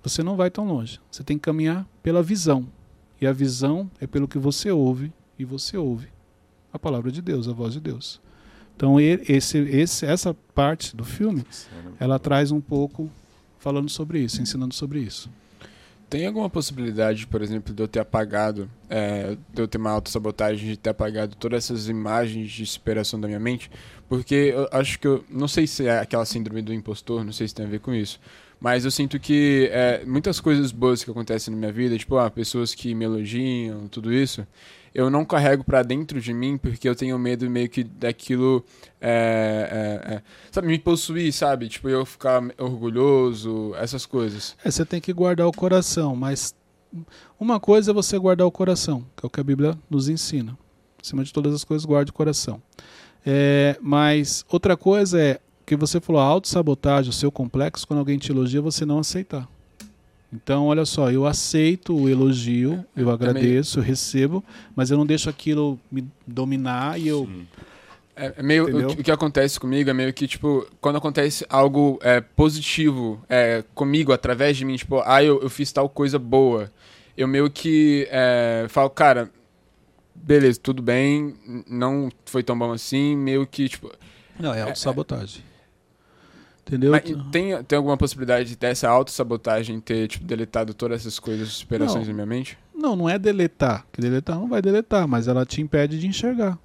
você 0.00 0.22
não 0.22 0.36
vai 0.36 0.48
tão 0.48 0.64
longe. 0.64 1.00
Você 1.10 1.24
tem 1.24 1.36
que 1.36 1.42
caminhar 1.42 1.84
pela 2.04 2.22
visão. 2.22 2.68
E 3.20 3.26
a 3.26 3.32
visão 3.32 3.90
é 4.00 4.06
pelo 4.06 4.28
que 4.28 4.38
você 4.38 4.70
ouve 4.70 5.12
e 5.38 5.44
você 5.44 5.76
ouve 5.76 6.08
a 6.72 6.78
palavra 6.78 7.10
de 7.10 7.22
Deus, 7.22 7.48
a 7.48 7.52
voz 7.52 7.72
de 7.72 7.80
Deus. 7.80 8.20
Então 8.76 9.00
esse, 9.00 9.58
esse, 9.58 10.04
essa 10.04 10.34
parte 10.54 10.94
do 10.94 11.04
filme, 11.04 11.44
ela 11.98 12.18
traz 12.18 12.50
um 12.50 12.60
pouco 12.60 13.10
falando 13.58 13.88
sobre 13.88 14.20
isso, 14.20 14.42
ensinando 14.42 14.74
sobre 14.74 15.00
isso. 15.00 15.30
Tem 16.08 16.24
alguma 16.24 16.48
possibilidade, 16.48 17.26
por 17.26 17.42
exemplo, 17.42 17.74
de 17.74 17.82
eu 17.82 17.88
ter 17.88 17.98
apagado, 17.98 18.70
é, 18.88 19.36
de 19.52 19.60
eu 19.60 19.66
ter 19.66 19.76
uma 19.76 19.90
autossabotagem, 19.90 20.68
de 20.68 20.76
ter 20.76 20.90
apagado 20.90 21.34
todas 21.34 21.64
essas 21.64 21.88
imagens 21.88 22.52
de 22.52 22.64
superação 22.64 23.20
da 23.20 23.26
minha 23.26 23.40
mente? 23.40 23.68
Porque 24.08 24.34
eu 24.34 24.68
acho 24.70 25.00
que 25.00 25.08
eu. 25.08 25.24
Não 25.28 25.48
sei 25.48 25.66
se 25.66 25.86
é 25.86 25.98
aquela 25.98 26.24
síndrome 26.24 26.62
do 26.62 26.72
impostor, 26.72 27.24
não 27.24 27.32
sei 27.32 27.48
se 27.48 27.54
tem 27.54 27.66
a 27.66 27.68
ver 27.68 27.80
com 27.80 27.92
isso. 27.92 28.20
Mas 28.58 28.84
eu 28.84 28.90
sinto 28.90 29.18
que 29.20 29.68
é, 29.70 30.04
muitas 30.06 30.40
coisas 30.40 30.72
boas 30.72 31.04
que 31.04 31.10
acontecem 31.10 31.52
na 31.52 31.58
minha 31.58 31.72
vida, 31.72 31.96
tipo, 31.98 32.16
ah, 32.16 32.30
pessoas 32.30 32.74
que 32.74 32.94
me 32.94 33.04
elogiam, 33.04 33.86
tudo 33.88 34.12
isso, 34.12 34.46
eu 34.94 35.10
não 35.10 35.26
carrego 35.26 35.62
pra 35.62 35.82
dentro 35.82 36.18
de 36.20 36.32
mim 36.32 36.56
porque 36.56 36.88
eu 36.88 36.96
tenho 36.96 37.18
medo 37.18 37.48
meio 37.50 37.68
que 37.68 37.84
daquilo, 37.84 38.64
é, 38.98 40.00
é, 40.08 40.14
é, 40.14 40.22
sabe, 40.50 40.68
me 40.68 40.78
possuir, 40.78 41.30
sabe? 41.34 41.68
Tipo, 41.68 41.90
eu 41.90 42.06
ficar 42.06 42.42
orgulhoso, 42.56 43.74
essas 43.76 44.06
coisas. 44.06 44.56
É, 44.64 44.70
você 44.70 44.86
tem 44.86 45.00
que 45.00 45.12
guardar 45.12 45.46
o 45.46 45.52
coração, 45.52 46.16
mas 46.16 46.54
uma 47.38 47.60
coisa 47.60 47.90
é 47.90 47.94
você 47.94 48.18
guardar 48.18 48.46
o 48.46 48.50
coração, 48.50 49.04
que 49.14 49.24
é 49.24 49.26
o 49.26 49.30
que 49.30 49.38
a 49.38 49.44
Bíblia 49.44 49.78
nos 49.90 50.08
ensina. 50.08 50.56
Acima 50.98 51.22
de 51.22 51.32
todas 51.32 51.54
as 51.54 51.62
coisas, 51.62 51.84
guarde 51.84 52.10
o 52.10 52.14
coração. 52.14 52.62
É, 53.24 53.76
mas 53.82 54.46
outra 54.48 54.76
coisa 54.76 55.20
é 55.20 55.40
que 55.66 55.74
você 55.74 56.00
falou, 56.00 56.22
a 56.22 56.24
autossabotagem, 56.24 57.10
o 57.10 57.12
seu 57.12 57.30
complexo, 57.32 57.86
quando 57.86 57.98
alguém 57.98 58.16
te 58.16 58.30
elogia, 58.30 58.62
você 58.62 58.86
não 58.86 59.00
aceitar. 59.00 59.48
Então, 60.32 60.66
olha 60.66 60.84
só, 60.84 61.10
eu 61.10 61.26
aceito 61.26 61.96
o 61.96 62.08
elogio, 62.08 62.84
eu 62.96 63.10
agradeço, 63.10 63.78
eu 63.78 63.82
recebo, 63.82 64.44
mas 64.74 64.90
eu 64.90 64.98
não 64.98 65.06
deixo 65.06 65.28
aquilo 65.28 65.78
me 65.90 66.06
dominar 66.26 67.00
e 67.00 67.08
eu. 67.08 67.28
É, 68.14 68.34
é 68.36 68.42
meio 68.42 68.64
Entendeu? 68.64 68.88
o 68.88 68.94
que, 68.94 69.00
o 69.00 69.04
que 69.04 69.10
acontece 69.10 69.58
comigo 69.60 69.90
é 69.90 69.92
meio 69.92 70.12
que 70.12 70.26
tipo 70.26 70.66
quando 70.80 70.96
acontece 70.96 71.44
algo 71.50 71.98
é, 72.02 72.18
positivo 72.18 73.22
é, 73.28 73.62
comigo 73.74 74.10
através 74.10 74.56
de 74.56 74.64
mim 74.64 74.74
tipo 74.76 75.02
ah 75.04 75.22
eu, 75.22 75.42
eu 75.42 75.50
fiz 75.50 75.70
tal 75.70 75.86
coisa 75.86 76.18
boa 76.18 76.72
eu 77.14 77.28
meio 77.28 77.50
que 77.50 78.08
é, 78.10 78.64
falo 78.70 78.88
cara 78.88 79.30
beleza 80.14 80.58
tudo 80.58 80.80
bem 80.80 81.34
não 81.68 82.10
foi 82.24 82.42
tão 82.42 82.58
bom 82.58 82.72
assim 82.72 83.14
meio 83.14 83.46
que 83.46 83.68
tipo 83.68 83.92
Não, 84.40 84.54
é 84.54 84.62
autossabotagem. 84.62 85.44
Entendeu? 86.66 86.90
mas 86.90 87.02
tem 87.30 87.62
tem 87.62 87.76
alguma 87.76 87.96
possibilidade 87.96 88.48
de 88.48 88.56
ter 88.56 88.66
essa 88.66 88.88
autossabotagem 88.88 89.78
ter 89.80 90.08
tipo 90.08 90.24
deletado 90.24 90.74
todas 90.74 91.00
essas 91.00 91.18
coisas 91.18 91.48
superações 91.50 92.06
Não. 92.06 92.08
na 92.08 92.14
minha 92.14 92.26
mente 92.26 92.58
Não, 92.74 92.96
não 92.96 93.08
é 93.08 93.16
deletar. 93.18 93.86
Que 93.92 94.00
deletar 94.00 94.36
não 94.36 94.48
vai 94.48 94.60
deletar, 94.60 95.06
mas 95.06 95.28
ela 95.28 95.46
te 95.46 95.60
impede 95.62 95.96
de 96.00 96.08
enxergar. 96.08 96.58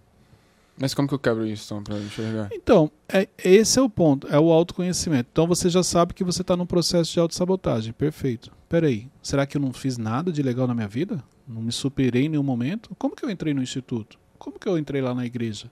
mas 0.76 0.95
como 0.95 1.08
que 1.08 1.14
eu 1.14 1.20
quebro 1.20 1.45
isso 1.45 1.66
então 1.66 1.84
pra 1.84 1.99
enxergar 1.99 2.49
Então, 2.52 2.89
é, 3.08 3.28
esse 3.43 3.78
é 3.78 3.82
o 3.82 3.88
ponto, 3.89 4.28
é 4.28 4.39
o 4.39 4.52
autoconhecimento. 4.52 5.30
Então 5.32 5.45
você 5.45 5.70
já 5.70 5.84
sabe 5.84 6.16
que 6.16 6.24
você 6.24 6.41
está 6.41 6.58
num 6.58 6.66
processo 6.66 7.14
de 7.14 7.20
autossabotagem. 7.20 7.93
Perfeito. 7.93 8.52
Peraí, 8.68 9.08
será 9.22 9.45
que 9.45 9.56
eu 9.56 9.62
não 9.62 9.72
fiz 9.72 9.99
nada 9.99 10.32
de 10.32 10.41
legal 10.41 10.66
na 10.66 10.74
minha 10.74 10.88
vida? 10.88 11.24
Não 11.47 11.62
me 11.62 11.72
superei 11.72 12.26
em 12.26 12.30
nenhum 12.30 12.41
momento? 12.43 12.89
Como 12.97 13.16
que 13.16 13.24
eu 13.24 13.30
entrei 13.30 13.54
no 13.54 13.62
instituto? 13.62 14.18
Como 14.39 14.58
que 14.58 14.68
eu 14.68 14.80
entrei 14.80 14.99
lá 15.02 15.14
na 15.14 15.26
igreja? 15.28 15.70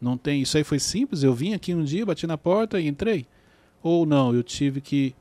Não 0.00 0.16
tem. 0.16 0.40
Isso 0.40 0.56
aí 0.56 0.64
foi 0.64 0.78
simples? 0.78 1.22
Eu 1.22 1.34
vim 1.34 1.52
aqui 1.52 1.74
um 1.74 1.84
dia, 1.84 2.06
bati 2.06 2.26
na 2.26 2.38
porta 2.38 2.80
e 2.80 2.86
entrei? 2.86 3.26
Ou 3.82 4.04
não, 4.06 4.34
eu 4.34 4.42
tive 4.42 4.80
que 4.80 5.14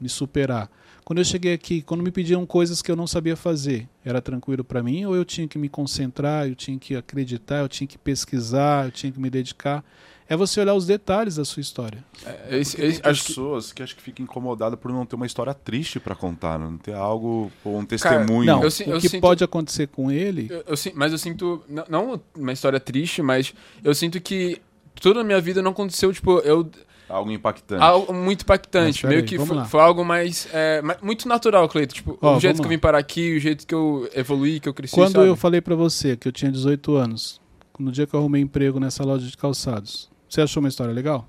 me 0.00 0.08
superar? 0.08 0.70
Quando 1.04 1.18
eu 1.18 1.24
cheguei 1.24 1.52
aqui, 1.52 1.82
quando 1.82 2.02
me 2.02 2.10
pediam 2.10 2.46
coisas 2.46 2.80
que 2.80 2.90
eu 2.90 2.96
não 2.96 3.06
sabia 3.06 3.36
fazer, 3.36 3.86
era 4.04 4.22
tranquilo 4.22 4.64
para 4.64 4.82
mim 4.82 5.04
ou 5.04 5.14
eu 5.14 5.24
tinha 5.24 5.46
que 5.46 5.58
me 5.58 5.68
concentrar, 5.68 6.48
eu 6.48 6.54
tinha 6.54 6.78
que 6.78 6.96
acreditar, 6.96 7.58
eu 7.58 7.68
tinha 7.68 7.86
que 7.86 7.98
pesquisar, 7.98 8.86
eu 8.86 8.90
tinha 8.90 9.12
que 9.12 9.20
me 9.20 9.28
dedicar? 9.28 9.84
É 10.26 10.34
você 10.34 10.58
olhar 10.58 10.72
os 10.74 10.86
detalhes 10.86 11.36
da 11.36 11.44
sua 11.44 11.60
história. 11.60 12.02
É, 12.24 12.58
esse- 12.58 12.76
Porque 12.76 12.86
esse- 12.88 13.00
acho 13.04 13.20
que 13.22 13.28
pessoas 13.28 13.72
que... 13.74 13.82
acho 13.82 13.94
que 13.94 14.00
ficam 14.00 14.24
incomodadas 14.24 14.78
por 14.80 14.90
não 14.90 15.04
ter 15.04 15.16
uma 15.16 15.26
história 15.26 15.52
triste 15.52 16.00
pra 16.00 16.14
contar, 16.14 16.58
não 16.58 16.78
ter 16.78 16.94
algo, 16.94 17.52
ou 17.62 17.78
um 17.78 17.84
testemunho. 17.84 18.46
Não, 18.46 18.62
eu 18.62 18.70
si- 18.70 18.84
o 18.84 18.92
eu 18.94 19.00
que 19.00 19.10
sinto- 19.10 19.20
pode 19.20 19.44
acontecer 19.44 19.88
com 19.88 20.10
ele 20.10 20.48
Eu, 20.50 20.64
eu 20.66 20.74
mas 20.94 21.12
eu 21.12 21.18
sinto. 21.18 21.62
Não, 21.68 21.84
não 21.90 22.20
uma 22.34 22.52
história 22.54 22.80
triste, 22.80 23.20
mas 23.20 23.52
eu 23.84 23.94
sinto 23.94 24.18
que 24.18 24.62
toda 24.98 25.20
a 25.20 25.24
minha 25.24 25.40
vida 25.42 25.60
não 25.60 25.72
aconteceu, 25.72 26.10
tipo, 26.14 26.38
eu. 26.38 26.70
Algo 27.08 27.30
impactante. 27.30 27.82
Algo 27.82 28.12
muito 28.14 28.42
impactante. 28.42 29.06
Meio 29.06 29.24
que 29.24 29.36
vamos 29.36 29.56
foi, 29.56 29.64
foi 29.66 29.80
algo 29.80 30.04
mais, 30.04 30.48
é, 30.52 30.82
muito 31.02 31.28
natural, 31.28 31.68
Cleito. 31.68 31.94
Tipo, 31.94 32.18
Ó, 32.20 32.36
o 32.36 32.40
jeito 32.40 32.60
que 32.60 32.66
eu 32.66 32.70
vim 32.70 32.78
parar 32.78 32.98
aqui, 32.98 33.36
o 33.36 33.40
jeito 33.40 33.66
que 33.66 33.74
eu 33.74 34.08
evoluí, 34.14 34.58
que 34.58 34.68
eu 34.68 34.74
cresci. 34.74 34.94
Quando 34.94 35.12
sabe? 35.12 35.28
eu 35.28 35.36
falei 35.36 35.60
pra 35.60 35.74
você 35.74 36.16
que 36.16 36.26
eu 36.26 36.32
tinha 36.32 36.50
18 36.50 36.96
anos, 36.96 37.40
no 37.78 37.92
dia 37.92 38.06
que 38.06 38.14
eu 38.14 38.20
arrumei 38.20 38.40
emprego 38.40 38.80
nessa 38.80 39.04
loja 39.04 39.26
de 39.26 39.36
calçados, 39.36 40.10
você 40.28 40.40
achou 40.40 40.62
uma 40.62 40.68
história 40.68 40.92
legal? 40.92 41.26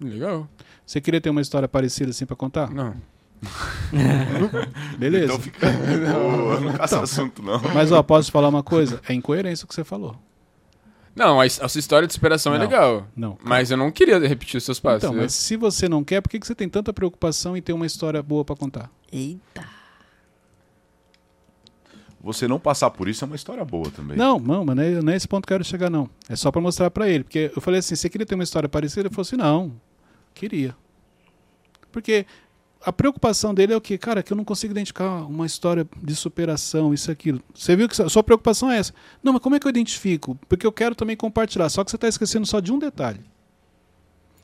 Legal. 0.00 0.48
Você 0.86 1.00
queria 1.00 1.20
ter 1.20 1.30
uma 1.30 1.40
história 1.40 1.68
parecida 1.68 2.10
assim 2.10 2.26
pra 2.26 2.36
contar? 2.36 2.70
Não. 2.70 2.94
Beleza. 4.98 5.24
Então 5.24 5.38
fica. 5.40 5.66
Não 6.60 6.72
caça 6.74 7.00
assunto, 7.00 7.42
não. 7.42 7.60
Mas 7.74 7.92
ó, 7.92 8.02
posso 8.02 8.28
te 8.28 8.32
falar 8.32 8.48
uma 8.48 8.62
coisa? 8.62 9.00
É 9.08 9.12
incoerência 9.12 9.64
o 9.64 9.68
que 9.68 9.74
você 9.74 9.84
falou. 9.84 10.12
Não, 10.12 10.18
a, 11.16 11.42
a 11.42 11.68
sua 11.68 11.78
história 11.78 12.06
de 12.08 12.12
superação 12.14 12.54
é 12.54 12.58
Não. 12.58 12.64
legal. 12.64 13.06
Não. 13.14 13.38
Mas 13.42 13.70
eu 13.70 13.76
não 13.76 13.90
queria 13.90 14.18
repetir 14.18 14.58
os 14.58 14.64
seus 14.64 14.80
passos. 14.80 15.04
Então, 15.04 15.14
mas 15.14 15.32
se 15.32 15.56
você 15.56 15.88
não 15.88 16.02
quer, 16.02 16.20
por 16.20 16.28
que 16.28 16.40
que 16.40 16.46
você 16.46 16.54
tem 16.54 16.68
tanta 16.68 16.92
preocupação 16.92 17.56
em 17.56 17.62
ter 17.62 17.72
uma 17.72 17.86
história 17.86 18.22
boa 18.22 18.44
pra 18.44 18.56
contar? 18.56 18.90
Eita. 19.12 19.64
Você 22.20 22.48
não 22.48 22.58
passar 22.58 22.90
por 22.90 23.06
isso 23.06 23.22
é 23.22 23.26
uma 23.26 23.36
história 23.36 23.62
boa 23.64 23.90
também. 23.90 24.16
Não, 24.16 24.38
não, 24.38 24.64
mas 24.64 24.74
não 24.76 24.82
é, 24.82 24.90
não 25.02 25.12
é 25.12 25.16
esse 25.16 25.28
ponto 25.28 25.46
que 25.46 25.52
eu 25.52 25.56
quero 25.58 25.64
chegar, 25.68 25.90
não. 25.90 26.08
É 26.26 26.34
só 26.34 26.50
pra 26.50 26.60
mostrar 26.60 26.90
pra 26.90 27.08
ele. 27.08 27.22
Porque 27.22 27.52
eu 27.54 27.60
falei 27.60 27.80
assim, 27.80 27.94
você 27.94 28.08
queria 28.08 28.26
ter 28.26 28.34
uma 28.34 28.42
história 28.44 28.68
parecida? 28.68 29.02
Ele 29.02 29.10
falou 29.10 29.22
assim, 29.22 29.36
não, 29.36 29.72
queria. 30.32 30.74
Porque 31.92 32.24
a 32.84 32.92
preocupação 32.92 33.54
dele 33.54 33.72
é 33.72 33.76
o 33.76 33.80
quê? 33.80 33.96
Cara, 33.96 34.22
que 34.22 34.32
eu 34.32 34.36
não 34.36 34.44
consigo 34.44 34.72
identificar 34.72 35.24
uma 35.26 35.46
história 35.46 35.86
de 36.02 36.14
superação, 36.14 36.92
isso 36.92 37.10
e 37.10 37.12
aquilo. 37.12 37.40
Você 37.54 37.74
viu 37.74 37.88
que 37.88 38.00
a 38.00 38.08
sua 38.08 38.22
preocupação 38.22 38.70
é 38.70 38.78
essa. 38.78 38.92
Não, 39.22 39.32
mas 39.32 39.42
como 39.42 39.56
é 39.56 39.60
que 39.60 39.66
eu 39.66 39.70
identifico? 39.70 40.38
Porque 40.48 40.66
eu 40.66 40.72
quero 40.72 40.94
também 40.94 41.16
compartilhar. 41.16 41.68
Só 41.70 41.82
que 41.82 41.90
você 41.90 41.96
está 41.96 42.08
esquecendo 42.08 42.46
só 42.46 42.60
de 42.60 42.70
um 42.72 42.78
detalhe. 42.78 43.20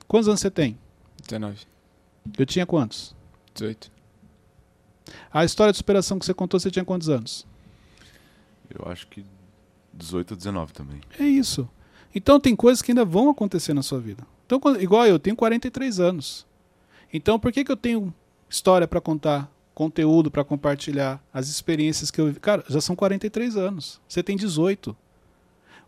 Quantos 0.09 0.27
anos 0.27 0.41
você 0.41 0.51
tem? 0.51 0.79
19, 1.23 1.59
Eu 2.39 2.47
tinha 2.47 2.65
quantos? 2.65 3.15
18. 3.55 3.93
A 5.33 5.45
história 5.45 5.73
de 5.73 5.77
superação 5.77 6.19
que 6.19 6.25
você 6.25 6.33
contou, 6.33 6.59
você 6.59 6.71
tinha 6.71 6.85
quantos 6.85 7.09
anos? 7.09 7.47
Eu 8.71 8.91
acho 8.91 9.07
que 9.09 9.25
18 9.93 10.31
ou 10.31 10.37
19 10.37 10.73
também. 10.73 11.01
É 11.19 11.25
isso. 11.25 11.69
Então 12.15 12.41
tem 12.41 12.57
coisas 12.57 12.81
que 12.81 12.91
ainda 12.91 13.05
vão 13.05 13.29
acontecer 13.29 13.75
na 13.75 13.83
sua 13.83 14.01
vida. 14.01 14.27
Então, 14.47 14.61
igual 14.81 15.07
eu, 15.07 15.19
tenho 15.19 15.37
43 15.37 16.01
anos. 16.01 16.47
Então, 17.13 17.39
por 17.39 17.53
que, 17.53 17.65
que 17.65 17.71
eu 17.71 17.77
tenho 17.77 18.13
história 18.51 18.87
para 18.87 19.01
contar, 19.01 19.51
conteúdo 19.75 20.31
para 20.31 20.45
compartilhar, 20.45 21.23
as 21.33 21.49
experiências 21.49 22.11
que 22.11 22.21
eu 22.21 22.27
vivi? 22.27 22.41
Cara, 22.41 22.65
já 22.69 22.81
são 22.81 22.97
43 22.97 23.57
anos. 23.57 24.01
Você 24.07 24.23
tem 24.23 24.37
18. 24.37 24.95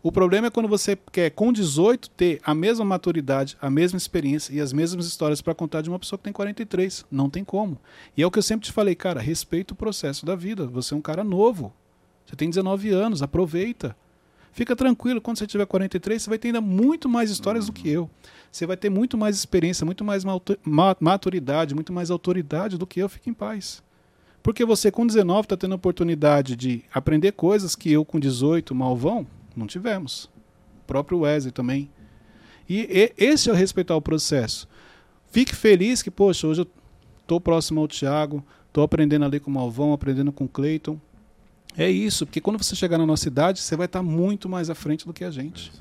O 0.01 0.11
problema 0.11 0.47
é 0.47 0.49
quando 0.49 0.67
você 0.67 0.97
quer, 1.11 1.29
com 1.29 1.53
18, 1.53 2.09
ter 2.09 2.41
a 2.43 2.53
mesma 2.53 2.83
maturidade, 2.83 3.57
a 3.61 3.69
mesma 3.69 3.97
experiência 3.97 4.53
e 4.53 4.59
as 4.59 4.73
mesmas 4.73 5.05
histórias 5.05 5.41
para 5.41 5.55
contar 5.55 5.81
de 5.81 5.89
uma 5.89 5.99
pessoa 5.99 6.17
que 6.17 6.23
tem 6.23 6.33
43. 6.33 7.05
Não 7.11 7.29
tem 7.29 7.43
como. 7.43 7.77
E 8.17 8.21
é 8.21 8.27
o 8.27 8.31
que 8.31 8.39
eu 8.39 8.43
sempre 8.43 8.65
te 8.65 8.73
falei, 8.73 8.95
cara, 8.95 9.21
respeita 9.21 9.73
o 9.73 9.77
processo 9.77 10.25
da 10.25 10.35
vida. 10.35 10.67
Você 10.67 10.93
é 10.93 10.97
um 10.97 11.01
cara 11.01 11.23
novo. 11.23 11.71
Você 12.25 12.35
tem 12.35 12.49
19 12.49 12.89
anos, 12.89 13.21
aproveita. 13.21 13.95
Fica 14.53 14.75
tranquilo, 14.75 15.19
quando 15.19 15.39
você 15.39 15.47
tiver 15.47 15.65
43, 15.65 16.21
você 16.21 16.29
vai 16.29 16.37
ter 16.37 16.49
ainda 16.49 16.61
muito 16.61 17.09
mais 17.09 17.31
histórias 17.31 17.65
do 17.65 17.73
que 17.73 17.89
eu. 17.89 18.07
Você 18.51 18.67
vai 18.67 18.77
ter 18.77 18.87
muito 18.87 19.17
mais 19.17 19.35
experiência, 19.35 19.83
muito 19.83 20.05
mais 20.05 20.23
maturidade, 20.99 21.73
muito 21.73 21.91
mais 21.91 22.11
autoridade 22.11 22.77
do 22.77 22.85
que 22.85 22.99
eu. 22.99 23.09
Fique 23.09 23.31
em 23.31 23.33
paz. 23.33 23.81
Porque 24.43 24.63
você, 24.63 24.91
com 24.91 25.07
19, 25.07 25.45
está 25.45 25.57
tendo 25.57 25.71
a 25.71 25.75
oportunidade 25.75 26.55
de 26.55 26.83
aprender 26.93 27.31
coisas 27.31 27.75
que 27.75 27.91
eu, 27.91 28.05
com 28.05 28.19
18, 28.19 28.75
malvão, 28.75 29.25
não 29.55 29.65
tivemos. 29.65 30.25
O 30.83 30.85
próprio 30.85 31.21
Wesley 31.21 31.51
também. 31.51 31.89
E, 32.69 32.81
e 32.81 33.13
esse 33.17 33.49
é 33.49 33.53
o 33.53 33.55
respeitar 33.55 33.95
o 33.95 34.01
processo. 34.01 34.67
Fique 35.31 35.55
feliz 35.55 36.03
que, 36.03 36.11
poxa, 36.11 36.45
hoje 36.45 36.61
eu 36.61 36.67
estou 37.21 37.41
próximo 37.41 37.81
ao 37.81 37.87
Thiago, 37.87 38.45
estou 38.67 38.83
aprendendo 38.83 39.25
ali 39.25 39.39
com 39.39 39.49
o 39.49 39.53
Malvão, 39.53 39.93
aprendendo 39.93 40.31
com 40.31 40.43
o 40.43 40.49
Cleiton. 40.49 40.99
É 41.77 41.89
isso, 41.89 42.25
porque 42.25 42.39
quando 42.41 42.61
você 42.61 42.75
chegar 42.75 42.97
na 42.97 43.05
nossa 43.05 43.27
idade, 43.27 43.59
você 43.59 43.75
vai 43.75 43.85
estar 43.85 44.03
muito 44.03 44.47
mais 44.47 44.69
à 44.69 44.75
frente 44.75 45.05
do 45.05 45.13
que 45.13 45.23
a 45.23 45.31
gente. 45.31 45.71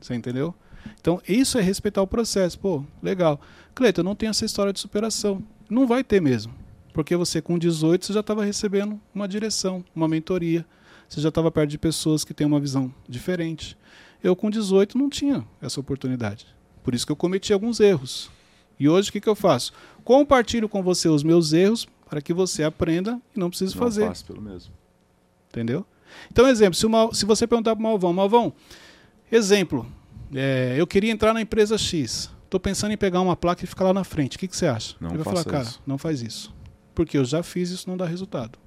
Você 0.00 0.14
entendeu? 0.14 0.54
Então, 1.00 1.20
isso 1.28 1.58
é 1.58 1.62
respeitar 1.62 2.02
o 2.02 2.06
processo. 2.06 2.58
Pô, 2.58 2.84
legal. 3.02 3.40
Cleiton, 3.74 4.00
eu 4.00 4.04
não 4.04 4.14
tenho 4.14 4.30
essa 4.30 4.44
história 4.44 4.72
de 4.72 4.80
superação. 4.80 5.42
Não 5.70 5.86
vai 5.86 6.04
ter 6.04 6.20
mesmo. 6.20 6.52
Porque 6.92 7.16
você, 7.16 7.40
com 7.40 7.58
18, 7.58 8.04
você 8.04 8.12
já 8.12 8.20
estava 8.20 8.44
recebendo 8.44 9.00
uma 9.14 9.26
direção, 9.26 9.82
uma 9.94 10.06
mentoria. 10.06 10.66
Você 11.08 11.20
já 11.20 11.28
estava 11.30 11.50
perto 11.50 11.70
de 11.70 11.78
pessoas 11.78 12.24
que 12.24 12.34
têm 12.34 12.46
uma 12.46 12.60
visão 12.60 12.92
diferente. 13.08 13.76
Eu, 14.22 14.36
com 14.36 14.50
18, 14.50 14.98
não 14.98 15.08
tinha 15.08 15.44
essa 15.60 15.80
oportunidade. 15.80 16.46
Por 16.82 16.94
isso 16.94 17.06
que 17.06 17.12
eu 17.12 17.16
cometi 17.16 17.52
alguns 17.52 17.80
erros. 17.80 18.30
E 18.78 18.88
hoje, 18.88 19.08
o 19.08 19.12
que, 19.12 19.20
que 19.20 19.28
eu 19.28 19.34
faço? 19.34 19.72
Compartilho 20.04 20.68
com 20.68 20.82
você 20.82 21.08
os 21.08 21.22
meus 21.22 21.52
erros 21.52 21.86
para 22.10 22.20
que 22.20 22.32
você 22.34 22.62
aprenda 22.64 23.20
e 23.34 23.38
não 23.40 23.48
precise 23.48 23.74
Não 23.74 23.82
fazer. 23.82 24.06
faço 24.08 24.24
pelo 24.26 24.42
mesmo. 24.42 24.72
Entendeu? 25.52 25.84
Então, 26.30 26.48
exemplo, 26.48 26.74
se, 26.74 26.86
uma, 26.86 27.12
se 27.12 27.26
você 27.26 27.46
perguntar 27.46 27.76
para 27.76 27.80
o 27.80 27.82
Malvão, 27.82 28.12
Malvão, 28.12 28.52
exemplo, 29.30 29.86
é, 30.34 30.74
eu 30.78 30.86
queria 30.86 31.12
entrar 31.12 31.34
na 31.34 31.42
empresa 31.42 31.76
X, 31.76 32.30
estou 32.44 32.58
pensando 32.58 32.92
em 32.92 32.96
pegar 32.96 33.20
uma 33.20 33.36
placa 33.36 33.62
e 33.62 33.66
ficar 33.66 33.84
lá 33.84 33.92
na 33.92 34.02
frente, 34.02 34.36
o 34.36 34.40
que, 34.40 34.48
que 34.48 34.56
você 34.56 34.66
acha? 34.66 34.96
Não 34.98 35.10
Ele 35.10 35.18
vai 35.22 35.34
falar, 35.34 35.44
cara, 35.44 35.68
não 35.86 35.98
faz 35.98 36.22
isso. 36.22 36.54
Porque 36.94 37.18
eu 37.18 37.24
já 37.24 37.42
fiz 37.42 37.70
isso, 37.70 37.88
não 37.88 37.98
dá 37.98 38.06
resultado. 38.06 38.58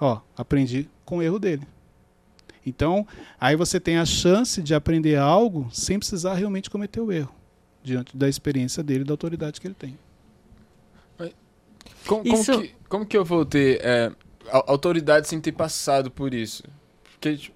Ó, 0.00 0.20
aprendi 0.36 0.88
com 1.04 1.18
o 1.18 1.22
erro 1.22 1.38
dele. 1.38 1.62
Então, 2.66 3.06
aí 3.38 3.54
você 3.54 3.78
tem 3.78 3.98
a 3.98 4.04
chance 4.04 4.60
de 4.60 4.74
aprender 4.74 5.16
algo 5.16 5.68
sem 5.72 5.98
precisar 5.98 6.34
realmente 6.34 6.68
cometer 6.68 7.00
o 7.00 7.12
erro, 7.12 7.32
diante 7.82 8.16
da 8.16 8.28
experiência 8.28 8.82
dele 8.82 9.02
e 9.02 9.04
da 9.04 9.12
autoridade 9.12 9.60
que 9.60 9.66
ele 9.68 9.74
tem. 9.74 9.96
Como, 12.06 12.22
como 12.22 12.34
Isso- 12.34 12.60
que, 12.60 12.74
como 12.88 13.06
que 13.06 13.16
eu 13.16 13.24
vou 13.24 13.44
ter 13.44 13.80
é, 13.82 14.12
au- 14.50 14.64
autoridade 14.68 15.28
sem 15.28 15.40
ter 15.40 15.52
passado 15.52 16.10
por 16.10 16.32
isso? 16.34 16.62
Porque, 17.12 17.36
tipo, 17.36 17.54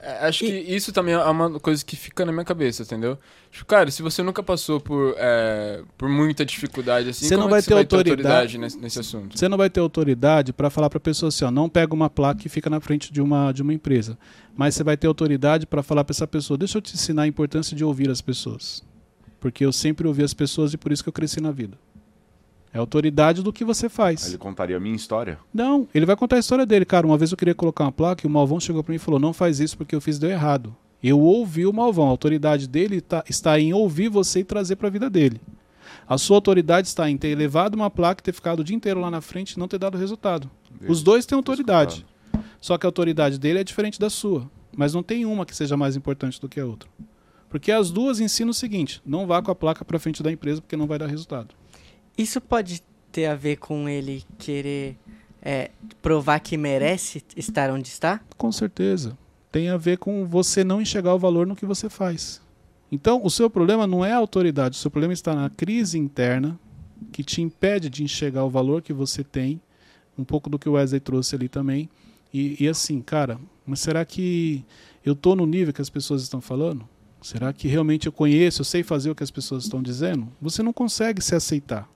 é, 0.00 0.26
acho 0.26 0.40
que 0.40 0.52
isso 0.52 0.92
também 0.92 1.14
é 1.14 1.18
uma 1.24 1.58
coisa 1.58 1.82
que 1.84 1.96
fica 1.96 2.24
na 2.26 2.30
minha 2.32 2.44
cabeça, 2.44 2.82
entendeu? 2.82 3.18
Tipo, 3.50 3.64
cara, 3.64 3.90
se 3.90 4.02
você 4.02 4.22
nunca 4.22 4.42
passou 4.42 4.78
por, 4.78 5.14
é, 5.16 5.82
por 5.96 6.08
muita 6.10 6.44
dificuldade 6.44 7.08
assim, 7.08 7.26
Você 7.26 7.36
não 7.36 7.46
é 7.46 7.50
vai 7.50 7.62
que 7.62 7.68
ter 7.68 7.74
vai 7.74 7.86
ter 7.86 7.96
autoridade- 7.96 8.28
autoridade 8.28 8.58
nesse, 8.58 8.78
nesse 8.78 9.00
assunto? 9.00 9.38
Você 9.38 9.48
não 9.48 9.56
vai 9.56 9.70
ter 9.70 9.80
autoridade 9.80 10.52
para 10.52 10.68
falar 10.68 10.90
para 10.90 10.98
a 10.98 11.00
pessoa 11.00 11.28
assim, 11.28 11.44
ó, 11.46 11.50
não 11.50 11.70
pega 11.70 11.94
uma 11.94 12.10
placa 12.10 12.42
e 12.46 12.50
fica 12.50 12.68
na 12.68 12.80
frente 12.80 13.10
de 13.10 13.22
uma, 13.22 13.50
de 13.50 13.62
uma 13.62 13.72
empresa. 13.72 14.18
Mas 14.54 14.74
você 14.74 14.84
vai 14.84 14.96
ter 14.98 15.06
autoridade 15.06 15.66
para 15.66 15.82
falar 15.82 16.04
para 16.04 16.12
essa 16.12 16.26
pessoa, 16.26 16.58
deixa 16.58 16.76
eu 16.76 16.82
te 16.82 16.92
ensinar 16.94 17.22
a 17.22 17.26
importância 17.26 17.74
de 17.74 17.82
ouvir 17.82 18.10
as 18.10 18.20
pessoas. 18.20 18.82
Porque 19.40 19.64
eu 19.64 19.72
sempre 19.72 20.06
ouvi 20.06 20.22
as 20.22 20.34
pessoas 20.34 20.74
e 20.74 20.76
por 20.76 20.92
isso 20.92 21.02
que 21.02 21.08
eu 21.08 21.12
cresci 21.14 21.40
na 21.40 21.50
vida. 21.50 21.78
É 22.78 22.80
autoridade 22.80 23.42
do 23.42 23.52
que 23.52 23.64
você 23.64 23.88
faz. 23.88 24.28
ele 24.28 24.38
contaria 24.38 24.76
a 24.76 24.80
minha 24.80 24.94
história. 24.94 25.36
Não, 25.52 25.88
ele 25.92 26.06
vai 26.06 26.14
contar 26.14 26.36
a 26.36 26.38
história 26.38 26.64
dele. 26.64 26.84
Cara, 26.84 27.04
uma 27.04 27.18
vez 27.18 27.32
eu 27.32 27.36
queria 27.36 27.54
colocar 27.54 27.84
uma 27.84 27.90
placa 27.90 28.24
e 28.24 28.28
o 28.28 28.30
Malvão 28.30 28.60
chegou 28.60 28.84
para 28.84 28.92
mim 28.92 28.96
e 28.96 29.00
falou, 29.00 29.18
não 29.18 29.32
faz 29.32 29.58
isso 29.58 29.76
porque 29.76 29.96
eu 29.96 30.00
fiz 30.00 30.16
deu 30.16 30.30
errado. 30.30 30.74
Eu 31.02 31.18
ouvi 31.18 31.66
o 31.66 31.72
Malvão. 31.72 32.06
A 32.06 32.10
autoridade 32.10 32.68
dele 32.68 33.00
tá- 33.00 33.24
está 33.28 33.58
em 33.58 33.72
ouvir 33.72 34.08
você 34.08 34.40
e 34.40 34.44
trazer 34.44 34.76
para 34.76 34.86
a 34.86 34.90
vida 34.92 35.10
dele. 35.10 35.40
A 36.08 36.16
sua 36.16 36.36
autoridade 36.36 36.86
está 36.86 37.10
em 37.10 37.16
ter 37.16 37.36
levado 37.36 37.74
uma 37.74 37.90
placa 37.90 38.20
e 38.20 38.24
ter 38.24 38.32
ficado 38.32 38.60
o 38.60 38.64
dia 38.64 38.76
inteiro 38.76 39.00
lá 39.00 39.10
na 39.10 39.20
frente 39.20 39.52
e 39.52 39.58
não 39.58 39.66
ter 39.66 39.78
dado 39.78 39.98
resultado. 39.98 40.48
Os 40.86 41.02
dois 41.02 41.26
têm 41.26 41.34
autoridade. 41.36 42.06
Só 42.60 42.78
que 42.78 42.86
a 42.86 42.88
autoridade 42.88 43.38
dele 43.40 43.58
é 43.58 43.64
diferente 43.64 43.98
da 43.98 44.08
sua. 44.08 44.48
Mas 44.76 44.94
não 44.94 45.02
tem 45.02 45.26
uma 45.26 45.44
que 45.44 45.54
seja 45.56 45.76
mais 45.76 45.96
importante 45.96 46.40
do 46.40 46.48
que 46.48 46.60
a 46.60 46.64
outra. 46.64 46.88
Porque 47.50 47.72
as 47.72 47.90
duas 47.90 48.20
ensinam 48.20 48.50
o 48.50 48.54
seguinte: 48.54 49.02
não 49.04 49.26
vá 49.26 49.42
com 49.42 49.50
a 49.50 49.54
placa 49.54 49.84
para 49.84 49.98
frente 49.98 50.22
da 50.22 50.30
empresa 50.30 50.60
porque 50.60 50.76
não 50.76 50.86
vai 50.86 50.98
dar 50.98 51.06
resultado. 51.06 51.54
Isso 52.18 52.40
pode 52.40 52.82
ter 53.12 53.26
a 53.26 53.36
ver 53.36 53.58
com 53.58 53.88
ele 53.88 54.24
querer 54.38 54.98
é, 55.40 55.70
provar 56.02 56.40
que 56.40 56.56
merece 56.56 57.22
estar 57.36 57.70
onde 57.70 57.86
está? 57.86 58.20
Com 58.36 58.50
certeza. 58.50 59.16
Tem 59.52 59.68
a 59.68 59.76
ver 59.76 59.98
com 59.98 60.26
você 60.26 60.64
não 60.64 60.82
enxergar 60.82 61.14
o 61.14 61.18
valor 61.18 61.46
no 61.46 61.54
que 61.54 61.64
você 61.64 61.88
faz. 61.88 62.42
Então, 62.90 63.24
o 63.24 63.30
seu 63.30 63.48
problema 63.48 63.86
não 63.86 64.04
é 64.04 64.12
a 64.12 64.16
autoridade, 64.16 64.76
o 64.76 64.80
seu 64.80 64.90
problema 64.90 65.12
está 65.12 65.32
na 65.32 65.48
crise 65.48 65.96
interna 65.96 66.58
que 67.12 67.22
te 67.22 67.40
impede 67.40 67.88
de 67.88 68.02
enxergar 68.02 68.44
o 68.44 68.50
valor 68.50 68.82
que 68.82 68.92
você 68.92 69.22
tem. 69.22 69.60
Um 70.18 70.24
pouco 70.24 70.50
do 70.50 70.58
que 70.58 70.68
o 70.68 70.72
Wesley 70.72 71.00
trouxe 71.00 71.36
ali 71.36 71.48
também. 71.48 71.88
E, 72.34 72.64
e 72.64 72.68
assim, 72.68 73.00
cara, 73.00 73.38
mas 73.64 73.78
será 73.78 74.04
que 74.04 74.64
eu 75.04 75.14
tô 75.14 75.36
no 75.36 75.46
nível 75.46 75.72
que 75.72 75.80
as 75.80 75.88
pessoas 75.88 76.22
estão 76.22 76.40
falando? 76.40 76.86
Será 77.22 77.52
que 77.52 77.68
realmente 77.68 78.06
eu 78.06 78.12
conheço, 78.12 78.62
eu 78.62 78.64
sei 78.64 78.82
fazer 78.82 79.08
o 79.08 79.14
que 79.14 79.22
as 79.22 79.30
pessoas 79.30 79.62
estão 79.62 79.80
dizendo? 79.80 80.26
Você 80.42 80.64
não 80.64 80.72
consegue 80.72 81.22
se 81.22 81.36
aceitar 81.36 81.88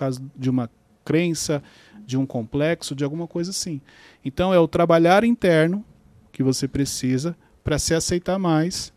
causa 0.00 0.20
de 0.36 0.50
uma 0.50 0.70
crença, 1.04 1.62
de 2.04 2.16
um 2.16 2.26
complexo, 2.26 2.94
de 2.94 3.04
alguma 3.04 3.26
coisa 3.26 3.50
assim. 3.50 3.80
Então 4.24 4.52
é 4.52 4.58
o 4.58 4.68
trabalhar 4.68 5.24
interno 5.24 5.84
que 6.32 6.42
você 6.42 6.66
precisa 6.68 7.36
para 7.62 7.78
se 7.78 7.94
aceitar 7.94 8.38
mais 8.38 8.92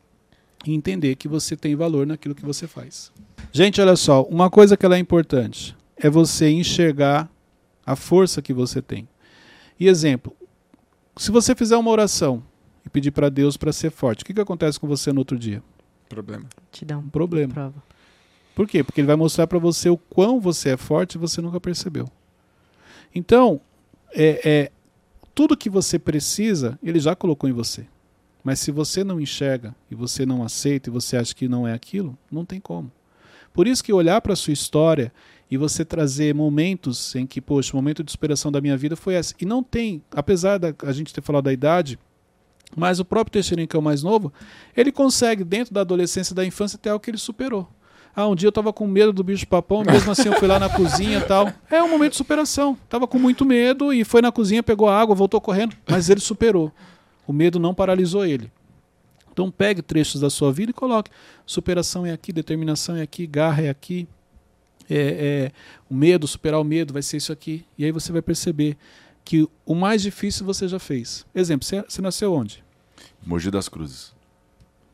e 0.65 0.73
entender 0.73 1.15
que 1.15 1.27
você 1.27 1.55
tem 1.55 1.75
valor 1.75 2.07
naquilo 2.07 2.33
que 2.35 2.45
você 2.45 2.67
faz. 2.67 3.11
Gente, 3.51 3.79
olha 3.81 3.95
só, 3.95 4.23
uma 4.23 4.49
coisa 4.49 4.75
que 4.77 4.85
ela 4.85 4.95
é 4.95 4.99
importante 4.99 5.75
é 5.97 6.09
você 6.09 6.49
enxergar 6.49 7.29
a 7.85 7.95
força 7.95 8.41
que 8.41 8.53
você 8.53 8.81
tem. 8.81 9.07
E 9.79 9.87
exemplo, 9.87 10.35
se 11.17 11.29
você 11.31 11.53
fizer 11.53 11.77
uma 11.77 11.91
oração 11.91 12.41
e 12.85 12.89
pedir 12.89 13.11
para 13.11 13.29
Deus 13.29 13.57
para 13.57 13.71
ser 13.73 13.91
forte, 13.91 14.23
o 14.23 14.25
que, 14.25 14.33
que 14.33 14.41
acontece 14.41 14.79
com 14.79 14.87
você 14.87 15.11
no 15.11 15.19
outro 15.19 15.37
dia? 15.37 15.61
Problema. 16.09 16.45
Te 16.71 16.85
dá 16.85 16.97
Um 16.97 17.09
problema. 17.09 17.53
prova. 17.53 17.83
Por 18.55 18.67
quê? 18.67 18.83
Porque 18.83 19.01
ele 19.01 19.07
vai 19.07 19.15
mostrar 19.15 19.47
para 19.47 19.59
você 19.59 19.89
o 19.89 19.97
quão 19.97 20.39
você 20.39 20.69
é 20.69 20.77
forte 20.77 21.15
e 21.15 21.17
você 21.17 21.41
nunca 21.41 21.59
percebeu. 21.59 22.07
Então, 23.13 23.59
é, 24.13 24.41
é, 24.43 24.71
tudo 25.33 25.57
que 25.57 25.69
você 25.69 25.97
precisa, 25.97 26.77
ele 26.83 26.99
já 26.99 27.15
colocou 27.15 27.49
em 27.49 27.53
você. 27.53 27.85
Mas 28.43 28.59
se 28.59 28.71
você 28.71 29.03
não 29.03 29.21
enxerga 29.21 29.75
e 29.89 29.95
você 29.95 30.25
não 30.25 30.43
aceita 30.43 30.89
e 30.89 30.93
você 30.93 31.17
acha 31.17 31.33
que 31.33 31.47
não 31.47 31.67
é 31.67 31.73
aquilo, 31.73 32.17
não 32.31 32.45
tem 32.45 32.59
como. 32.59 32.91
Por 33.53 33.67
isso 33.67 33.83
que 33.83 33.93
olhar 33.93 34.19
para 34.21 34.33
a 34.33 34.35
sua 34.35 34.53
história 34.53 35.13
e 35.49 35.57
você 35.57 35.85
trazer 35.85 36.33
momentos 36.33 37.15
em 37.15 37.25
que, 37.25 37.39
poxa, 37.39 37.73
o 37.73 37.75
momento 37.75 38.03
de 38.03 38.11
superação 38.11 38.51
da 38.51 38.59
minha 38.59 38.75
vida 38.75 38.95
foi 38.95 39.13
esse. 39.13 39.35
E 39.39 39.45
não 39.45 39.63
tem, 39.63 40.03
apesar 40.11 40.57
da 40.57 40.73
a 40.83 40.91
gente 40.91 41.13
ter 41.13 41.21
falado 41.21 41.45
da 41.45 41.53
idade, 41.53 41.97
mas 42.75 42.99
o 42.99 43.05
próprio 43.05 43.33
Teixeirinho, 43.33 43.67
que 43.67 43.75
é 43.75 43.79
o 43.79 43.83
mais 43.83 44.03
novo, 44.03 44.33
ele 44.75 44.91
consegue, 44.91 45.43
dentro 45.43 45.73
da 45.73 45.81
adolescência 45.81 46.33
e 46.33 46.35
da 46.35 46.45
infância, 46.45 46.77
ter 46.77 46.89
algo 46.89 47.03
que 47.03 47.11
ele 47.11 47.17
superou. 47.17 47.69
Ah, 48.15 48.27
um 48.27 48.35
dia 48.35 48.47
eu 48.47 48.51
tava 48.51 48.71
com 48.71 48.85
medo 48.85 49.11
do 49.11 49.23
bicho 49.23 49.47
papão, 49.47 49.83
mesmo 49.83 50.11
assim 50.11 50.27
eu 50.27 50.33
fui 50.33 50.47
lá 50.47 50.59
na 50.59 50.69
cozinha 50.69 51.17
e 51.17 51.21
tal. 51.21 51.51
É 51.69 51.81
um 51.81 51.89
momento 51.89 52.11
de 52.11 52.17
superação. 52.17 52.77
Tava 52.87 53.07
com 53.07 53.17
muito 53.17 53.43
medo 53.43 53.91
e 53.91 54.03
foi 54.03 54.21
na 54.21 54.31
cozinha, 54.31 54.61
pegou 54.61 54.87
água, 54.87 55.15
voltou 55.15 55.41
correndo, 55.41 55.75
mas 55.87 56.09
ele 56.09 56.19
superou. 56.19 56.71
O 57.25 57.33
medo 57.33 57.59
não 57.59 57.73
paralisou 57.73 58.25
ele. 58.25 58.51
Então 59.31 59.49
pegue 59.49 59.81
trechos 59.81 60.21
da 60.21 60.29
sua 60.29 60.53
vida 60.53 60.69
e 60.69 60.73
coloque. 60.73 61.09
Superação 61.43 62.05
é 62.05 62.11
aqui, 62.11 62.31
determinação 62.31 62.95
é 62.95 63.01
aqui, 63.01 63.25
garra 63.25 63.63
é 63.63 63.69
aqui. 63.69 64.07
É, 64.87 64.95
é, 64.95 65.51
o 65.89 65.93
medo, 65.95 66.27
superar 66.27 66.59
o 66.59 66.63
medo, 66.63 66.93
vai 66.93 67.01
ser 67.01 67.17
isso 67.17 67.33
aqui. 67.33 67.65
E 67.77 67.83
aí 67.83 67.91
você 67.91 68.11
vai 68.11 68.21
perceber 68.21 68.77
que 69.25 69.47
o 69.65 69.73
mais 69.73 70.03
difícil 70.03 70.45
você 70.45 70.67
já 70.67 70.77
fez. 70.77 71.25
Exemplo, 71.33 71.65
você 71.65 72.01
nasceu 72.01 72.31
onde? 72.33 72.63
Mogi 73.25 73.49
das 73.49 73.67
Cruzes. 73.67 74.12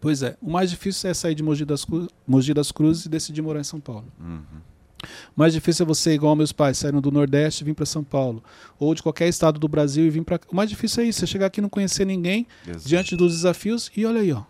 Pois 0.01 0.23
é, 0.23 0.37
o 0.41 0.49
mais 0.49 0.69
difícil 0.69 1.09
é 1.09 1.13
sair 1.13 1.35
de 1.35 1.43
Mogi 1.43 1.65
das, 1.65 1.83
Cru- 1.83 2.07
Mogi 2.25 2.53
das 2.53 2.71
Cruzes 2.71 3.05
e 3.05 3.09
decidir 3.09 3.41
morar 3.41 3.59
em 3.59 3.63
São 3.65 3.79
Paulo. 3.79 4.05
Uhum. 4.19 4.41
O 5.03 5.39
mais 5.39 5.53
difícil 5.53 5.83
é 5.83 5.87
você, 5.87 6.13
igual 6.13 6.35
meus 6.35 6.51
pais, 6.51 6.77
saíram 6.77 6.99
do 7.01 7.11
Nordeste 7.11 7.63
e 7.63 7.65
vir 7.65 7.73
para 7.73 7.85
São 7.85 8.03
Paulo. 8.03 8.43
Ou 8.77 8.93
de 8.95 9.01
qualquer 9.03 9.27
estado 9.27 9.59
do 9.59 9.67
Brasil 9.67 10.05
e 10.05 10.09
vir 10.09 10.23
para. 10.23 10.39
O 10.49 10.55
mais 10.55 10.69
difícil 10.69 11.03
é 11.03 11.07
isso, 11.07 11.19
você 11.19 11.27
chegar 11.27 11.45
aqui 11.47 11.59
e 11.59 11.61
não 11.61 11.69
conhecer 11.69 12.05
ninguém 12.05 12.45
Exato. 12.67 12.87
diante 12.87 13.15
dos 13.15 13.33
desafios 13.33 13.91
e 13.95 14.05
olha 14.05 14.21
aí, 14.21 14.31
ó. 14.31 14.43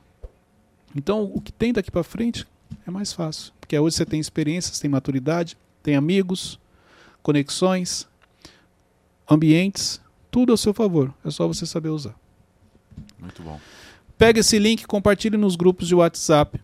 Então, 0.95 1.23
o 1.33 1.39
que 1.41 1.51
tem 1.51 1.71
daqui 1.73 1.91
para 1.91 2.03
frente 2.03 2.47
é 2.85 2.91
mais 2.91 3.13
fácil. 3.13 3.53
Porque 3.59 3.77
hoje 3.77 3.95
você 3.95 4.05
tem 4.05 4.19
experiências, 4.19 4.79
tem 4.79 4.89
maturidade, 4.89 5.55
tem 5.83 5.95
amigos, 5.95 6.59
conexões, 7.21 8.07
ambientes, 9.29 10.01
tudo 10.31 10.51
ao 10.51 10.57
seu 10.57 10.73
favor. 10.73 11.13
É 11.23 11.29
só 11.29 11.47
você 11.47 11.65
saber 11.65 11.89
usar. 11.89 12.15
Muito 13.19 13.41
bom. 13.43 13.59
Pega 14.19 14.41
esse 14.41 14.59
link, 14.59 14.85
compartilhe 14.85 15.37
nos 15.37 15.55
grupos 15.55 15.87
de 15.87 15.95
WhatsApp 15.95 16.59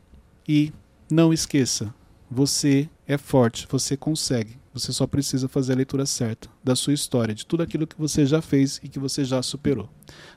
e 0.46 0.74
não 1.10 1.32
esqueça, 1.32 1.96
você 2.30 2.90
é 3.08 3.18
forte, 3.18 3.66
você 3.72 3.96
consegue. 3.96 4.58
Você 4.74 4.92
só 4.92 5.08
precisa 5.08 5.48
fazer 5.48 5.72
a 5.72 5.78
leitura 5.78 6.06
certa 6.06 6.50
da 6.62 6.76
sua 6.76 6.92
história, 6.92 7.34
de 7.34 7.46
tudo 7.46 7.64
aquilo 7.64 7.88
que 7.88 7.98
você 7.98 8.26
já 8.26 8.42
fez 8.42 8.82
e 8.84 8.90
que 8.90 9.00
você 9.00 9.24
já 9.24 9.42
superou. 9.42 9.88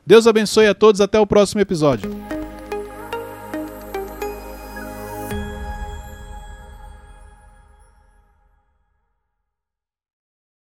Deus 0.07 0.29
abençoe 0.29 0.69
a 0.69 0.75
todos, 0.75 1.01
até 1.01 1.19
o 1.19 1.27
próximo 1.27 1.61
episódio. 1.61 2.09